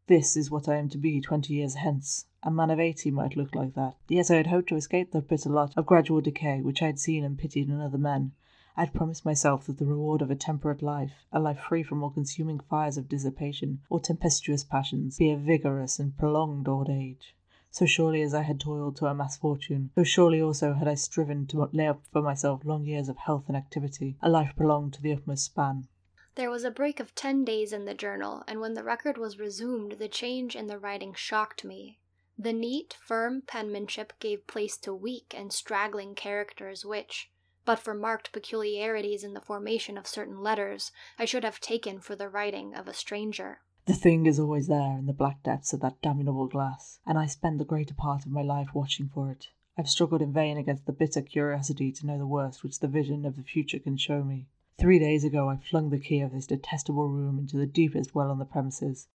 This 0.07 0.35
is 0.35 0.51
what 0.51 0.67
I 0.67 0.75
am 0.75 0.89
to 0.89 0.97
be 0.97 1.21
twenty 1.21 1.53
years 1.53 1.75
hence. 1.75 2.25
A 2.43 2.51
man 2.51 2.69
of 2.69 2.81
eighty 2.81 3.09
might 3.09 3.37
look 3.37 3.55
like 3.55 3.75
that. 3.75 3.95
Yet 4.09 4.29
I 4.29 4.35
had 4.35 4.47
hoped 4.47 4.67
to 4.69 4.75
escape 4.75 5.11
that 5.11 5.29
bitter 5.29 5.49
lot 5.49 5.73
of 5.77 5.85
gradual 5.85 6.19
decay 6.19 6.61
which 6.61 6.81
I 6.81 6.87
had 6.87 6.99
seen 6.99 7.23
and 7.23 7.37
pitied 7.37 7.69
in 7.69 7.79
other 7.79 7.97
men. 7.97 8.33
I 8.75 8.81
had 8.81 8.93
promised 8.93 9.23
myself 9.23 9.67
that 9.67 9.77
the 9.77 9.85
reward 9.85 10.21
of 10.21 10.29
a 10.29 10.35
temperate 10.35 10.81
life, 10.81 11.25
a 11.31 11.39
life 11.39 11.59
free 11.59 11.83
from 11.83 12.03
all 12.03 12.09
consuming 12.09 12.59
fires 12.59 12.97
of 12.97 13.07
dissipation 13.07 13.79
or 13.89 14.01
tempestuous 14.01 14.65
passions, 14.65 15.17
be 15.17 15.31
a 15.31 15.37
vigorous 15.37 15.97
and 15.97 16.17
prolonged 16.17 16.67
old 16.67 16.89
age. 16.89 17.36
So 17.71 17.85
surely 17.85 18.21
as 18.21 18.33
I 18.33 18.41
had 18.41 18.59
toiled 18.59 18.95
to 18.97 19.05
amass 19.05 19.37
fortune, 19.37 19.91
so 19.95 20.03
surely 20.03 20.41
also 20.41 20.73
had 20.73 20.87
I 20.87 20.95
striven 20.95 21.45
to 21.47 21.69
lay 21.73 21.87
up 21.87 22.01
for 22.11 22.21
myself 22.21 22.65
long 22.65 22.85
years 22.85 23.09
of 23.09 23.17
health 23.17 23.45
and 23.47 23.55
activity, 23.55 24.17
a 24.21 24.29
life 24.29 24.55
prolonged 24.55 24.93
to 24.93 25.01
the 25.01 25.13
utmost 25.13 25.45
span. 25.45 25.87
There 26.35 26.49
was 26.49 26.63
a 26.63 26.71
break 26.71 26.99
of 26.99 27.15
ten 27.15 27.43
days 27.43 27.73
in 27.73 27.85
the 27.85 27.93
journal, 27.93 28.43
and 28.47 28.59
when 28.59 28.73
the 28.73 28.83
record 28.83 29.17
was 29.17 29.39
resumed, 29.39 29.93
the 29.93 30.07
change 30.07 30.55
in 30.55 30.67
the 30.67 30.79
writing 30.79 31.13
shocked 31.13 31.63
me. 31.63 31.99
The 32.37 32.53
neat, 32.53 32.95
firm 33.01 33.41
penmanship 33.41 34.13
gave 34.19 34.45
place 34.45 34.77
to 34.77 34.93
weak 34.93 35.33
and 35.35 35.51
straggling 35.51 36.13
characters 36.13 36.85
which, 36.85 37.31
but 37.65 37.79
for 37.79 37.93
marked 37.93 38.31
peculiarities 38.31 39.23
in 39.23 39.33
the 39.33 39.41
formation 39.41 39.97
of 39.97 40.07
certain 40.07 40.41
letters, 40.41 40.91
I 41.17 41.25
should 41.25 41.43
have 41.43 41.59
taken 41.59 41.99
for 41.99 42.15
the 42.15 42.29
writing 42.29 42.75
of 42.75 42.87
a 42.87 42.93
stranger. 42.93 43.61
The 43.87 43.93
thing 43.93 44.25
is 44.25 44.37
always 44.37 44.67
there 44.67 44.97
in 44.97 45.05
the 45.05 45.13
black 45.13 45.43
depths 45.43 45.71
of 45.71 45.79
that 45.79 46.01
damnable 46.01 46.47
glass, 46.47 46.99
and 47.05 47.17
I 47.17 47.25
spend 47.25 47.57
the 47.57 47.63
greater 47.63 47.93
part 47.93 48.25
of 48.25 48.31
my 48.33 48.41
life 48.41 48.75
watching 48.75 49.07
for 49.07 49.31
it. 49.31 49.47
I've 49.77 49.87
struggled 49.87 50.21
in 50.21 50.33
vain 50.33 50.57
against 50.57 50.85
the 50.85 50.91
bitter 50.91 51.21
curiosity 51.21 51.93
to 51.93 52.05
know 52.05 52.17
the 52.17 52.27
worst 52.27 52.63
which 52.63 52.81
the 52.81 52.89
vision 52.89 53.25
of 53.25 53.37
the 53.37 53.43
future 53.43 53.79
can 53.79 53.95
show 53.95 54.25
me. 54.25 54.49
Three 54.77 54.99
days 54.99 55.23
ago 55.23 55.47
I 55.47 55.55
flung 55.55 55.89
the 55.89 55.99
key 55.99 56.19
of 56.19 56.33
this 56.33 56.47
detestable 56.47 57.07
room 57.07 57.39
into 57.39 57.55
the 57.55 57.65
deepest 57.65 58.13
well 58.13 58.29
on 58.29 58.39
the 58.39 58.45
premises, 58.45 59.07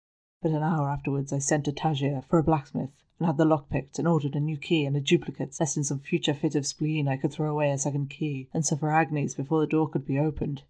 but 0.41 0.51
an 0.51 0.63
hour 0.63 0.89
afterwards 0.89 1.33
I 1.33 1.39
sent 1.39 1.65
to 1.65 1.73
Tangier 1.73 2.21
for 2.29 2.39
a 2.39 2.43
blacksmith, 2.43 2.91
and 3.19 3.25
had 3.27 3.35
the 3.35 3.43
lock 3.43 3.69
picked, 3.69 3.99
and 3.99 4.07
ordered 4.07 4.37
a 4.37 4.39
new 4.39 4.55
key 4.55 4.85
and 4.85 4.95
a 4.95 5.01
duplicate, 5.01 5.53
lest 5.59 5.75
in 5.75 5.83
some 5.83 5.99
future 5.99 6.33
fit 6.33 6.55
of 6.55 6.65
spleen 6.65 7.09
I 7.09 7.17
could 7.17 7.33
throw 7.33 7.51
away 7.51 7.71
a 7.71 7.77
second 7.77 8.09
key, 8.09 8.47
and 8.53 8.65
suffer 8.65 8.89
agonies 8.89 9.35
before 9.35 9.59
the 9.59 9.67
door 9.67 9.89
could 9.89 10.05
be 10.05 10.17
opened. 10.17 10.63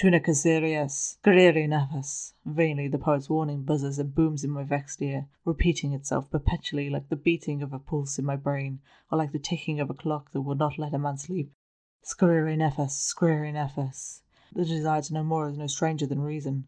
Tunica 0.00 0.34
Sirius, 0.34 1.18
Guerreri 1.22 1.68
Nefas. 1.68 2.32
Vainly 2.46 2.88
the 2.88 2.96
poet's 2.96 3.28
warning 3.28 3.64
buzzes 3.64 3.98
and 3.98 4.14
booms 4.14 4.42
in 4.42 4.48
my 4.48 4.64
vexed 4.64 5.02
ear, 5.02 5.26
repeating 5.44 5.92
itself 5.92 6.30
perpetually 6.30 6.88
like 6.88 7.10
the 7.10 7.16
beating 7.16 7.60
of 7.60 7.74
a 7.74 7.78
pulse 7.78 8.18
in 8.18 8.24
my 8.24 8.34
brain, 8.34 8.80
or 9.12 9.18
like 9.18 9.32
the 9.32 9.38
ticking 9.38 9.78
of 9.78 9.90
a 9.90 9.94
clock 9.94 10.32
that 10.32 10.40
will 10.40 10.54
not 10.54 10.78
let 10.78 10.94
a 10.94 10.98
man 10.98 11.18
sleep. 11.18 11.52
Squirere 12.02 12.56
nefas, 12.56 12.92
squirere 12.92 13.52
nefas. 13.52 14.22
The 14.54 14.64
desire 14.64 15.02
to 15.02 15.12
know 15.12 15.22
more 15.22 15.50
is 15.50 15.58
no 15.58 15.66
stranger 15.66 16.06
than 16.06 16.22
reason. 16.22 16.66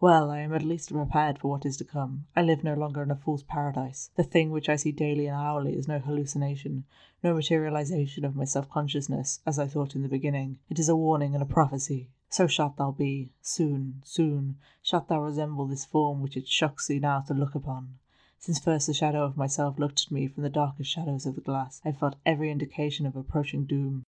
Well, 0.00 0.28
I 0.28 0.40
am 0.40 0.52
at 0.52 0.64
least 0.64 0.92
prepared 0.92 1.38
for 1.38 1.52
what 1.52 1.64
is 1.64 1.76
to 1.76 1.84
come. 1.84 2.26
I 2.34 2.42
live 2.42 2.64
no 2.64 2.74
longer 2.74 3.04
in 3.04 3.12
a 3.12 3.14
fool's 3.14 3.44
paradise. 3.44 4.10
The 4.16 4.24
thing 4.24 4.50
which 4.50 4.68
I 4.68 4.74
see 4.74 4.90
daily 4.90 5.28
and 5.28 5.36
hourly 5.36 5.76
is 5.76 5.86
no 5.86 6.00
hallucination, 6.00 6.82
no 7.22 7.32
materialization 7.32 8.24
of 8.24 8.34
my 8.34 8.44
self 8.44 8.68
consciousness, 8.68 9.38
as 9.46 9.56
I 9.56 9.68
thought 9.68 9.94
in 9.94 10.02
the 10.02 10.08
beginning. 10.08 10.58
It 10.68 10.80
is 10.80 10.88
a 10.88 10.96
warning 10.96 11.34
and 11.34 11.44
a 11.44 11.46
prophecy. 11.46 12.08
So 12.32 12.46
shalt 12.46 12.78
thou 12.78 12.92
be. 12.92 13.30
Soon, 13.42 14.00
soon, 14.06 14.56
shalt 14.82 15.08
thou 15.08 15.20
resemble 15.20 15.66
this 15.66 15.84
form 15.84 16.22
which 16.22 16.34
it 16.34 16.48
shocks 16.48 16.86
thee 16.86 16.98
now 16.98 17.20
to 17.20 17.34
look 17.34 17.54
upon. 17.54 17.98
Since 18.38 18.58
first 18.58 18.86
the 18.86 18.94
shadow 18.94 19.22
of 19.22 19.36
myself 19.36 19.78
looked 19.78 20.06
at 20.06 20.10
me 20.10 20.28
from 20.28 20.42
the 20.42 20.48
darkest 20.48 20.90
shadows 20.90 21.26
of 21.26 21.34
the 21.34 21.42
glass, 21.42 21.82
I 21.84 21.92
felt 21.92 22.16
every 22.24 22.50
indication 22.50 23.04
of 23.04 23.16
approaching 23.16 23.66
doom. 23.66 24.04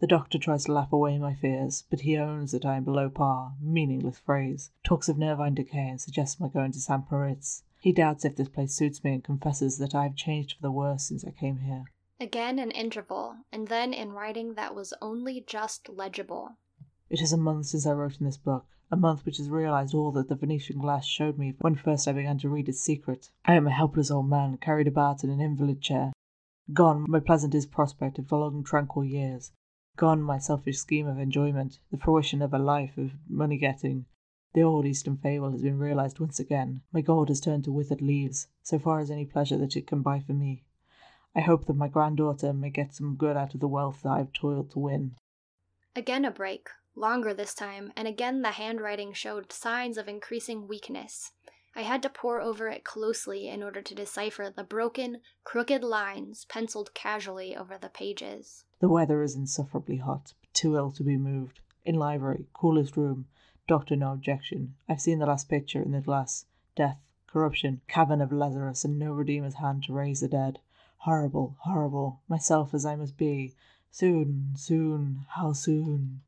The 0.00 0.08
doctor 0.08 0.36
tries 0.36 0.64
to 0.64 0.72
laugh 0.72 0.92
away 0.92 1.16
my 1.18 1.34
fears, 1.34 1.84
but 1.88 2.00
he 2.00 2.18
owns 2.18 2.50
that 2.50 2.66
I 2.66 2.76
am 2.76 2.82
below 2.82 3.08
par. 3.08 3.54
Meaningless 3.60 4.18
phrase. 4.18 4.72
Talks 4.82 5.08
of 5.08 5.16
nervine 5.16 5.54
decay 5.54 5.90
and 5.90 6.00
suggests 6.00 6.40
my 6.40 6.48
going 6.48 6.72
to 6.72 6.80
St. 6.80 7.08
Moritz. 7.08 7.62
He 7.78 7.92
doubts 7.92 8.24
if 8.24 8.34
this 8.34 8.48
place 8.48 8.74
suits 8.74 9.04
me 9.04 9.12
and 9.14 9.22
confesses 9.22 9.78
that 9.78 9.94
I 9.94 10.02
have 10.02 10.16
changed 10.16 10.56
for 10.56 10.62
the 10.62 10.72
worse 10.72 11.04
since 11.04 11.24
I 11.24 11.30
came 11.30 11.58
here. 11.58 11.84
Again 12.18 12.58
an 12.58 12.72
interval, 12.72 13.36
and 13.52 13.68
then 13.68 13.94
in 13.94 14.12
writing 14.12 14.54
that 14.54 14.74
was 14.74 14.92
only 15.00 15.44
just 15.46 15.88
legible. 15.88 16.56
It 17.10 17.20
is 17.20 17.32
a 17.32 17.36
month 17.36 17.66
since 17.66 17.86
I 17.86 17.92
wrote 17.92 18.20
in 18.20 18.24
this 18.24 18.36
book, 18.36 18.66
a 18.88 18.96
month 18.96 19.26
which 19.26 19.38
has 19.38 19.50
realized 19.50 19.96
all 19.96 20.12
that 20.12 20.28
the 20.28 20.36
Venetian 20.36 20.78
glass 20.78 21.04
showed 21.04 21.38
me 21.38 21.56
when 21.58 21.74
first 21.74 22.06
I 22.06 22.12
began 22.12 22.38
to 22.38 22.48
read 22.48 22.68
its 22.68 22.80
secret. 22.80 23.32
I 23.44 23.54
am 23.54 23.66
a 23.66 23.72
helpless 23.72 24.12
old 24.12 24.28
man, 24.28 24.58
carried 24.58 24.86
about 24.86 25.24
in 25.24 25.30
an 25.30 25.40
invalid 25.40 25.80
chair. 25.80 26.12
Gone 26.72 27.06
my 27.08 27.18
pleasantest 27.18 27.72
prospect 27.72 28.20
of 28.20 28.30
long 28.30 28.62
tranquil 28.62 29.04
years. 29.04 29.50
Gone 29.96 30.22
my 30.22 30.38
selfish 30.38 30.78
scheme 30.78 31.08
of 31.08 31.18
enjoyment, 31.18 31.80
the 31.90 31.98
fruition 31.98 32.42
of 32.42 32.54
a 32.54 32.60
life 32.60 32.96
of 32.96 33.10
money 33.28 33.58
getting. 33.58 34.06
The 34.54 34.62
old 34.62 34.86
Eastern 34.86 35.16
fable 35.16 35.50
has 35.50 35.62
been 35.62 35.78
realized 35.78 36.20
once 36.20 36.38
again. 36.38 36.82
My 36.92 37.00
gold 37.00 37.28
has 37.28 37.40
turned 37.40 37.64
to 37.64 37.72
withered 37.72 38.02
leaves, 38.02 38.46
so 38.62 38.78
far 38.78 39.00
as 39.00 39.10
any 39.10 39.24
pleasure 39.24 39.58
that 39.58 39.76
it 39.76 39.88
can 39.88 40.02
buy 40.02 40.20
for 40.20 40.32
me. 40.32 40.62
I 41.34 41.40
hope 41.40 41.66
that 41.66 41.74
my 41.74 41.88
granddaughter 41.88 42.52
may 42.52 42.70
get 42.70 42.94
some 42.94 43.16
good 43.16 43.36
out 43.36 43.54
of 43.54 43.60
the 43.60 43.66
wealth 43.66 44.02
that 44.02 44.10
I 44.10 44.18
have 44.18 44.32
toiled 44.32 44.70
to 44.70 44.78
win. 44.78 45.16
Again 45.96 46.24
a 46.24 46.30
break, 46.30 46.68
longer 47.00 47.34
this 47.34 47.54
time, 47.54 47.92
and 47.96 48.06
again 48.06 48.42
the 48.42 48.52
handwriting 48.52 49.12
showed 49.12 49.52
signs 49.52 49.98
of 49.98 50.06
increasing 50.06 50.68
weakness. 50.68 51.32
I 51.74 51.82
had 51.82 52.02
to 52.02 52.10
pore 52.10 52.40
over 52.40 52.68
it 52.68 52.84
closely 52.84 53.48
in 53.48 53.62
order 53.62 53.80
to 53.80 53.94
decipher 53.94 54.52
the 54.54 54.64
broken, 54.64 55.20
crooked 55.44 55.82
lines 55.82 56.44
penciled 56.44 56.92
casually 56.94 57.56
over 57.56 57.78
the 57.78 57.88
pages. 57.88 58.64
The 58.80 58.88
weather 58.88 59.22
is 59.22 59.36
insufferably 59.36 59.98
hot, 59.98 60.34
but 60.40 60.52
too 60.52 60.76
ill 60.76 60.90
to 60.92 61.04
be 61.04 61.16
moved. 61.16 61.60
In 61.84 61.94
library, 61.94 62.46
coolest 62.52 62.96
room, 62.96 63.26
doctor 63.68 63.94
no 63.94 64.12
objection. 64.12 64.74
I've 64.88 65.00
seen 65.00 65.20
the 65.20 65.26
last 65.26 65.48
picture 65.48 65.80
in 65.80 65.92
the 65.92 66.00
glass. 66.00 66.44
Death, 66.74 66.98
corruption, 67.26 67.80
cabin 67.88 68.20
of 68.20 68.32
Lazarus, 68.32 68.84
and 68.84 68.98
no 68.98 69.12
Redeemer's 69.12 69.54
hand 69.54 69.84
to 69.84 69.92
raise 69.92 70.20
the 70.20 70.28
dead. 70.28 70.58
Horrible, 70.98 71.56
horrible, 71.60 72.20
myself 72.28 72.74
as 72.74 72.84
I 72.84 72.96
must 72.96 73.16
be. 73.16 73.54
Soon, 73.92 74.52
soon, 74.56 75.24
how 75.36 75.52
soon? 75.52 76.22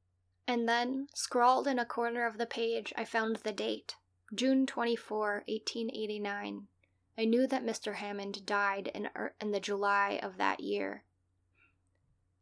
And 0.53 0.69
then, 0.69 1.07
scrawled 1.15 1.67
in 1.67 1.79
a 1.79 1.87
corner 1.87 2.27
of 2.27 2.37
the 2.37 2.45
page, 2.45 2.93
I 2.95 3.07
found 3.07 3.37
the 3.37 3.53
date 3.53 3.97
June 4.35 4.67
24, 4.67 5.45
1889. 5.49 6.69
I 7.17 7.25
knew 7.25 7.47
that 7.47 7.65
Mr. 7.65 7.95
Hammond 7.95 8.45
died 8.45 8.89
in, 8.89 9.09
er- 9.17 9.35
in 9.41 9.53
the 9.53 9.61
July 9.61 10.21
of 10.23 10.37
that 10.37 10.61
year. 10.61 11.05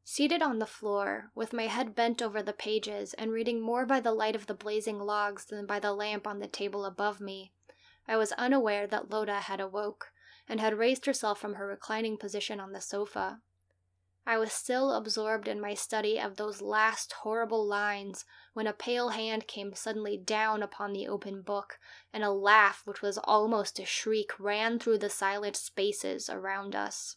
Seated 0.03 0.43
on 0.43 0.59
the 0.59 0.67
floor, 0.67 1.31
with 1.37 1.53
my 1.53 1.69
head 1.69 1.95
bent 1.95 2.21
over 2.21 2.43
the 2.43 2.53
pages 2.53 3.15
and 3.15 3.31
reading 3.31 3.61
more 3.61 3.87
by 3.87 4.01
the 4.01 4.13
light 4.13 4.35
of 4.35 4.49
the 4.49 4.55
blazing 4.55 4.99
logs 4.99 5.45
than 5.45 5.65
by 5.65 5.79
the 5.79 5.93
lamp 5.93 6.27
on 6.27 6.41
the 6.41 6.49
table 6.49 6.85
above 6.85 7.21
me, 7.21 7.53
I 8.09 8.17
was 8.17 8.33
unaware 8.33 8.89
that 8.89 9.09
Lota 9.09 9.35
had 9.35 9.61
awoke 9.61 10.11
and 10.49 10.59
had 10.59 10.77
raised 10.77 11.07
herself 11.07 11.39
from 11.39 11.55
her 11.55 11.69
reclining 11.69 12.17
position 12.17 12.59
on 12.59 12.73
the 12.73 12.81
sofa. 12.81 13.41
I 14.27 14.39
was 14.39 14.53
still 14.53 14.93
absorbed 14.93 15.49
in 15.49 15.61
my 15.61 15.75
study 15.75 16.21
of 16.21 16.37
those 16.37 16.61
last 16.61 17.12
horrible 17.12 17.66
lines 17.66 18.25
when 18.53 18.66
a 18.66 18.73
pale 18.73 19.09
hand 19.11 19.47
came 19.47 19.75
suddenly 19.75 20.16
down 20.16 20.62
upon 20.62 20.93
the 20.93 21.09
open 21.09 21.43
book, 21.43 21.79
and 22.12 22.23
a 22.23 22.31
laugh 22.31 22.83
which 22.85 23.03
was 23.03 23.18
almost 23.25 23.79
a 23.79 23.85
shriek 23.85 24.39
ran 24.39 24.79
through 24.79 24.99
the 24.99 25.11
silent 25.11 25.57
spaces 25.57 26.29
around 26.29 26.77
us. 26.77 27.16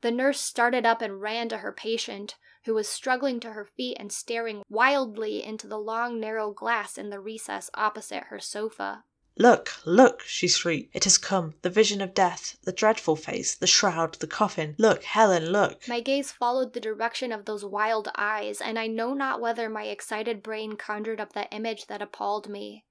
The 0.00 0.10
nurse 0.10 0.40
started 0.40 0.86
up 0.86 1.02
and 1.02 1.20
ran 1.20 1.50
to 1.50 1.58
her 1.58 1.72
patient, 1.72 2.36
who 2.64 2.74
was 2.74 2.88
struggling 2.88 3.38
to 3.40 3.52
her 3.52 3.66
feet 3.66 3.96
and 4.00 4.10
staring 4.10 4.62
wildly 4.68 5.44
into 5.44 5.66
the 5.66 5.78
long 5.78 6.18
narrow 6.18 6.50
glass 6.52 6.96
in 6.96 7.10
the 7.10 7.20
recess 7.20 7.70
opposite 7.74 8.24
her 8.24 8.40
sofa. 8.40 9.04
Look, 9.40 9.72
look, 9.86 10.20
she 10.24 10.48
shrieked. 10.48 10.94
It 10.94 11.04
has 11.04 11.16
come. 11.16 11.54
The 11.62 11.70
vision 11.70 12.02
of 12.02 12.12
death, 12.12 12.58
the 12.64 12.72
dreadful 12.72 13.16
face, 13.16 13.54
the 13.54 13.66
shroud, 13.66 14.16
the 14.16 14.26
coffin. 14.26 14.74
Look, 14.76 15.02
Helen, 15.02 15.46
look. 15.50 15.88
My 15.88 16.00
gaze 16.00 16.30
followed 16.30 16.74
the 16.74 16.78
direction 16.78 17.32
of 17.32 17.46
those 17.46 17.64
wild 17.64 18.10
eyes, 18.16 18.60
and 18.60 18.78
I 18.78 18.86
know 18.86 19.14
not 19.14 19.40
whether 19.40 19.70
my 19.70 19.84
excited 19.84 20.42
brain 20.42 20.76
conjured 20.76 21.22
up 21.22 21.32
the 21.32 21.50
image 21.52 21.86
that 21.86 22.02
appalled 22.02 22.50
me. 22.50 22.84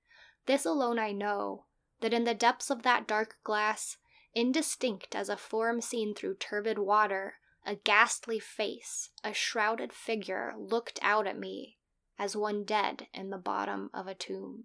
This 0.48 0.66
alone 0.66 0.98
I 0.98 1.12
know 1.12 1.68
that 2.00 2.16
in 2.16 2.24
the 2.24 2.34
depths 2.34 2.72
of 2.72 2.82
that 2.82 3.06
dark 3.06 3.38
glass, 3.44 3.98
indistinct 4.34 5.16
as 5.16 5.30
a 5.30 5.38
form 5.38 5.82
seen 5.82 6.16
through 6.16 6.38
turbid 6.38 6.80
water, 6.80 7.36
a 7.64 7.76
ghastly 7.76 8.40
face, 8.40 9.12
a 9.24 9.36
shrouded 9.36 9.94
figure 9.94 10.56
looked 10.58 10.98
out 11.04 11.28
at 11.28 11.38
me 11.38 11.78
as 12.18 12.36
one 12.36 12.64
dead 12.64 13.06
in 13.14 13.30
the 13.30 13.38
bottom 13.38 13.92
of 13.94 14.08
a 14.08 14.16
tomb. 14.16 14.64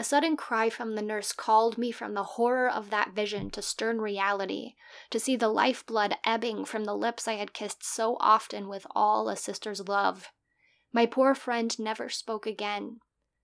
A 0.00 0.02
sudden 0.02 0.34
cry 0.34 0.70
from 0.70 0.94
the 0.94 1.02
nurse 1.02 1.34
called 1.34 1.76
me 1.76 1.92
from 1.92 2.14
the 2.14 2.22
horror 2.24 2.70
of 2.70 2.88
that 2.88 3.10
vision 3.10 3.50
to 3.50 3.60
stern 3.60 4.00
reality, 4.00 4.74
to 5.10 5.20
see 5.20 5.36
the 5.36 5.50
lifeblood 5.50 6.16
ebbing 6.24 6.64
from 6.64 6.84
the 6.84 6.96
lips 6.96 7.28
I 7.28 7.34
had 7.34 7.52
kissed 7.52 7.84
so 7.84 8.16
often 8.18 8.66
with 8.68 8.86
all 8.92 9.28
a 9.28 9.36
sister's 9.36 9.86
love. 9.86 10.32
My 10.90 11.04
poor 11.04 11.34
friend 11.34 11.78
never 11.78 12.08
spoke 12.08 12.46
again. 12.46 13.00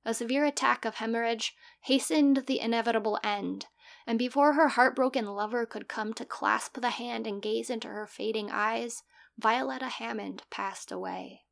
A 0.07 0.14
severe 0.14 0.46
attack 0.46 0.86
of 0.86 0.94
hemorrhage 0.94 1.54
hastened 1.82 2.44
the 2.46 2.61
inevitable 2.61 3.20
end, 3.22 3.66
and 4.07 4.18
before 4.18 4.54
her 4.54 4.68
heartbroken 4.68 5.26
lover 5.26 5.66
could 5.66 5.88
come 5.88 6.14
to 6.14 6.24
clasp 6.24 6.80
the 6.80 6.88
hand 6.88 7.26
and 7.26 7.42
gaze 7.42 7.68
into 7.68 7.88
her 7.88 8.07
fading 8.07 8.50
eyes, 8.50 9.02
Violetta 9.36 9.88
Hammond 9.90 10.42
passed 10.48 10.90
away. 10.90 11.42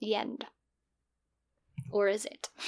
The 0.00 0.14
end. 0.14 0.46
Or 1.90 2.08
is 2.08 2.24
it? 2.24 2.48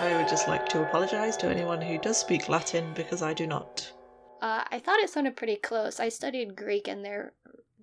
I 0.00 0.16
would 0.16 0.28
just 0.28 0.48
like 0.48 0.66
to 0.70 0.82
apologise 0.82 1.36
to 1.36 1.50
anyone 1.50 1.82
who 1.82 1.98
does 1.98 2.16
speak 2.16 2.48
Latin 2.48 2.94
because 2.94 3.20
I 3.20 3.34
do 3.34 3.46
not. 3.46 3.92
Uh, 4.40 4.64
I 4.70 4.78
thought 4.78 4.98
it 5.00 5.10
sounded 5.10 5.36
pretty 5.36 5.56
close. 5.56 6.00
I 6.00 6.08
studied 6.08 6.56
Greek 6.56 6.88
and 6.88 7.04
they're 7.04 7.34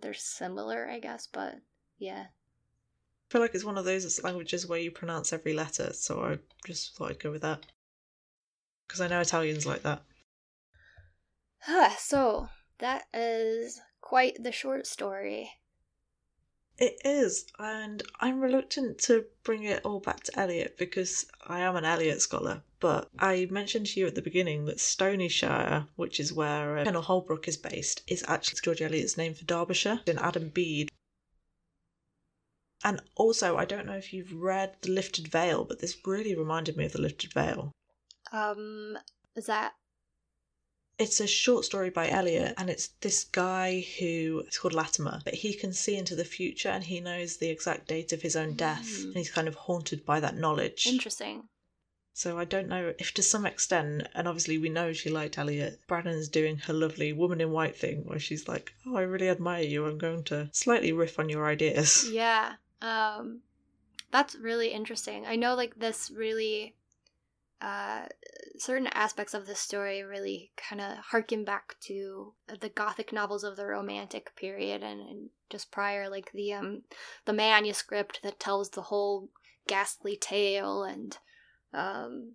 they're 0.02 0.16
similar, 0.16 0.90
I 0.90 0.98
guess, 0.98 1.28
but 1.32 1.60
yeah. 2.00 2.26
I 2.26 3.28
feel 3.30 3.40
like 3.40 3.54
it's 3.54 3.64
one 3.64 3.78
of 3.78 3.86
those 3.86 4.24
languages 4.24 4.68
where 4.68 4.80
you 4.80 4.90
pronounce 4.90 5.32
every 5.32 5.54
letter, 5.54 5.94
so 5.94 6.24
I 6.24 6.40
just 6.66 6.96
thought 6.96 7.12
I'd 7.12 7.20
go 7.20 7.30
with 7.30 7.44
that. 7.44 7.68
Because 8.88 9.02
I 9.02 9.08
know 9.08 9.22
Italian's 9.22 9.68
like 9.68 9.84
that. 9.84 10.02
so, 12.00 12.50
that 12.80 13.04
is 13.14 13.80
quite 14.02 14.42
the 14.44 14.52
short 14.52 14.88
story. 14.88 15.52
It 16.80 17.02
is, 17.04 17.48
and 17.58 18.04
I'm 18.20 18.40
reluctant 18.40 19.00
to 19.00 19.26
bring 19.44 19.64
it 19.64 19.84
all 19.84 20.00
back 20.00 20.24
to 20.24 20.40
Eliot 20.40 20.78
because 20.78 21.26
I 21.46 21.62
am 21.62 21.76
an 21.76 21.86
Eliot 21.86 22.22
scholar. 22.22 22.62
But 22.80 23.10
I 23.18 23.48
mentioned 23.50 23.88
to 23.88 24.00
you 24.00 24.06
at 24.06 24.14
the 24.14 24.22
beginning 24.22 24.66
that 24.66 24.78
Stonyshire, 24.78 25.88
which 25.96 26.20
is 26.20 26.32
where 26.32 26.78
uh, 26.78 26.84
Colonel 26.84 27.02
Holbrook 27.02 27.48
is 27.48 27.58
based, 27.58 28.04
is 28.08 28.24
actually 28.28 28.60
George 28.62 28.84
Eliot's 28.84 29.18
name 29.18 29.34
for 29.34 29.46
Derbyshire 29.46 30.02
in 30.06 30.20
Adam 30.20 30.50
Bede. 30.50 30.92
And 32.84 33.02
also, 33.16 33.58
I 33.58 33.66
don't 33.66 33.88
know 33.88 33.98
if 33.98 34.14
you've 34.14 34.34
read 34.34 34.76
The 34.82 34.92
Lifted 34.92 35.30
Veil, 35.30 35.66
but 35.66 35.80
this 35.80 35.98
really 36.06 36.36
reminded 36.36 36.78
me 36.78 36.86
of 36.86 36.92
The 36.92 37.02
Lifted 37.02 37.34
Veil. 37.34 37.72
Um, 38.32 39.00
is 39.36 39.48
that 39.48 39.74
it's 41.00 41.20
a 41.20 41.28
short 41.28 41.64
story 41.66 41.90
by 41.90 42.10
Eliot, 42.10 42.56
and 42.58 42.70
it's 42.70 42.88
this 43.02 43.24
guy 43.26 43.86
who 44.00 44.44
it's 44.48 44.58
called 44.58 44.74
Latimer, 44.74 45.22
but 45.24 45.36
he 45.36 45.54
can 45.54 45.72
see 45.74 45.96
into 45.96 46.16
the 46.16 46.26
future 46.26 46.70
and 46.70 46.84
he 46.84 47.00
knows 47.00 47.38
the 47.38 47.50
exact 47.50 47.88
date 47.88 48.12
of 48.14 48.22
his 48.22 48.36
own 48.36 48.54
death, 48.56 48.88
Mm. 48.88 49.04
and 49.06 49.16
he's 49.16 49.32
kind 49.32 49.48
of 49.48 49.56
haunted 49.56 50.06
by 50.06 50.20
that 50.20 50.36
knowledge. 50.38 50.88
interesting? 50.88 51.48
So 52.14 52.40
I 52.40 52.46
don't 52.46 52.68
know 52.68 52.96
if 52.98 53.14
to 53.14 53.22
some 53.22 53.46
extent, 53.46 54.08
and 54.16 54.28
obviously 54.28 54.58
we 54.58 54.70
know 54.70 54.92
she 54.92 55.12
liked 55.12 55.38
Eliot, 55.38 55.82
Braddon's 55.88 56.28
doing 56.30 56.58
her 56.58 56.74
lovely 56.74 57.14
woman 57.14 57.42
in 57.42 57.52
white 57.52 57.78
thing 57.78 58.06
where 58.06 58.18
she's 58.18 58.48
like, 58.48 58.74
Oh, 58.88 58.96
I 58.98 59.02
really 59.02 59.30
admire 59.30 59.62
you. 59.64 59.86
I'm 59.86 60.00
going 60.00 60.24
to 60.26 60.50
slightly 60.52 60.92
riff 60.92 61.20
on 61.20 61.30
your 61.30 61.46
ideas. 61.46 62.10
Yeah. 62.10 62.54
Um, 62.82 63.42
that's 64.10 64.34
really 64.36 64.70
interesting. 64.70 65.28
I 65.28 65.36
know, 65.36 65.54
like 65.54 65.78
this 65.78 66.10
really, 66.10 66.74
uh, 67.62 68.06
certain 68.58 68.88
aspects 68.88 69.34
of 69.34 69.48
the 69.48 69.56
story 69.56 70.04
really 70.04 70.52
kind 70.58 70.82
of 70.82 70.98
harken 70.98 71.44
back 71.44 71.76
to 71.82 72.34
the 72.60 72.70
Gothic 72.70 73.12
novels 73.12 73.44
of 73.44 73.56
the 73.56 73.66
Romantic 73.66 74.36
period, 74.36 74.84
and, 74.84 75.02
and 75.02 75.30
just 75.50 75.72
prior, 75.72 76.10
like 76.10 76.32
the 76.34 76.54
um, 76.54 76.84
the 77.26 77.34
manuscript 77.34 78.22
that 78.24 78.40
tells 78.40 78.70
the 78.70 78.84
whole 78.84 79.30
ghastly 79.68 80.16
tale 80.16 80.84
and 80.84 81.18
um, 81.74 82.34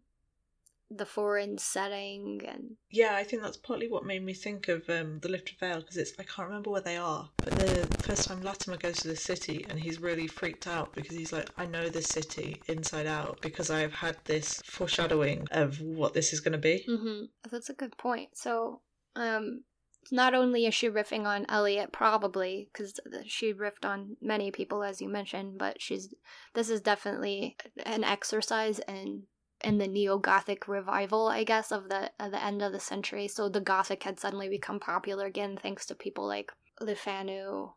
the 0.96 1.06
foreign 1.06 1.58
setting 1.58 2.40
and 2.46 2.76
Yeah, 2.90 3.14
I 3.14 3.24
think 3.24 3.42
that's 3.42 3.56
partly 3.56 3.88
what 3.88 4.04
made 4.04 4.24
me 4.24 4.34
think 4.34 4.68
of 4.68 4.88
um, 4.88 5.18
the 5.20 5.28
Lifted 5.28 5.58
Veil 5.58 5.80
because 5.80 5.96
it's 5.96 6.12
I 6.18 6.24
can't 6.24 6.48
remember 6.48 6.70
where 6.70 6.80
they 6.80 6.96
are, 6.96 7.28
but 7.38 7.52
the 7.58 7.86
first 8.02 8.28
time 8.28 8.42
Latimer 8.42 8.76
goes 8.76 8.96
to 8.98 9.08
the 9.08 9.16
city 9.16 9.66
and 9.68 9.78
he's 9.78 10.00
really 10.00 10.26
freaked 10.26 10.66
out 10.66 10.92
because 10.94 11.16
he's 11.16 11.32
like, 11.32 11.50
I 11.56 11.66
know 11.66 11.88
this 11.88 12.06
city 12.06 12.60
inside 12.68 13.06
out 13.06 13.40
because 13.40 13.70
I 13.70 13.80
have 13.80 13.94
had 13.94 14.16
this 14.24 14.60
foreshadowing 14.64 15.46
of 15.50 15.80
what 15.80 16.14
this 16.14 16.32
is 16.32 16.40
going 16.40 16.52
to 16.52 16.58
be. 16.58 16.84
Mm-hmm. 16.88 17.24
That's 17.50 17.70
a 17.70 17.74
good 17.74 17.96
point. 17.96 18.30
So, 18.36 18.80
um, 19.16 19.62
not 20.10 20.34
only 20.34 20.66
is 20.66 20.74
she 20.74 20.88
riffing 20.90 21.26
on 21.26 21.46
Eliot, 21.48 21.92
probably 21.92 22.68
because 22.72 22.98
she 23.26 23.54
riffed 23.54 23.84
on 23.84 24.16
many 24.20 24.50
people, 24.50 24.82
as 24.82 25.00
you 25.00 25.08
mentioned, 25.08 25.58
but 25.58 25.80
she's 25.80 26.12
this 26.54 26.68
is 26.68 26.80
definitely 26.80 27.56
an 27.86 28.02
exercise 28.02 28.80
in 28.88 29.24
in 29.64 29.78
the 29.78 29.88
neo 29.88 30.18
Gothic 30.18 30.68
revival, 30.68 31.28
I 31.28 31.44
guess, 31.44 31.70
of 31.72 31.88
the 31.88 32.10
of 32.18 32.30
the 32.30 32.42
end 32.42 32.62
of 32.62 32.72
the 32.72 32.80
century. 32.80 33.28
So 33.28 33.48
the 33.48 33.60
Gothic 33.60 34.02
had 34.02 34.20
suddenly 34.20 34.48
become 34.48 34.80
popular 34.80 35.26
again, 35.26 35.58
thanks 35.60 35.86
to 35.86 35.94
people 35.94 36.26
like 36.26 36.52
Le 36.80 36.94
Fanu 36.94 37.72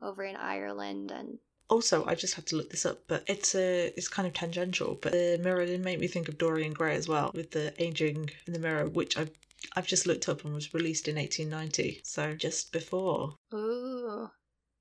over 0.00 0.22
in 0.24 0.36
Ireland 0.36 1.10
and 1.10 1.38
Also, 1.70 2.04
I 2.06 2.14
just 2.14 2.34
had 2.34 2.46
to 2.46 2.56
look 2.56 2.70
this 2.70 2.86
up, 2.86 3.02
but 3.08 3.24
it's 3.26 3.54
a 3.54 3.92
it's 3.96 4.08
kind 4.08 4.26
of 4.26 4.32
tangential. 4.34 4.98
But 5.00 5.12
the 5.12 5.38
mirror 5.42 5.66
did 5.66 5.84
make 5.84 6.00
me 6.00 6.06
think 6.08 6.28
of 6.28 6.38
Dorian 6.38 6.72
Gray 6.72 6.94
as 6.96 7.08
well, 7.08 7.30
with 7.34 7.50
the 7.50 7.74
aging 7.82 8.30
in 8.46 8.52
the 8.54 8.58
mirror, 8.58 8.88
which 8.88 9.18
I've 9.18 9.30
I've 9.76 9.86
just 9.86 10.06
looked 10.06 10.28
up 10.28 10.44
and 10.44 10.54
was 10.54 10.72
released 10.72 11.08
in 11.08 11.16
1890, 11.16 12.00
so 12.04 12.34
just 12.34 12.72
before. 12.72 13.36
ooh, 13.52 14.30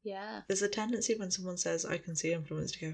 yeah, 0.04 0.42
There's 0.48 0.62
a 0.62 0.70
tendency 0.70 1.16
when 1.16 1.32
someone 1.32 1.58
says 1.58 1.84
I 1.86 1.98
can 1.98 2.16
see 2.16 2.32
influence 2.32 2.72
to 2.74 2.80
go, 2.80 2.94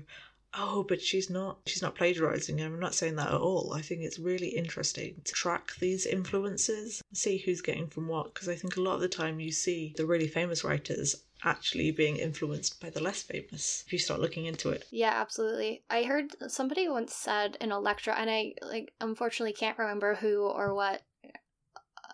oh, 0.55 0.83
but 0.83 1.01
she's 1.01 1.29
not 1.29 1.59
she's 1.65 1.81
not 1.81 1.95
plagiarizing. 1.95 2.61
I'm 2.61 2.79
not 2.79 2.95
saying 2.95 3.15
that 3.15 3.29
at 3.29 3.41
all. 3.41 3.73
I 3.73 3.81
think 3.81 4.01
it's 4.01 4.19
really 4.19 4.49
interesting 4.49 5.21
to 5.23 5.33
track 5.33 5.73
these 5.79 6.05
influences, 6.05 7.01
see 7.13 7.37
who's 7.37 7.61
getting 7.61 7.87
from 7.87 8.07
what, 8.07 8.33
because 8.33 8.49
I 8.49 8.55
think 8.55 8.75
a 8.75 8.81
lot 8.81 8.95
of 8.95 9.01
the 9.01 9.07
time 9.07 9.39
you 9.39 9.51
see 9.51 9.93
the 9.97 10.05
really 10.05 10.27
famous 10.27 10.63
writers 10.63 11.23
actually 11.45 11.91
being 11.91 12.17
influenced 12.17 12.79
by 12.79 12.89
the 12.89 13.03
less 13.03 13.21
famous 13.21 13.83
if 13.85 13.91
you 13.91 13.99
start 13.99 14.21
looking 14.21 14.45
into 14.45 14.69
it. 14.69 14.85
Yeah, 14.91 15.11
absolutely. 15.13 15.83
I 15.89 16.03
heard 16.03 16.31
somebody 16.47 16.87
once 16.87 17.13
said 17.13 17.57
in 17.59 17.71
a 17.71 17.79
lecture, 17.79 18.11
and 18.11 18.29
I 18.29 18.53
like 18.61 18.93
unfortunately 19.01 19.53
can't 19.53 19.77
remember 19.77 20.15
who 20.15 20.43
or 20.43 20.73
what. 20.73 21.01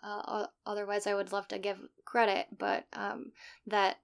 Uh, 0.02 0.46
otherwise, 0.66 1.06
I 1.08 1.14
would 1.14 1.34
love 1.34 1.50
to 1.50 1.60
give 1.60 1.78
credit, 2.06 2.48
but 2.58 2.86
um, 2.94 3.34
that 3.68 3.98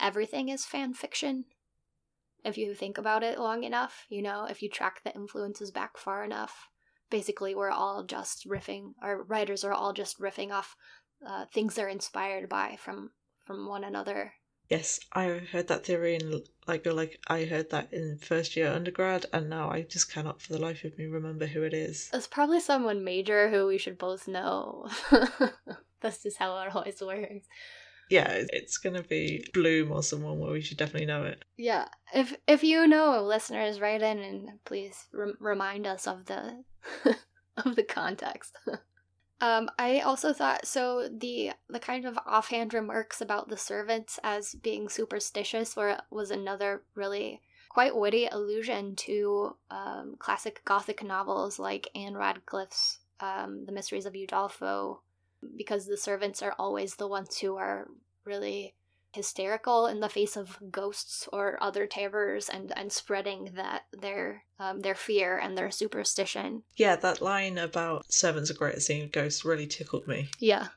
everything 0.00 0.48
is 0.48 0.64
fan 0.64 0.94
fiction. 0.94 1.44
If 2.44 2.58
you 2.58 2.74
think 2.74 2.98
about 2.98 3.22
it 3.22 3.38
long 3.38 3.64
enough, 3.64 4.06
you 4.08 4.22
know, 4.22 4.46
if 4.46 4.62
you 4.62 4.68
track 4.68 5.02
the 5.04 5.14
influences 5.14 5.70
back 5.70 5.96
far 5.96 6.24
enough, 6.24 6.68
basically 7.10 7.54
we're 7.54 7.70
all 7.70 8.02
just 8.02 8.48
riffing. 8.48 8.94
Our 9.02 9.22
writers 9.22 9.64
are 9.64 9.72
all 9.72 9.92
just 9.92 10.18
riffing 10.18 10.50
off 10.50 10.76
uh, 11.24 11.46
things 11.46 11.74
they're 11.74 11.88
inspired 11.88 12.48
by 12.48 12.76
from 12.76 13.10
from 13.44 13.68
one 13.68 13.84
another. 13.84 14.34
Yes, 14.68 15.00
I 15.12 15.24
heard 15.26 15.68
that 15.68 15.84
theory 15.84 16.14
in 16.14 16.42
like 16.66 16.86
like 16.86 17.20
I 17.28 17.44
heard 17.44 17.70
that 17.70 17.92
in 17.92 18.18
first 18.18 18.56
year 18.56 18.72
undergrad, 18.72 19.26
and 19.32 19.50
now 19.50 19.70
I 19.70 19.82
just 19.82 20.10
cannot 20.10 20.40
for 20.40 20.52
the 20.52 20.58
life 20.58 20.84
of 20.84 20.96
me 20.96 21.06
remember 21.06 21.46
who 21.46 21.62
it 21.62 21.74
is. 21.74 22.08
It's 22.12 22.26
probably 22.26 22.60
someone 22.60 23.04
major 23.04 23.50
who 23.50 23.66
we 23.66 23.78
should 23.78 23.98
both 23.98 24.26
know. 24.26 24.88
That's 26.00 26.22
just 26.22 26.38
how 26.38 26.56
it 26.58 26.74
always 26.74 27.00
works. 27.02 27.46
Yeah, 28.10 28.44
it's 28.52 28.78
gonna 28.78 29.02
be 29.02 29.44
Bloom 29.54 29.90
or 29.92 30.02
someone 30.02 30.38
where 30.38 30.52
we 30.52 30.60
should 30.60 30.76
definitely 30.76 31.06
know 31.06 31.24
it. 31.24 31.44
Yeah, 31.56 31.88
if 32.14 32.34
if 32.46 32.62
you 32.62 32.86
know, 32.86 33.22
listeners, 33.22 33.80
write 33.80 34.02
in 34.02 34.18
and 34.18 34.50
please 34.64 35.06
rem- 35.12 35.38
remind 35.40 35.86
us 35.86 36.06
of 36.06 36.26
the 36.26 36.64
of 37.56 37.76
the 37.76 37.82
context. 37.82 38.56
um, 39.40 39.70
I 39.78 40.00
also 40.00 40.32
thought 40.32 40.66
so. 40.66 41.08
The 41.08 41.52
the 41.68 41.80
kind 41.80 42.04
of 42.04 42.18
offhand 42.26 42.74
remarks 42.74 43.20
about 43.20 43.48
the 43.48 43.56
servants 43.56 44.18
as 44.22 44.54
being 44.54 44.88
superstitious 44.88 45.74
were 45.76 45.98
was 46.10 46.30
another 46.30 46.82
really 46.94 47.40
quite 47.72 47.96
witty 47.96 48.26
allusion 48.26 48.94
to 48.94 49.56
um, 49.70 50.16
classic 50.18 50.62
Gothic 50.64 51.02
novels 51.02 51.58
like 51.58 51.88
Ann 51.94 52.14
Radcliffe's 52.14 52.98
um, 53.20 53.64
The 53.64 53.72
Mysteries 53.72 54.04
of 54.04 54.12
Udolpho, 54.12 54.98
because 55.56 55.86
the 55.86 55.96
servants 55.96 56.42
are 56.42 56.54
always 56.58 56.96
the 56.96 57.08
ones 57.08 57.38
who 57.38 57.56
are 57.56 57.88
really 58.24 58.74
hysterical 59.12 59.86
in 59.86 60.00
the 60.00 60.08
face 60.08 60.36
of 60.36 60.58
ghosts 60.70 61.28
or 61.32 61.62
other 61.62 61.86
terrors 61.86 62.48
and 62.48 62.72
and 62.76 62.90
spreading 62.90 63.50
that 63.54 63.82
their 63.92 64.44
um, 64.58 64.80
their 64.80 64.94
fear 64.94 65.38
and 65.38 65.56
their 65.56 65.70
superstition. 65.70 66.62
Yeah, 66.76 66.96
that 66.96 67.20
line 67.20 67.58
about 67.58 68.10
servants 68.10 68.50
are 68.50 68.54
great 68.54 68.76
at 68.76 68.82
seeing 68.82 69.08
ghosts 69.10 69.44
really 69.44 69.66
tickled 69.66 70.06
me. 70.08 70.30
Yeah. 70.38 70.68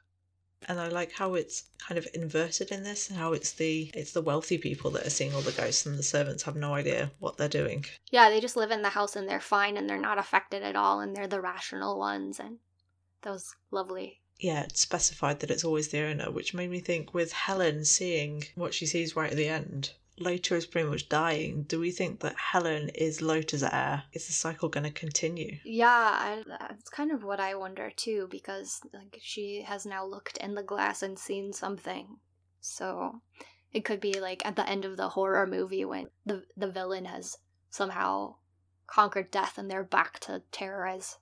And 0.68 0.80
I 0.80 0.88
like 0.88 1.12
how 1.12 1.36
it's 1.36 1.66
kind 1.78 1.98
of 1.98 2.08
inverted 2.16 2.72
in 2.72 2.84
this, 2.84 3.10
and 3.10 3.20
how 3.20 3.34
it's 3.34 3.52
the 3.54 3.92
it's 3.94 4.12
the 4.12 4.22
wealthy 4.22 4.58
people 4.58 4.92
that 4.92 5.06
are 5.06 5.12
seeing 5.12 5.34
all 5.34 5.42
the 5.42 5.52
ghosts 5.52 5.86
and 5.86 5.98
the 5.98 6.04
servants 6.04 6.44
have 6.44 6.56
no 6.56 6.74
idea 6.74 7.12
what 7.20 7.38
they're 7.38 7.48
doing. 7.48 7.86
Yeah, 8.12 8.30
they 8.30 8.40
just 8.42 8.58
live 8.58 8.72
in 8.72 8.82
the 8.82 8.90
house 8.90 9.16
and 9.16 9.30
they're 9.30 9.40
fine 9.40 9.78
and 9.78 9.90
they're 9.90 9.98
not 9.98 10.18
affected 10.18 10.64
at 10.64 10.76
all 10.76 11.00
and 11.00 11.16
they're 11.16 11.28
the 11.28 11.42
rational 11.42 12.00
ones 12.00 12.40
and 12.40 12.58
that 13.22 13.32
was 13.32 13.56
lovely 13.72 14.22
yeah, 14.40 14.64
it 14.64 14.78
specified 14.78 15.40
that 15.40 15.52
it's 15.52 15.64
always 15.64 15.90
the 15.90 16.02
owner, 16.02 16.30
which 16.30 16.54
made 16.54 16.70
me 16.70 16.80
think 16.80 17.14
with 17.14 17.32
Helen 17.32 17.86
seeing 17.86 18.44
what 18.56 18.74
she 18.74 18.86
sees 18.86 19.16
right 19.16 19.32
at 19.32 19.38
the 19.38 19.48
end, 19.48 19.94
Lota 20.18 20.56
is 20.56 20.66
pretty 20.66 20.88
much 20.88 21.10
dying. 21.10 21.64
Do 21.64 21.80
we 21.80 21.92
think 21.92 22.22
that 22.22 22.38
Helen 22.38 22.90
is 22.90 23.22
Lota's 23.22 23.64
heir? 23.64 24.04
Is 24.14 24.28
the 24.28 24.34
cycle 24.34 24.70
going 24.70 24.86
to 24.86 24.92
continue? 24.92 25.58
Yeah, 25.66 25.88
I, 25.90 26.44
that's 26.48 26.90
kind 26.90 27.12
of 27.12 27.24
what 27.24 27.40
I 27.40 27.56
wonder 27.56 27.92
too, 27.96 28.28
because 28.32 28.82
like 28.94 29.20
she 29.22 29.62
has 29.62 29.86
now 29.86 30.06
looked 30.06 30.38
in 30.38 30.56
the 30.56 30.64
glass 30.64 31.02
and 31.02 31.20
seen 31.20 31.52
something. 31.52 32.18
So 32.62 33.22
it 33.74 33.84
could 33.84 34.00
be 34.00 34.20
like 34.20 34.46
at 34.46 34.56
the 34.56 34.68
end 34.70 34.86
of 34.86 34.96
the 34.98 35.10
horror 35.10 35.46
movie 35.46 35.86
when 35.86 36.08
the 36.26 36.44
the 36.56 36.72
villain 36.72 37.06
has 37.06 37.38
somehow 37.70 38.36
conquered 38.88 39.32
death 39.32 39.58
and 39.58 39.70
they're 39.70 39.84
back 39.84 40.20
to 40.22 40.42
terrorize 40.52 41.18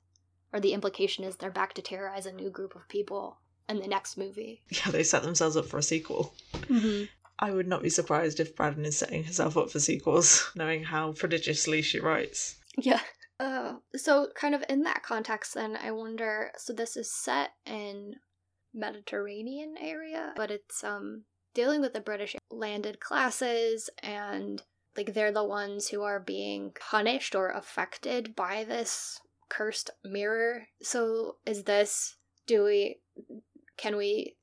or 0.53 0.59
the 0.59 0.73
implication 0.73 1.23
is 1.23 1.35
they're 1.35 1.51
back 1.51 1.73
to 1.73 1.81
terrorize 1.81 2.25
a 2.25 2.31
new 2.31 2.49
group 2.49 2.75
of 2.75 2.87
people 2.87 3.39
in 3.67 3.79
the 3.79 3.87
next 3.87 4.17
movie. 4.17 4.61
Yeah, 4.69 4.91
they 4.91 5.03
set 5.03 5.23
themselves 5.23 5.57
up 5.57 5.65
for 5.65 5.79
a 5.79 5.83
sequel. 5.83 6.33
Mm-hmm. 6.53 7.05
I 7.39 7.51
would 7.51 7.67
not 7.67 7.81
be 7.81 7.89
surprised 7.89 8.39
if 8.39 8.55
Braddon 8.55 8.85
is 8.85 8.97
setting 8.97 9.23
herself 9.23 9.57
up 9.57 9.71
for 9.71 9.79
sequels, 9.79 10.51
knowing 10.55 10.83
how 10.83 11.13
prodigiously 11.13 11.81
she 11.81 11.99
writes. 11.99 12.57
Yeah. 12.77 13.01
Uh, 13.39 13.73
so, 13.95 14.27
kind 14.35 14.53
of 14.53 14.63
in 14.69 14.83
that 14.83 15.03
context, 15.03 15.55
then 15.55 15.75
I 15.75 15.91
wonder. 15.91 16.51
So, 16.57 16.71
this 16.71 16.95
is 16.95 17.11
set 17.11 17.53
in 17.65 18.15
Mediterranean 18.73 19.75
area, 19.79 20.33
but 20.35 20.51
it's 20.51 20.83
um 20.83 21.23
dealing 21.53 21.81
with 21.81 21.93
the 21.93 21.99
British 21.99 22.35
landed 22.51 22.99
classes 22.99 23.89
and 24.01 24.63
like 24.95 25.13
they're 25.13 25.31
the 25.31 25.43
ones 25.43 25.89
who 25.89 26.03
are 26.03 26.19
being 26.19 26.71
punished 26.79 27.35
or 27.35 27.49
affected 27.49 28.35
by 28.35 28.63
this 28.63 29.19
cursed 29.53 29.91
mirror. 30.03 30.67
So 30.81 31.37
is 31.45 31.63
this 31.63 32.15
do 32.47 32.63
we 32.63 32.99
can 33.77 33.95
we 33.95 34.35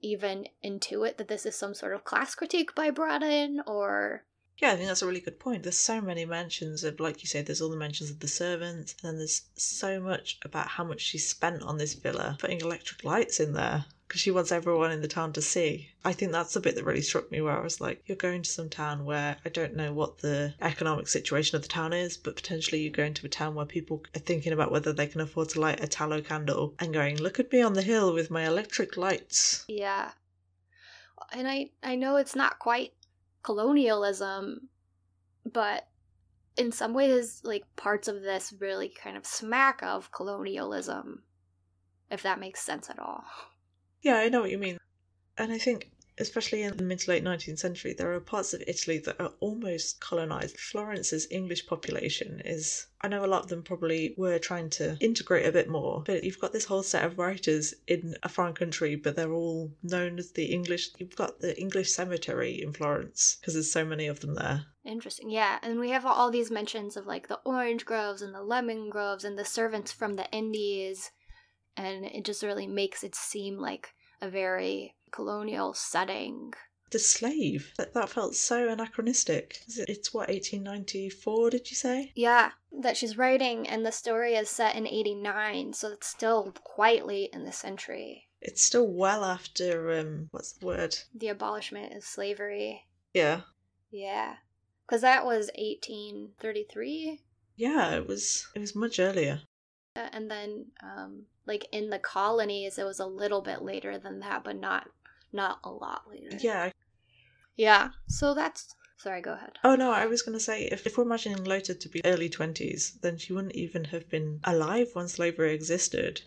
even 0.00 0.46
intuit 0.64 1.16
that 1.16 1.28
this 1.28 1.46
is 1.46 1.56
some 1.56 1.74
sort 1.74 1.94
of 1.94 2.04
class 2.04 2.34
critique 2.34 2.74
by 2.74 2.90
Braddon 2.90 3.62
or 3.66 4.24
yeah, 4.58 4.72
I 4.72 4.76
think 4.76 4.88
that's 4.88 5.02
a 5.02 5.06
really 5.06 5.20
good 5.20 5.38
point. 5.38 5.64
There's 5.64 5.76
so 5.76 6.00
many 6.00 6.24
mentions 6.24 6.82
of, 6.82 6.98
like 6.98 7.22
you 7.22 7.28
said, 7.28 7.44
there's 7.44 7.60
all 7.60 7.68
the 7.68 7.76
mentions 7.76 8.08
of 8.08 8.20
the 8.20 8.26
servants, 8.26 8.94
and 9.02 9.10
then 9.10 9.18
there's 9.18 9.42
so 9.54 10.00
much 10.00 10.38
about 10.46 10.66
how 10.66 10.82
much 10.82 11.02
she 11.02 11.18
spent 11.18 11.62
on 11.62 11.76
this 11.76 11.92
villa, 11.92 12.38
putting 12.40 12.62
electric 12.62 13.04
lights 13.04 13.38
in 13.38 13.52
there 13.52 13.84
because 14.06 14.20
she 14.20 14.30
wants 14.30 14.52
everyone 14.52 14.92
in 14.92 15.02
the 15.02 15.08
town 15.08 15.32
to 15.32 15.42
see. 15.42 15.90
I 16.04 16.12
think 16.12 16.30
that's 16.30 16.54
the 16.54 16.60
bit 16.60 16.76
that 16.76 16.84
really 16.84 17.02
struck 17.02 17.30
me 17.30 17.40
where 17.40 17.58
I 17.58 17.62
was 17.62 17.80
like, 17.80 18.02
you're 18.06 18.16
going 18.16 18.42
to 18.42 18.50
some 18.50 18.68
town 18.68 19.04
where 19.04 19.36
I 19.44 19.48
don't 19.48 19.74
know 19.74 19.92
what 19.92 20.18
the 20.18 20.54
economic 20.60 21.08
situation 21.08 21.56
of 21.56 21.62
the 21.62 21.68
town 21.68 21.92
is, 21.92 22.16
but 22.16 22.36
potentially 22.36 22.82
you're 22.82 22.92
going 22.92 23.14
to 23.14 23.26
a 23.26 23.30
town 23.30 23.54
where 23.54 23.66
people 23.66 24.04
are 24.14 24.20
thinking 24.20 24.52
about 24.52 24.70
whether 24.70 24.92
they 24.92 25.08
can 25.08 25.20
afford 25.20 25.48
to 25.50 25.60
light 25.60 25.82
a 25.82 25.88
tallow 25.88 26.20
candle 26.20 26.74
and 26.78 26.94
going, 26.94 27.16
look 27.16 27.40
at 27.40 27.50
me 27.50 27.62
on 27.62 27.72
the 27.72 27.82
hill 27.82 28.14
with 28.14 28.30
my 28.30 28.46
electric 28.46 28.96
lights. 28.96 29.64
Yeah. 29.66 30.12
And 31.32 31.48
I, 31.48 31.70
I 31.82 31.96
know 31.96 32.16
it's 32.16 32.36
not 32.36 32.60
quite 32.60 32.92
colonialism, 33.42 34.68
but 35.44 35.88
in 36.56 36.70
some 36.70 36.94
ways, 36.94 37.40
like 37.44 37.64
parts 37.74 38.06
of 38.06 38.22
this 38.22 38.54
really 38.60 38.88
kind 38.88 39.16
of 39.16 39.26
smack 39.26 39.82
of 39.82 40.12
colonialism, 40.12 41.24
if 42.10 42.22
that 42.22 42.38
makes 42.38 42.60
sense 42.62 42.88
at 42.88 43.00
all. 43.00 43.24
Yeah, 44.06 44.18
I 44.18 44.28
know 44.28 44.42
what 44.42 44.52
you 44.52 44.58
mean. 44.58 44.78
And 45.36 45.50
I 45.50 45.58
think, 45.58 45.90
especially 46.18 46.62
in 46.62 46.76
the 46.76 46.84
mid 46.84 47.00
to 47.00 47.10
late 47.10 47.24
19th 47.24 47.58
century, 47.58 47.92
there 47.92 48.12
are 48.12 48.20
parts 48.20 48.54
of 48.54 48.62
Italy 48.64 48.98
that 48.98 49.20
are 49.20 49.32
almost 49.40 49.98
colonized. 49.98 50.56
Florence's 50.60 51.26
English 51.28 51.66
population 51.66 52.40
is, 52.44 52.86
I 53.00 53.08
know 53.08 53.24
a 53.24 53.26
lot 53.26 53.42
of 53.42 53.48
them 53.48 53.64
probably 53.64 54.14
were 54.16 54.38
trying 54.38 54.70
to 54.78 54.96
integrate 55.00 55.44
a 55.44 55.50
bit 55.50 55.68
more, 55.68 56.04
but 56.06 56.22
you've 56.22 56.38
got 56.38 56.52
this 56.52 56.66
whole 56.66 56.84
set 56.84 57.04
of 57.04 57.18
writers 57.18 57.74
in 57.88 58.14
a 58.22 58.28
foreign 58.28 58.54
country, 58.54 58.94
but 58.94 59.16
they're 59.16 59.32
all 59.32 59.72
known 59.82 60.20
as 60.20 60.30
the 60.30 60.44
English. 60.44 60.90
You've 60.98 61.16
got 61.16 61.40
the 61.40 61.58
English 61.60 61.90
cemetery 61.90 62.62
in 62.62 62.72
Florence 62.72 63.38
because 63.40 63.54
there's 63.54 63.72
so 63.72 63.84
many 63.84 64.06
of 64.06 64.20
them 64.20 64.36
there. 64.36 64.66
Interesting. 64.84 65.30
Yeah. 65.30 65.58
And 65.64 65.80
we 65.80 65.90
have 65.90 66.06
all 66.06 66.30
these 66.30 66.52
mentions 66.52 66.96
of 66.96 67.06
like 67.06 67.26
the 67.26 67.40
orange 67.44 67.84
groves 67.84 68.22
and 68.22 68.32
the 68.32 68.44
lemon 68.44 68.88
groves 68.88 69.24
and 69.24 69.36
the 69.36 69.44
servants 69.44 69.90
from 69.90 70.14
the 70.14 70.30
Indies. 70.30 71.10
And 71.78 72.06
it 72.06 72.24
just 72.24 72.42
really 72.42 72.66
makes 72.66 73.04
it 73.04 73.14
seem 73.14 73.58
like 73.58 73.92
a 74.20 74.28
very 74.28 74.94
colonial 75.10 75.74
setting. 75.74 76.52
The 76.90 76.98
slave. 76.98 77.72
That, 77.78 77.94
that 77.94 78.10
felt 78.10 78.34
so 78.34 78.68
anachronistic. 78.68 79.60
It's 79.66 80.14
what, 80.14 80.28
1894, 80.28 81.50
did 81.50 81.70
you 81.70 81.76
say? 81.76 82.12
Yeah, 82.14 82.52
that 82.80 82.96
she's 82.96 83.18
writing, 83.18 83.68
and 83.68 83.84
the 83.84 83.92
story 83.92 84.34
is 84.34 84.48
set 84.48 84.76
in 84.76 84.86
89, 84.86 85.72
so 85.72 85.92
it's 85.92 86.06
still 86.06 86.54
quite 86.62 87.06
late 87.06 87.30
in 87.32 87.44
the 87.44 87.52
century. 87.52 88.28
It's 88.40 88.62
still 88.62 88.86
well 88.86 89.24
after, 89.24 89.98
um, 89.98 90.28
what's 90.30 90.52
the 90.52 90.66
word? 90.66 90.96
The 91.14 91.28
abolishment 91.28 91.94
of 91.94 92.04
slavery. 92.04 92.86
Yeah. 93.12 93.40
Yeah. 93.90 94.36
Because 94.86 95.00
that 95.00 95.24
was 95.24 95.50
1833? 95.58 97.20
Yeah, 97.56 97.96
it 97.96 98.06
was, 98.06 98.46
it 98.54 98.60
was 98.60 98.76
much 98.76 99.00
earlier. 99.00 99.40
And 100.12 100.30
then 100.30 100.66
um, 100.82 101.22
like 101.46 101.66
in 101.72 101.90
the 101.90 101.98
colonies 101.98 102.78
it 102.78 102.84
was 102.84 103.00
a 103.00 103.06
little 103.06 103.40
bit 103.40 103.62
later 103.62 103.98
than 103.98 104.20
that 104.20 104.44
but 104.44 104.56
not 104.56 104.88
not 105.32 105.60
a 105.64 105.70
lot 105.70 106.02
later. 106.10 106.36
Yeah. 106.40 106.70
Yeah 107.56 107.90
so 108.06 108.34
that's 108.34 108.74
sorry 108.98 109.20
go 109.20 109.34
ahead. 109.34 109.58
Oh 109.64 109.74
no 109.74 109.92
i 109.92 110.06
was 110.06 110.22
going 110.22 110.36
to 110.36 110.44
say 110.44 110.64
if, 110.64 110.86
if 110.86 110.96
we're 110.96 111.04
imagining 111.04 111.44
lota 111.44 111.74
to 111.74 111.88
be 111.88 112.04
early 112.04 112.28
20s 112.28 113.00
then 113.00 113.16
she 113.16 113.32
wouldn't 113.32 113.54
even 113.54 113.84
have 113.84 114.08
been 114.08 114.40
alive 114.44 114.88
when 114.92 115.08
slavery 115.08 115.54
existed. 115.54 116.22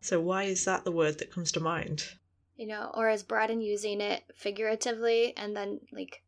So 0.00 0.20
why 0.20 0.44
is 0.44 0.64
that 0.64 0.84
the 0.84 0.92
word 0.92 1.18
that 1.18 1.32
comes 1.32 1.52
to 1.52 1.60
mind? 1.60 2.04
You 2.56 2.66
know 2.66 2.90
or 2.94 3.10
is 3.10 3.22
braddon 3.22 3.60
using 3.60 4.00
it 4.00 4.24
figuratively 4.34 5.36
and 5.36 5.56
then 5.56 5.80
like 5.92 6.22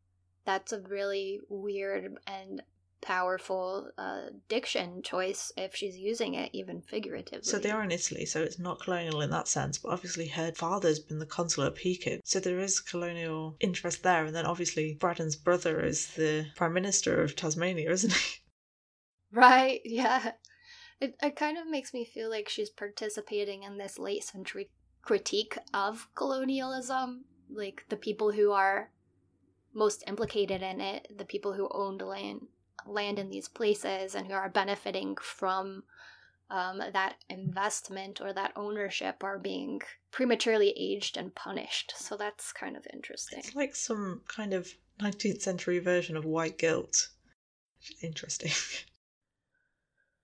that's 0.45 0.73
a 0.73 0.81
really 0.81 1.41
weird 1.49 2.17
and 2.27 2.63
powerful 3.01 3.91
uh, 3.99 4.27
diction 4.49 5.03
choice 5.03 5.53
if 5.57 5.75
she's 5.75 5.97
using 5.97 6.35
it 6.35 6.51
even 6.53 6.81
figuratively. 6.81 7.45
So 7.45 7.59
they 7.59 7.71
are 7.71 7.83
in 7.83 7.91
Italy, 7.91 8.27
so 8.27 8.43
it's 8.43 8.59
not 8.59 8.81
colonial 8.81 9.21
in 9.21 9.31
that 9.31 9.49
sense, 9.49 9.79
but 9.79 9.91
obviously 9.91 10.29
her 10.29 10.53
father's 10.53 10.99
been 10.99 11.19
the 11.19 11.27
consul 11.27 11.65
at 11.65 11.75
Pekin, 11.75 12.21
so 12.25 12.41
there 12.41 12.61
is 12.61 12.81
colonial 12.81 13.57
interest 13.61 14.03
there. 14.03 14.25
And 14.25 14.35
then 14.35 14.47
obviously 14.47 14.95
Braddon's 14.95 15.37
brother 15.37 15.81
is 15.81 16.09
the 16.15 16.47
Prime 16.57 16.73
Minister 16.73 17.23
of 17.23 17.37
Tasmania, 17.37 17.91
isn't 17.93 18.13
he? 18.13 18.41
Right, 19.33 19.81
yeah. 19.85 20.33
It, 21.01 21.17
it 21.23 21.37
kind 21.37 21.59
of 21.59 21.69
makes 21.69 21.93
me 21.93 22.05
feel 22.05 22.31
like 22.31 22.49
she's 22.49 22.71
participating 22.71 23.65
in 23.65 23.77
this 23.77 23.99
late 23.99 24.25
century 24.25 24.71
critique 25.03 25.59
of 25.75 26.09
colonialism. 26.15 27.25
Like 27.49 27.85
the 27.89 27.97
people 27.97 28.33
who 28.33 28.53
are 28.53 28.91
most 29.75 30.03
implicated 30.07 30.63
in 30.63 30.81
it, 30.81 31.07
the 31.17 31.25
people 31.25 31.53
who 31.53 31.69
owned 31.71 32.01
land 32.01 32.49
land 32.89 33.19
in 33.19 33.31
these 33.31 33.49
places 33.49 34.15
and 34.15 34.27
who 34.27 34.33
are 34.33 34.49
benefiting 34.49 35.17
from 35.17 35.85
um, 36.51 36.81
that 36.93 37.17
investment 37.29 38.21
or 38.21 38.33
that 38.33 38.53
ownership 38.57 39.25
are 39.25 39.39
being 39.39 39.81
prematurely 40.11 40.73
aged 40.77 41.17
and 41.17 41.35
punished. 41.35 41.95
So 41.97 42.17
that's 42.17 42.53
kind 42.53 42.77
of 42.77 42.87
interesting. 42.93 43.41
It's 43.41 43.55
like 43.55 43.75
some 43.75 44.23
kind 44.29 44.55
of 44.55 44.69
19th 45.01 45.43
century 45.43 45.79
version 45.79 46.17
of 46.17 46.25
white 46.25 46.59
guilt. 46.59 47.09
Interesting. 48.03 48.53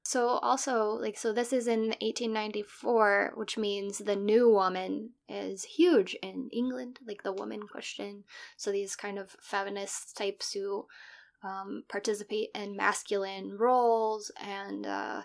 So 0.05 0.29
also 0.29 0.89
like 0.89 1.17
so 1.17 1.33
this 1.33 1.55
is 1.55 1.67
in 1.67 1.87
1894, 2.03 3.33
which 3.35 3.57
means 3.57 3.97
the 3.97 4.15
new 4.15 4.51
woman 4.51 5.13
is 5.27 5.65
huge 5.65 6.15
in 6.23 6.51
England, 6.53 6.99
like 7.07 7.23
the 7.23 7.33
woman 7.33 7.63
question. 7.63 8.25
So 8.59 8.71
these 8.71 8.95
kind 8.95 9.19
of 9.19 9.35
feminist 9.41 10.15
types 10.15 10.53
who 10.53 10.87
um, 11.43 11.85
participate 11.89 12.51
in 12.55 12.77
masculine 12.77 13.57
roles 13.59 14.31
and 14.41 14.87
uh, 14.87 15.23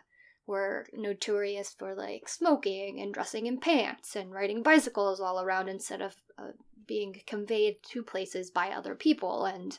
were 0.47 0.87
notorious 0.93 1.75
for 1.77 1.93
like 1.93 2.27
smoking 2.27 3.01
and 3.01 3.13
dressing 3.13 3.45
in 3.45 3.59
pants 3.59 4.15
and 4.15 4.31
riding 4.31 4.63
bicycles 4.63 5.19
all 5.19 5.41
around 5.41 5.67
instead 5.67 6.01
of 6.01 6.15
uh, 6.37 6.51
being 6.87 7.15
conveyed 7.27 7.75
to 7.83 8.01
places 8.01 8.49
by 8.49 8.69
other 8.69 8.95
people 8.95 9.45
and 9.45 9.77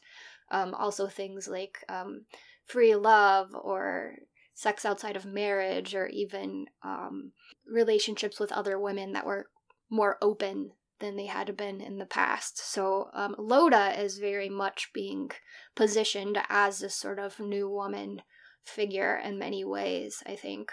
um, 0.51 0.75
also 0.75 1.07
things 1.07 1.49
like 1.49 1.79
um, 1.89 2.25
free 2.67 2.95
love 2.95 3.51
or 3.55 4.17
sex 4.55 4.85
outside 4.85 5.17
of 5.17 5.25
marriage 5.25 5.95
or 5.95 6.07
even 6.09 6.67
um, 6.83 7.33
relationships 7.67 8.39
with 8.39 8.53
other 8.53 8.79
women 8.79 9.13
that 9.13 9.27
were 9.27 9.47
more 9.91 10.19
open 10.21 10.71
than 11.01 11.17
they 11.17 11.27
had 11.27 11.57
been 11.57 11.81
in 11.81 11.99
the 11.99 12.07
past. 12.07 12.59
So 12.59 13.11
um, 13.13 13.35
Lota 13.39 14.01
is 14.01 14.19
very 14.19 14.49
much 14.49 14.91
being 14.93 15.31
positioned 15.75 16.39
as 16.49 16.81
this 16.81 16.95
sort 16.95 17.19
of 17.19 17.39
new 17.39 17.69
woman 17.69 18.23
figure 18.65 19.17
in 19.17 19.39
many 19.39 19.65
ways, 19.65 20.23
I 20.27 20.37
think. 20.37 20.73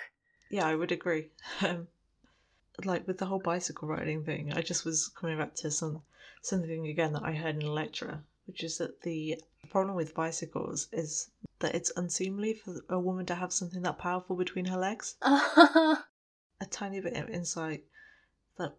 Yeah, 0.50 0.66
I 0.66 0.76
would 0.76 0.92
agree. 0.92 1.30
Um, 1.62 1.88
like 2.84 3.08
with 3.08 3.18
the 3.18 3.26
whole 3.26 3.40
bicycle 3.40 3.88
riding 3.88 4.24
thing, 4.24 4.52
I 4.54 4.62
just 4.62 4.86
was 4.86 5.08
coming 5.08 5.38
back 5.38 5.56
to 5.56 5.72
some 5.72 6.02
something 6.42 6.88
again 6.88 7.14
that 7.14 7.24
I 7.24 7.34
heard 7.34 7.56
in 7.56 7.64
a 7.64 7.72
lecture, 7.72 8.20
which 8.46 8.64
is 8.64 8.78
that 8.78 9.02
the 9.02 9.42
problem 9.70 9.96
with 9.96 10.14
bicycles 10.14 10.88
is 10.92 11.30
that 11.60 11.74
it's 11.74 11.92
unseemly 11.96 12.54
for 12.54 12.76
a 12.90 13.00
woman 13.00 13.26
to 13.28 13.36
have 13.36 13.54
something 13.54 13.82
that 13.84 13.98
powerful 13.98 14.36
between 14.36 14.66
her 14.66 14.78
legs. 14.78 15.16
a 15.22 16.66
tiny 16.70 17.00
bit 17.00 17.16
of 17.16 17.30
insight 17.30 17.86
that 18.58 18.76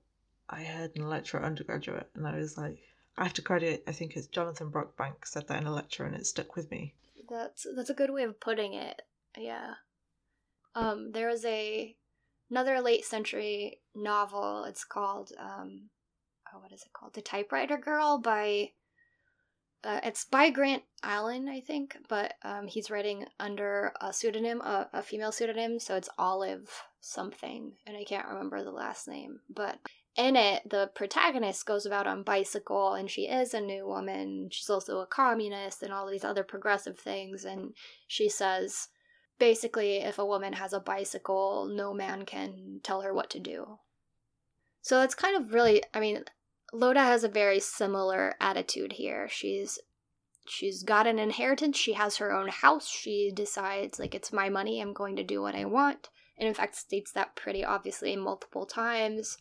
I 0.48 0.62
heard 0.62 0.92
in 0.94 1.02
a 1.02 1.08
lecture 1.08 1.38
at 1.38 1.44
undergraduate, 1.44 2.10
and 2.14 2.26
I 2.26 2.36
was 2.36 2.56
like, 2.56 2.78
I 3.18 3.24
have 3.24 3.34
to 3.34 3.42
credit. 3.42 3.82
I 3.86 3.92
think 3.92 4.16
it's 4.16 4.26
Jonathan 4.26 4.70
Brockbank 4.70 5.24
said 5.24 5.48
that 5.48 5.60
in 5.60 5.66
a 5.66 5.74
lecture, 5.74 6.04
and 6.04 6.14
it 6.14 6.26
stuck 6.26 6.54
with 6.54 6.70
me. 6.70 6.94
That's 7.28 7.66
that's 7.74 7.90
a 7.90 7.94
good 7.94 8.10
way 8.10 8.22
of 8.22 8.38
putting 8.40 8.74
it. 8.74 9.02
Yeah. 9.36 9.74
Um, 10.74 11.12
there 11.12 11.28
was 11.28 11.44
a 11.44 11.96
another 12.50 12.80
late 12.80 13.04
century 13.04 13.80
novel. 13.94 14.64
It's 14.64 14.84
called 14.84 15.32
um, 15.38 15.88
oh, 16.52 16.58
what 16.60 16.72
is 16.72 16.82
it 16.82 16.92
called? 16.92 17.14
The 17.14 17.22
Typewriter 17.22 17.78
Girl 17.78 18.18
by. 18.18 18.70
Uh, 19.84 20.00
it's 20.02 20.24
by 20.24 20.50
Grant 20.50 20.82
Allen, 21.04 21.48
I 21.48 21.60
think, 21.60 21.96
but 22.08 22.34
um, 22.42 22.66
he's 22.66 22.90
writing 22.90 23.24
under 23.38 23.92
a 24.00 24.12
pseudonym, 24.12 24.60
a, 24.62 24.88
a 24.92 25.02
female 25.02 25.30
pseudonym, 25.30 25.78
so 25.78 25.94
it's 25.94 26.08
Olive 26.18 26.68
something, 27.00 27.72
and 27.86 27.96
I 27.96 28.02
can't 28.02 28.26
remember 28.26 28.64
the 28.64 28.72
last 28.72 29.06
name. 29.06 29.38
But 29.48 29.78
in 30.16 30.36
it, 30.36 30.68
the 30.68 30.90
protagonist 30.94 31.66
goes 31.66 31.86
about 31.86 32.06
on 32.06 32.22
bicycle, 32.22 32.94
and 32.94 33.10
she 33.10 33.22
is 33.22 33.54
a 33.54 33.60
new 33.60 33.86
woman. 33.86 34.48
She's 34.50 34.70
also 34.70 35.00
a 35.00 35.06
communist 35.06 35.82
and 35.82 35.92
all 35.92 36.08
these 36.08 36.24
other 36.24 36.44
progressive 36.44 36.98
things, 36.98 37.44
and 37.44 37.74
she 38.06 38.28
says 38.28 38.88
basically, 39.38 39.96
if 39.98 40.18
a 40.18 40.26
woman 40.26 40.54
has 40.54 40.72
a 40.72 40.80
bicycle, 40.80 41.66
no 41.66 41.92
man 41.92 42.24
can 42.24 42.80
tell 42.82 43.02
her 43.02 43.12
what 43.12 43.30
to 43.30 43.40
do. 43.40 43.78
So 44.80 45.02
it's 45.02 45.14
kind 45.14 45.36
of 45.36 45.52
really, 45.52 45.82
I 45.92 46.00
mean, 46.00 46.24
Lota 46.72 47.00
has 47.00 47.24
a 47.24 47.28
very 47.28 47.60
similar 47.60 48.34
attitude 48.40 48.92
here. 48.92 49.28
She's 49.28 49.78
she's 50.48 50.84
got 50.84 51.06
an 51.06 51.18
inheritance, 51.18 51.76
she 51.76 51.94
has 51.94 52.16
her 52.16 52.32
own 52.32 52.48
house, 52.48 52.88
she 52.88 53.32
decides 53.34 53.98
like 53.98 54.14
it's 54.14 54.32
my 54.32 54.48
money, 54.48 54.80
I'm 54.80 54.92
going 54.92 55.16
to 55.16 55.24
do 55.24 55.42
what 55.42 55.56
I 55.56 55.64
want. 55.64 56.08
And 56.38 56.46
in 56.46 56.54
fact 56.54 56.76
states 56.76 57.12
that 57.12 57.34
pretty 57.34 57.64
obviously 57.64 58.14
multiple 58.14 58.64
times. 58.64 59.38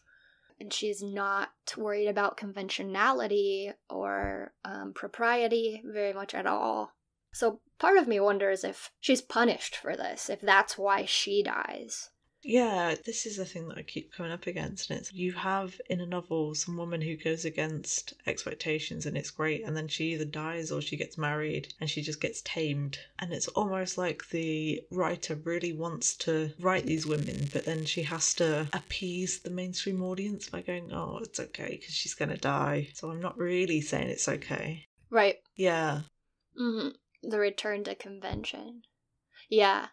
And 0.60 0.72
she's 0.72 1.04
not 1.04 1.50
worried 1.78 2.08
about 2.08 2.38
conventionality 2.38 3.72
or 3.90 4.54
um, 4.64 4.94
propriety 4.94 5.82
very 5.86 6.14
much 6.14 6.34
at 6.34 6.48
all. 6.48 6.92
So 7.34 7.60
part 7.80 7.98
of 7.98 8.08
me 8.08 8.20
wonders 8.20 8.64
if 8.64 8.92
she's 9.02 9.22
punished 9.22 9.76
for 9.76 9.98
this, 9.98 10.30
if 10.30 10.40
that's 10.40 10.78
why 10.78 11.04
she 11.06 11.44
dies. 11.44 12.10
Yeah, 12.48 12.94
this 13.04 13.26
is 13.26 13.40
a 13.40 13.44
thing 13.46 13.68
that 13.70 13.78
I 13.80 13.82
keep 13.82 14.14
coming 14.14 14.32
up 14.32 14.46
against, 14.46 14.92
and 14.92 15.00
it's 15.00 15.12
you 15.12 15.34
have 15.34 15.82
in 15.90 16.00
a 16.00 16.06
novel 16.06 16.54
some 16.54 16.78
woman 16.78 17.02
who 17.02 17.18
goes 17.18 17.44
against 17.44 18.14
expectations, 18.28 19.08
and 19.08 19.18
it's 19.18 19.32
great, 19.32 19.64
and 19.64 19.76
then 19.76 19.88
she 19.88 20.14
either 20.14 20.26
dies 20.26 20.72
or 20.72 20.80
she 20.80 20.96
gets 20.96 21.18
married, 21.18 21.74
and 21.82 21.90
she 21.90 22.04
just 22.04 22.22
gets 22.22 22.42
tamed, 22.44 23.00
and 23.18 23.34
it's 23.34 23.48
almost 23.50 23.98
like 23.98 24.30
the 24.30 24.82
writer 24.92 25.34
really 25.34 25.74
wants 25.74 26.16
to 26.18 26.54
write 26.60 26.86
these 26.86 27.08
women, 27.08 27.50
but 27.52 27.66
then 27.66 27.84
she 27.84 28.04
has 28.04 28.36
to 28.36 28.70
appease 28.72 29.40
the 29.40 29.50
mainstream 29.50 30.04
audience 30.04 30.48
by 30.48 30.62
going, 30.62 30.94
"Oh, 30.94 31.18
it's 31.24 31.40
okay 31.40 31.78
because 31.82 31.96
she's 31.96 32.14
gonna 32.14 32.38
die," 32.38 32.90
so 32.94 33.10
I'm 33.10 33.20
not 33.20 33.40
really 33.40 33.82
saying 33.82 34.10
it's 34.10 34.30
okay. 34.30 34.86
Right. 35.10 35.40
Yeah. 35.56 36.04
hmm 36.56 36.90
The 37.24 37.40
return 37.40 37.84
to 37.86 37.96
convention. 37.96 38.84
Yeah. 39.50 39.88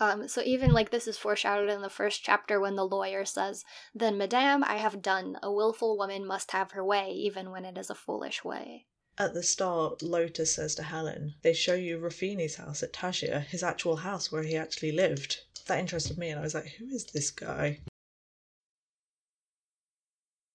Um, 0.00 0.28
so 0.28 0.40
even 0.42 0.72
like 0.72 0.90
this 0.90 1.06
is 1.06 1.18
foreshadowed 1.18 1.68
in 1.68 1.82
the 1.82 1.90
first 1.90 2.24
chapter 2.24 2.58
when 2.58 2.74
the 2.74 2.86
lawyer 2.86 3.26
says, 3.26 3.64
Then, 3.94 4.16
madame, 4.16 4.64
I 4.64 4.76
have 4.76 5.02
done. 5.02 5.36
A 5.42 5.52
wilful 5.52 5.98
woman 5.98 6.26
must 6.26 6.52
have 6.52 6.70
her 6.72 6.82
way, 6.82 7.10
even 7.10 7.50
when 7.50 7.66
it 7.66 7.76
is 7.76 7.90
a 7.90 7.94
foolish 7.94 8.42
way. 8.42 8.86
At 9.18 9.34
the 9.34 9.42
start, 9.42 10.00
Lotus 10.00 10.54
says 10.54 10.74
to 10.76 10.82
Helen, 10.82 11.34
they 11.42 11.52
show 11.52 11.74
you 11.74 11.98
Ruffini's 11.98 12.56
house 12.56 12.82
at 12.82 12.94
Taggia, 12.94 13.44
his 13.44 13.62
actual 13.62 13.96
house 13.96 14.32
where 14.32 14.42
he 14.42 14.56
actually 14.56 14.92
lived. 14.92 15.40
That 15.66 15.78
interested 15.78 16.16
me, 16.16 16.30
and 16.30 16.40
I 16.40 16.42
was 16.42 16.54
like, 16.54 16.68
who 16.78 16.86
is 16.86 17.04
this 17.04 17.30
guy? 17.30 17.80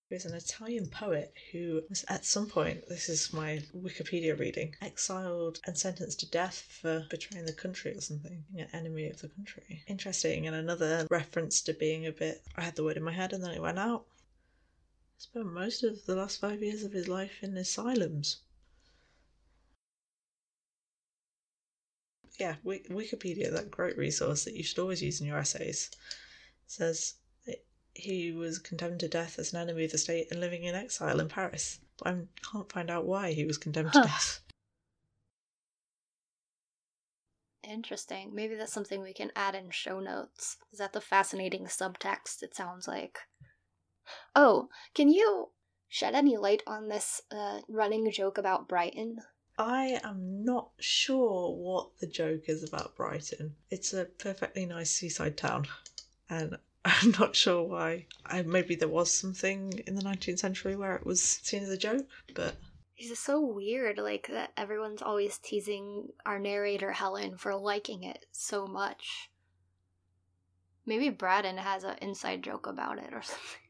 He's 0.07 0.25
an 0.25 0.35
Italian 0.35 0.87
poet 0.87 1.33
who 1.51 1.81
was 1.89 2.05
at 2.07 2.25
some 2.25 2.47
point, 2.47 2.87
this 2.87 3.09
is 3.09 3.33
my 3.33 3.63
Wikipedia 3.75 4.37
reading, 4.37 4.75
exiled 4.79 5.59
and 5.65 5.75
sentenced 5.75 6.19
to 6.19 6.29
death 6.29 6.61
for 6.69 7.07
betraying 7.09 7.47
the 7.47 7.53
country 7.53 7.91
or 7.97 8.01
something, 8.01 8.45
being 8.51 8.67
an 8.67 8.75
enemy 8.75 9.09
of 9.09 9.19
the 9.21 9.29
country. 9.29 9.83
Interesting, 9.87 10.45
and 10.45 10.55
another 10.55 11.07
reference 11.09 11.59
to 11.61 11.73
being 11.73 12.05
a 12.05 12.11
bit, 12.11 12.43
I 12.55 12.61
had 12.61 12.75
the 12.75 12.83
word 12.83 12.97
in 12.97 13.03
my 13.03 13.13
head 13.13 13.33
and 13.33 13.43
then 13.43 13.51
it 13.51 13.61
went 13.61 13.79
out. 13.79 14.05
Spent 15.17 15.47
most 15.47 15.83
of 15.83 16.05
the 16.05 16.15
last 16.15 16.39
five 16.39 16.61
years 16.61 16.83
of 16.83 16.91
his 16.91 17.07
life 17.07 17.41
in 17.41 17.57
asylums. 17.57 18.41
Yeah, 22.39 22.57
Wikipedia, 22.63 23.51
that 23.51 23.71
great 23.71 23.97
resource 23.97 24.43
that 24.43 24.53
you 24.53 24.61
should 24.61 24.79
always 24.79 25.01
use 25.01 25.19
in 25.19 25.25
your 25.25 25.39
essays, 25.39 25.89
says 26.67 27.15
he 27.95 28.31
was 28.31 28.59
condemned 28.59 28.99
to 28.99 29.07
death 29.07 29.39
as 29.39 29.53
an 29.53 29.61
enemy 29.61 29.85
of 29.85 29.91
the 29.91 29.97
state 29.97 30.27
and 30.29 30.39
living 30.39 30.63
in 30.63 30.75
exile 30.75 31.19
in 31.19 31.29
Paris. 31.29 31.79
But 31.97 32.07
I 32.13 32.17
can't 32.51 32.71
find 32.71 32.91
out 32.91 33.05
why 33.05 33.31
he 33.31 33.45
was 33.45 33.57
condemned 33.57 33.91
huh. 33.93 34.03
to 34.03 34.07
death. 34.07 34.41
Interesting. 37.63 38.35
Maybe 38.35 38.55
that's 38.55 38.73
something 38.73 39.01
we 39.01 39.13
can 39.13 39.31
add 39.35 39.55
in 39.55 39.71
show 39.71 39.99
notes. 39.99 40.57
Is 40.71 40.79
that 40.79 40.93
the 40.93 41.01
fascinating 41.01 41.65
subtext? 41.65 42.43
It 42.43 42.55
sounds 42.55 42.87
like. 42.87 43.19
Oh, 44.35 44.69
can 44.93 45.09
you 45.09 45.49
shed 45.87 46.13
any 46.13 46.37
light 46.37 46.61
on 46.67 46.89
this 46.89 47.21
uh, 47.31 47.61
running 47.67 48.11
joke 48.11 48.37
about 48.37 48.67
Brighton? 48.67 49.19
I 49.57 49.99
am 50.03 50.43
not 50.43 50.71
sure 50.79 51.55
what 51.55 51.97
the 51.99 52.07
joke 52.07 52.49
is 52.49 52.63
about 52.63 52.95
Brighton. 52.95 53.55
It's 53.71 53.93
a 53.93 54.05
perfectly 54.05 54.65
nice 54.65 54.91
seaside 54.91 55.37
town, 55.37 55.67
and 56.29 56.57
I'm 56.85 57.11
not 57.19 57.35
sure 57.35 57.63
why. 57.63 58.05
I, 58.25 58.43
maybe 58.43 58.75
there 58.75 58.87
was 58.87 59.11
something 59.11 59.73
in 59.87 59.95
the 59.95 60.03
19th 60.03 60.37
century 60.37 60.75
where 60.75 60.95
it 60.95 61.05
was 61.05 61.19
seen 61.21 61.63
as 61.63 61.69
a 61.69 61.77
joke, 61.77 62.05
but. 62.35 62.55
It's 62.95 63.09
just 63.09 63.23
so 63.23 63.41
weird, 63.41 63.97
like 63.97 64.27
that 64.31 64.51
everyone's 64.55 65.01
always 65.01 65.39
teasing 65.39 66.09
our 66.25 66.37
narrator 66.37 66.91
Helen 66.91 67.37
for 67.37 67.55
liking 67.55 68.03
it 68.03 68.27
so 68.31 68.67
much. 68.67 69.31
Maybe 70.85 71.09
Braddon 71.09 71.57
has 71.57 71.83
an 71.83 71.97
inside 72.01 72.43
joke 72.43 72.67
about 72.67 72.99
it 72.99 73.11
or 73.11 73.21
something. 73.23 73.64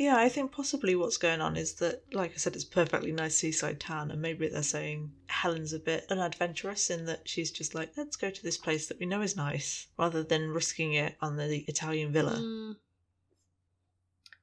Yeah, 0.00 0.16
I 0.16 0.30
think 0.30 0.50
possibly 0.50 0.96
what's 0.96 1.18
going 1.18 1.42
on 1.42 1.58
is 1.58 1.74
that, 1.74 2.02
like 2.14 2.30
I 2.32 2.38
said, 2.38 2.54
it's 2.54 2.64
a 2.64 2.68
perfectly 2.68 3.12
nice 3.12 3.36
seaside 3.36 3.80
town, 3.80 4.10
and 4.10 4.22
maybe 4.22 4.48
they're 4.48 4.62
saying 4.62 5.12
Helen's 5.26 5.74
a 5.74 5.78
bit 5.78 6.06
unadventurous 6.08 6.88
in 6.88 7.04
that 7.04 7.28
she's 7.28 7.50
just 7.50 7.74
like, 7.74 7.92
let's 7.98 8.16
go 8.16 8.30
to 8.30 8.42
this 8.42 8.56
place 8.56 8.86
that 8.86 8.98
we 8.98 9.04
know 9.04 9.20
is 9.20 9.36
nice, 9.36 9.88
rather 9.98 10.22
than 10.22 10.52
risking 10.52 10.94
it 10.94 11.16
on 11.20 11.36
the 11.36 11.66
Italian 11.68 12.14
villa. 12.14 12.38
Mm. 12.38 12.76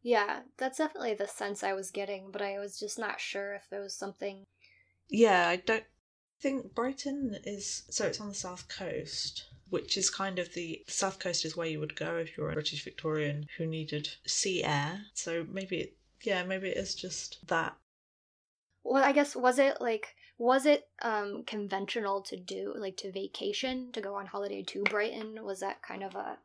Yeah, 0.04 0.42
that's 0.58 0.78
definitely 0.78 1.16
the 1.16 1.28
sense 1.28 1.64
I 1.64 1.74
was 1.74 1.90
getting, 1.90 2.30
but 2.30 2.44
I 2.44 2.60
was 2.60 2.78
just 2.80 3.00
not 3.00 3.20
sure 3.20 3.56
if 3.56 3.68
there 3.72 3.82
was 3.82 3.96
something. 3.96 4.46
Yeah, 5.10 5.48
I 5.50 5.56
don't 5.56 5.86
think 6.40 6.76
Brighton 6.76 7.36
is. 7.46 7.82
So 7.90 8.06
it's 8.06 8.22
on 8.22 8.28
the 8.30 8.36
south 8.36 8.68
coast 8.70 9.48
which 9.70 9.98
is 9.98 10.10
kind 10.10 10.40
of 10.40 10.54
the 10.54 10.84
south 10.88 11.20
coast 11.20 11.46
is 11.46 11.58
where 11.58 11.68
you 11.68 11.80
would 11.80 11.96
go 11.96 12.18
if 12.18 12.38
you're 12.38 12.50
a 12.50 12.54
British 12.54 12.84
Victorian 12.84 13.48
who 13.58 13.66
needed 13.66 14.10
sea 14.26 14.64
air. 14.64 15.02
So 15.14 15.46
maybe, 15.50 15.78
it, 15.78 15.98
yeah, 16.24 16.44
maybe 16.44 16.70
it 16.70 16.78
is 16.78 16.96
just 16.96 17.46
that. 17.48 17.76
Well, 18.84 19.04
I 19.04 19.12
guess 19.12 19.36
was 19.36 19.60
it 19.60 19.82
like 19.82 20.16
was 20.38 20.66
it 20.66 20.88
um 21.02 21.44
conventional 21.46 22.22
to 22.22 22.38
do 22.38 22.74
like 22.78 22.96
to 22.98 23.12
vacation 23.12 23.92
to 23.92 24.02
go 24.02 24.16
on 24.16 24.28
holiday 24.28 24.64
to 24.64 24.84
Brighton? 24.84 25.44
Was 25.44 25.60
that 25.60 25.82
kind 25.82 26.04
of 26.04 26.16
a 26.16 26.38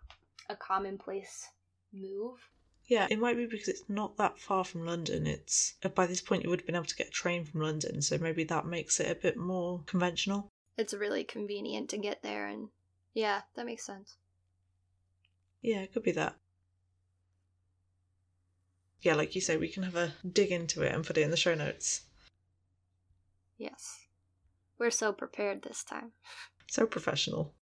a 0.49 0.57
commonplace 0.57 1.49
move? 1.93 2.49
Yeah, 2.87 3.07
it 3.11 3.19
might 3.21 3.37
be 3.37 3.47
because 3.47 3.69
it's 3.69 3.89
not 3.89 4.17
that 4.17 4.41
far 4.41 4.65
from 4.65 4.85
London. 4.85 5.27
It's 5.27 5.75
by 5.95 6.07
this 6.07 6.21
point 6.21 6.43
you 6.43 6.51
would 6.51 6.61
have 6.61 6.67
been 6.67 6.75
able 6.75 6.85
to 6.87 6.97
get 6.97 7.09
a 7.09 7.11
train 7.11 7.45
from 7.45 7.61
London, 7.61 8.03
so 8.03 8.19
maybe 8.19 8.45
that 8.45 8.67
makes 8.67 8.99
it 8.99 9.11
a 9.11 9.15
bit 9.15 9.37
more 9.37 9.83
conventional. 9.87 10.49
It's 10.77 10.93
really 10.93 11.23
convenient 11.23 11.91
to 11.91 11.99
get 11.99 12.23
there 12.23 12.47
and 12.49 12.69
yeah, 13.15 13.43
that 13.55 13.67
makes 13.67 13.85
sense. 13.85 14.17
Yeah, 15.61 15.81
it 15.81 15.93
could 15.93 16.03
be 16.03 16.13
that. 16.13 16.37
Yeah, 19.01 19.15
like 19.15 19.35
you 19.35 19.41
say, 19.41 19.57
we 19.57 19.69
can 19.69 19.83
have 19.83 19.97
a 19.97 20.15
dig 20.27 20.53
into 20.53 20.83
it 20.83 20.95
and 20.95 21.05
put 21.05 21.19
it 21.19 21.23
in 21.23 21.31
the 21.31 21.37
show 21.37 21.55
notes. 21.55 22.03
Yes. 23.59 24.07
We're 24.79 24.91
so 24.91 25.13
prepared 25.13 25.63
this 25.63 25.85
time. 25.85 26.13
So 26.69 26.87
professional. 26.87 27.55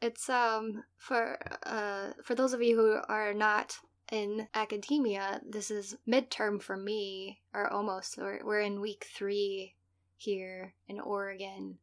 It's 0.00 0.28
um 0.28 0.84
for 0.96 1.38
uh 1.64 2.12
for 2.24 2.34
those 2.34 2.52
of 2.52 2.62
you 2.62 2.76
who 2.76 2.98
are 3.08 3.34
not 3.34 3.78
in 4.10 4.48
academia, 4.54 5.40
this 5.48 5.70
is 5.70 5.96
midterm 6.06 6.60
for 6.60 6.76
me, 6.76 7.40
or 7.54 7.72
almost. 7.72 8.18
We're, 8.18 8.44
we're 8.44 8.60
in 8.60 8.80
week 8.80 9.06
three 9.14 9.74
here 10.16 10.74
in 10.88 11.00
Oregon. 11.00 11.78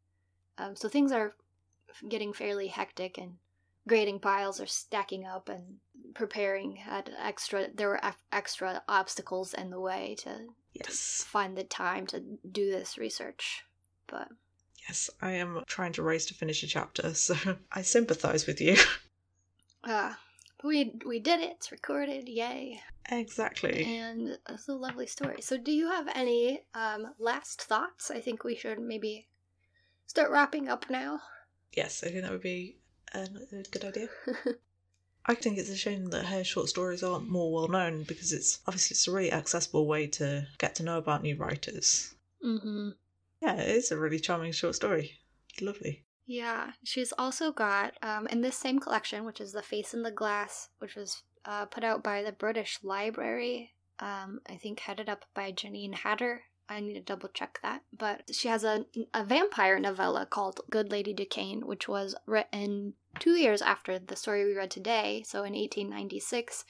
Um, 0.57 0.75
so 0.75 0.89
things 0.89 1.11
are 1.11 1.35
getting 2.07 2.33
fairly 2.33 2.67
hectic 2.67 3.17
and 3.17 3.37
grading 3.87 4.19
piles 4.19 4.59
are 4.59 4.67
stacking 4.67 5.25
up 5.25 5.49
and 5.49 5.77
preparing 6.13 6.75
had 6.75 7.11
extra 7.19 7.67
there 7.73 7.89
were 7.89 8.01
extra 8.31 8.81
obstacles 8.87 9.53
in 9.53 9.69
the 9.69 9.79
way 9.79 10.15
to 10.17 10.47
yes. 10.73 11.23
find 11.27 11.57
the 11.57 11.63
time 11.63 12.05
to 12.05 12.21
do 12.51 12.69
this 12.69 12.97
research 12.97 13.63
but 14.07 14.27
yes 14.87 15.09
i 15.21 15.31
am 15.31 15.63
trying 15.67 15.93
to 15.93 16.03
race 16.03 16.25
to 16.25 16.33
finish 16.33 16.63
a 16.63 16.67
chapter 16.67 17.13
so 17.13 17.35
i 17.71 17.81
sympathize 17.81 18.45
with 18.45 18.59
you. 18.59 18.75
Uh 19.83 20.13
we 20.63 20.93
we 21.05 21.19
did 21.19 21.39
it. 21.39 21.51
It's 21.57 21.71
recorded. 21.71 22.27
Yay. 22.27 22.81
Exactly. 23.09 23.85
And 23.85 24.37
it's 24.49 24.67
a 24.67 24.73
lovely 24.73 25.07
story. 25.07 25.41
So 25.41 25.57
do 25.57 25.71
you 25.71 25.87
have 25.87 26.07
any 26.13 26.63
um 26.73 27.13
last 27.19 27.61
thoughts? 27.63 28.11
I 28.11 28.19
think 28.19 28.43
we 28.43 28.55
should 28.55 28.79
maybe 28.79 29.27
start 30.07 30.31
wrapping 30.31 30.67
up 30.67 30.89
now 30.89 31.21
yes 31.73 32.03
i 32.03 32.09
think 32.09 32.21
that 32.21 32.31
would 32.31 32.41
be 32.41 32.77
a, 33.13 33.27
a 33.51 33.63
good 33.71 33.85
idea 33.85 34.09
I 35.29 35.35
think 35.35 35.57
it's 35.57 35.69
a 35.69 35.75
shame 35.75 36.05
that 36.11 36.25
her 36.25 36.43
short 36.43 36.69
stories 36.69 37.03
aren't 37.03 37.29
more 37.29 37.51
well 37.51 37.67
known 37.67 38.03
because 38.03 38.31
it's 38.31 38.59
obviously 38.65 38.93
it's 38.93 39.07
a 39.09 39.11
really 39.11 39.31
accessible 39.31 39.85
way 39.85 40.07
to 40.07 40.47
get 40.57 40.75
to 40.75 40.83
know 40.83 40.97
about 40.97 41.21
new 41.21 41.35
writers. 41.35 42.15
Mm-hmm. 42.43 42.91
Yeah, 43.41 43.55
it 43.55 43.69
is 43.69 43.91
a 43.91 43.97
really 43.97 44.19
charming 44.19 44.53
short 44.53 44.75
story. 44.75 45.19
Lovely. 45.59 46.05
Yeah, 46.25 46.71
she's 46.83 47.13
also 47.17 47.51
got 47.51 47.93
um, 48.01 48.27
in 48.27 48.41
this 48.41 48.55
same 48.55 48.79
collection, 48.79 49.25
which 49.25 49.41
is 49.41 49.51
The 49.51 49.61
Face 49.61 49.93
in 49.93 50.01
the 50.01 50.11
Glass, 50.11 50.69
which 50.79 50.95
was 50.95 51.23
uh, 51.45 51.65
put 51.65 51.83
out 51.83 52.03
by 52.03 52.23
the 52.23 52.31
British 52.31 52.79
Library. 52.81 53.73
Um, 53.99 54.39
I 54.49 54.55
think 54.55 54.79
headed 54.79 55.09
up 55.09 55.25
by 55.33 55.51
Janine 55.51 55.95
Hatter. 55.95 56.43
I 56.69 56.79
need 56.79 56.95
to 56.95 56.99
double 57.01 57.29
check 57.29 57.59
that. 57.63 57.83
But 57.97 58.33
she 58.33 58.47
has 58.47 58.63
a, 58.63 58.85
a 59.13 59.23
vampire 59.23 59.79
novella 59.79 60.25
called 60.25 60.61
Good 60.69 60.91
Lady 60.91 61.13
Ducayne, 61.13 61.63
which 61.63 61.87
was 61.87 62.15
written 62.25 62.93
two 63.19 63.35
years 63.35 63.61
after 63.61 63.99
the 63.99 64.15
story 64.15 64.45
we 64.45 64.55
read 64.55 64.71
today, 64.71 65.23
so 65.25 65.39
in 65.39 65.53
1896. 65.53 66.65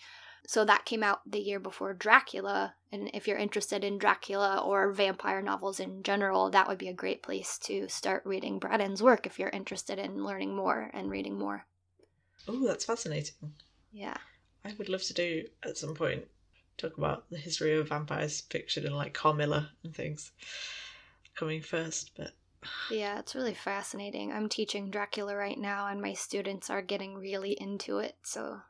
So 0.48 0.64
that 0.64 0.86
came 0.86 1.04
out 1.04 1.30
the 1.30 1.40
year 1.40 1.60
before 1.60 1.94
Dracula. 1.94 2.76
And 2.92 3.10
if 3.14 3.28
you're 3.28 3.38
interested 3.38 3.84
in 3.84 3.98
Dracula 3.98 4.62
or 4.64 4.92
vampire 4.92 5.42
novels 5.42 5.80
in 5.80 6.04
general, 6.04 6.50
that 6.52 6.68
would 6.68 6.78
be 6.78 6.88
a 6.88 6.94
great 6.94 7.22
place 7.22 7.58
to 7.64 7.90
start 7.90 8.26
reading 8.26 8.60
Braddon's 8.60 9.04
work 9.04 9.26
if 9.26 9.40
you're 9.40 9.50
interested 9.50 10.00
in 10.00 10.24
learning 10.24 10.56
more 10.56 10.90
and 10.94 11.10
reading 11.10 11.38
more. 11.38 11.66
Oh, 12.48 12.66
that's 12.66 12.86
fascinating. 12.86 13.36
Yeah. 13.92 14.16
I 14.64 14.74
would 14.78 14.90
love 14.90 15.04
to 15.04 15.14
do 15.14 15.44
at 15.64 15.78
some 15.78 15.96
point 15.96 16.24
talk 16.78 16.98
about 16.98 17.30
the 17.30 17.38
history 17.38 17.78
of 17.78 17.90
vampires 17.90 18.42
pictured 18.42 18.86
in 18.86 18.94
like 18.94 19.14
Carmilla 19.14 19.72
and 19.84 19.96
things 19.96 20.32
coming 21.36 21.62
first, 21.62 22.12
but 22.16 22.32
yeah, 22.90 23.20
it's 23.20 23.36
really 23.36 23.54
fascinating. 23.54 24.32
I'm 24.32 24.50
teaching 24.50 24.90
Dracula 24.90 25.36
right 25.36 25.58
now, 25.58 25.88
and 25.88 26.02
my 26.02 26.14
students 26.14 26.70
are 26.70 26.82
getting 26.82 27.16
really 27.16 27.52
into 27.52 28.00
it. 28.00 28.16
So 28.24 28.62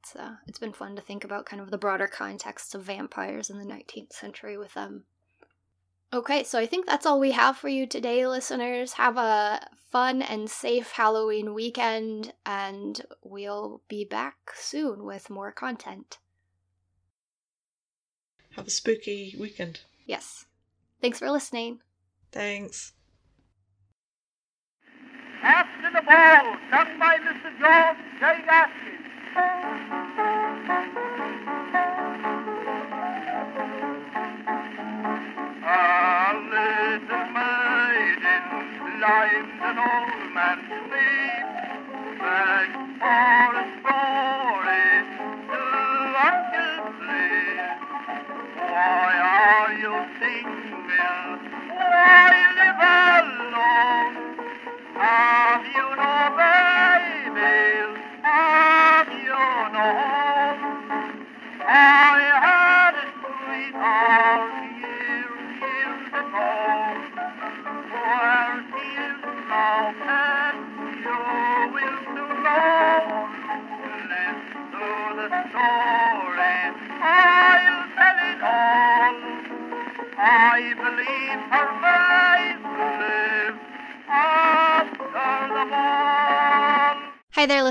it's 0.00 0.16
uh, 0.16 0.36
it's 0.46 0.58
been 0.58 0.72
fun 0.72 0.96
to 0.96 1.02
think 1.02 1.24
about 1.24 1.46
kind 1.46 1.60
of 1.60 1.70
the 1.70 1.78
broader 1.78 2.08
context 2.08 2.74
of 2.74 2.82
vampires 2.82 3.50
in 3.50 3.58
the 3.58 3.64
19th 3.64 4.12
century 4.12 4.56
with 4.56 4.74
them. 4.74 5.04
Okay, 6.14 6.44
so 6.44 6.58
I 6.58 6.66
think 6.66 6.86
that's 6.86 7.06
all 7.06 7.18
we 7.18 7.32
have 7.32 7.56
for 7.56 7.68
you 7.68 7.86
today, 7.86 8.26
listeners. 8.26 8.94
Have 8.94 9.16
a 9.16 9.66
fun 9.90 10.20
and 10.20 10.50
safe 10.50 10.92
Halloween 10.92 11.54
weekend, 11.54 12.34
and 12.44 13.00
we'll 13.22 13.82
be 13.88 14.04
back 14.04 14.36
soon 14.54 15.04
with 15.04 15.30
more 15.30 15.52
content. 15.52 16.18
Have 18.56 18.66
a 18.66 18.70
spooky 18.70 19.34
weekend. 19.38 19.80
Yes. 20.06 20.44
Thanks 21.00 21.18
for 21.18 21.30
listening. 21.30 21.80
Thanks. 22.30 22.92
After 25.42 25.90
the 25.90 26.02
Ball, 26.02 26.56
sung 26.70 26.98
by 26.98 27.18
Mr. 27.18 27.50
George 27.58 27.96
J. 28.20 28.44
Gaskins. 28.46 30.12
A 35.64 36.34
little 36.52 37.24
maiden 37.32 38.44
climbed 38.78 39.60
an 39.62 39.78
old 39.78 40.34
man's 40.34 40.68
sleeve, 40.68 41.50
begged 42.18 42.76
for 43.00 43.71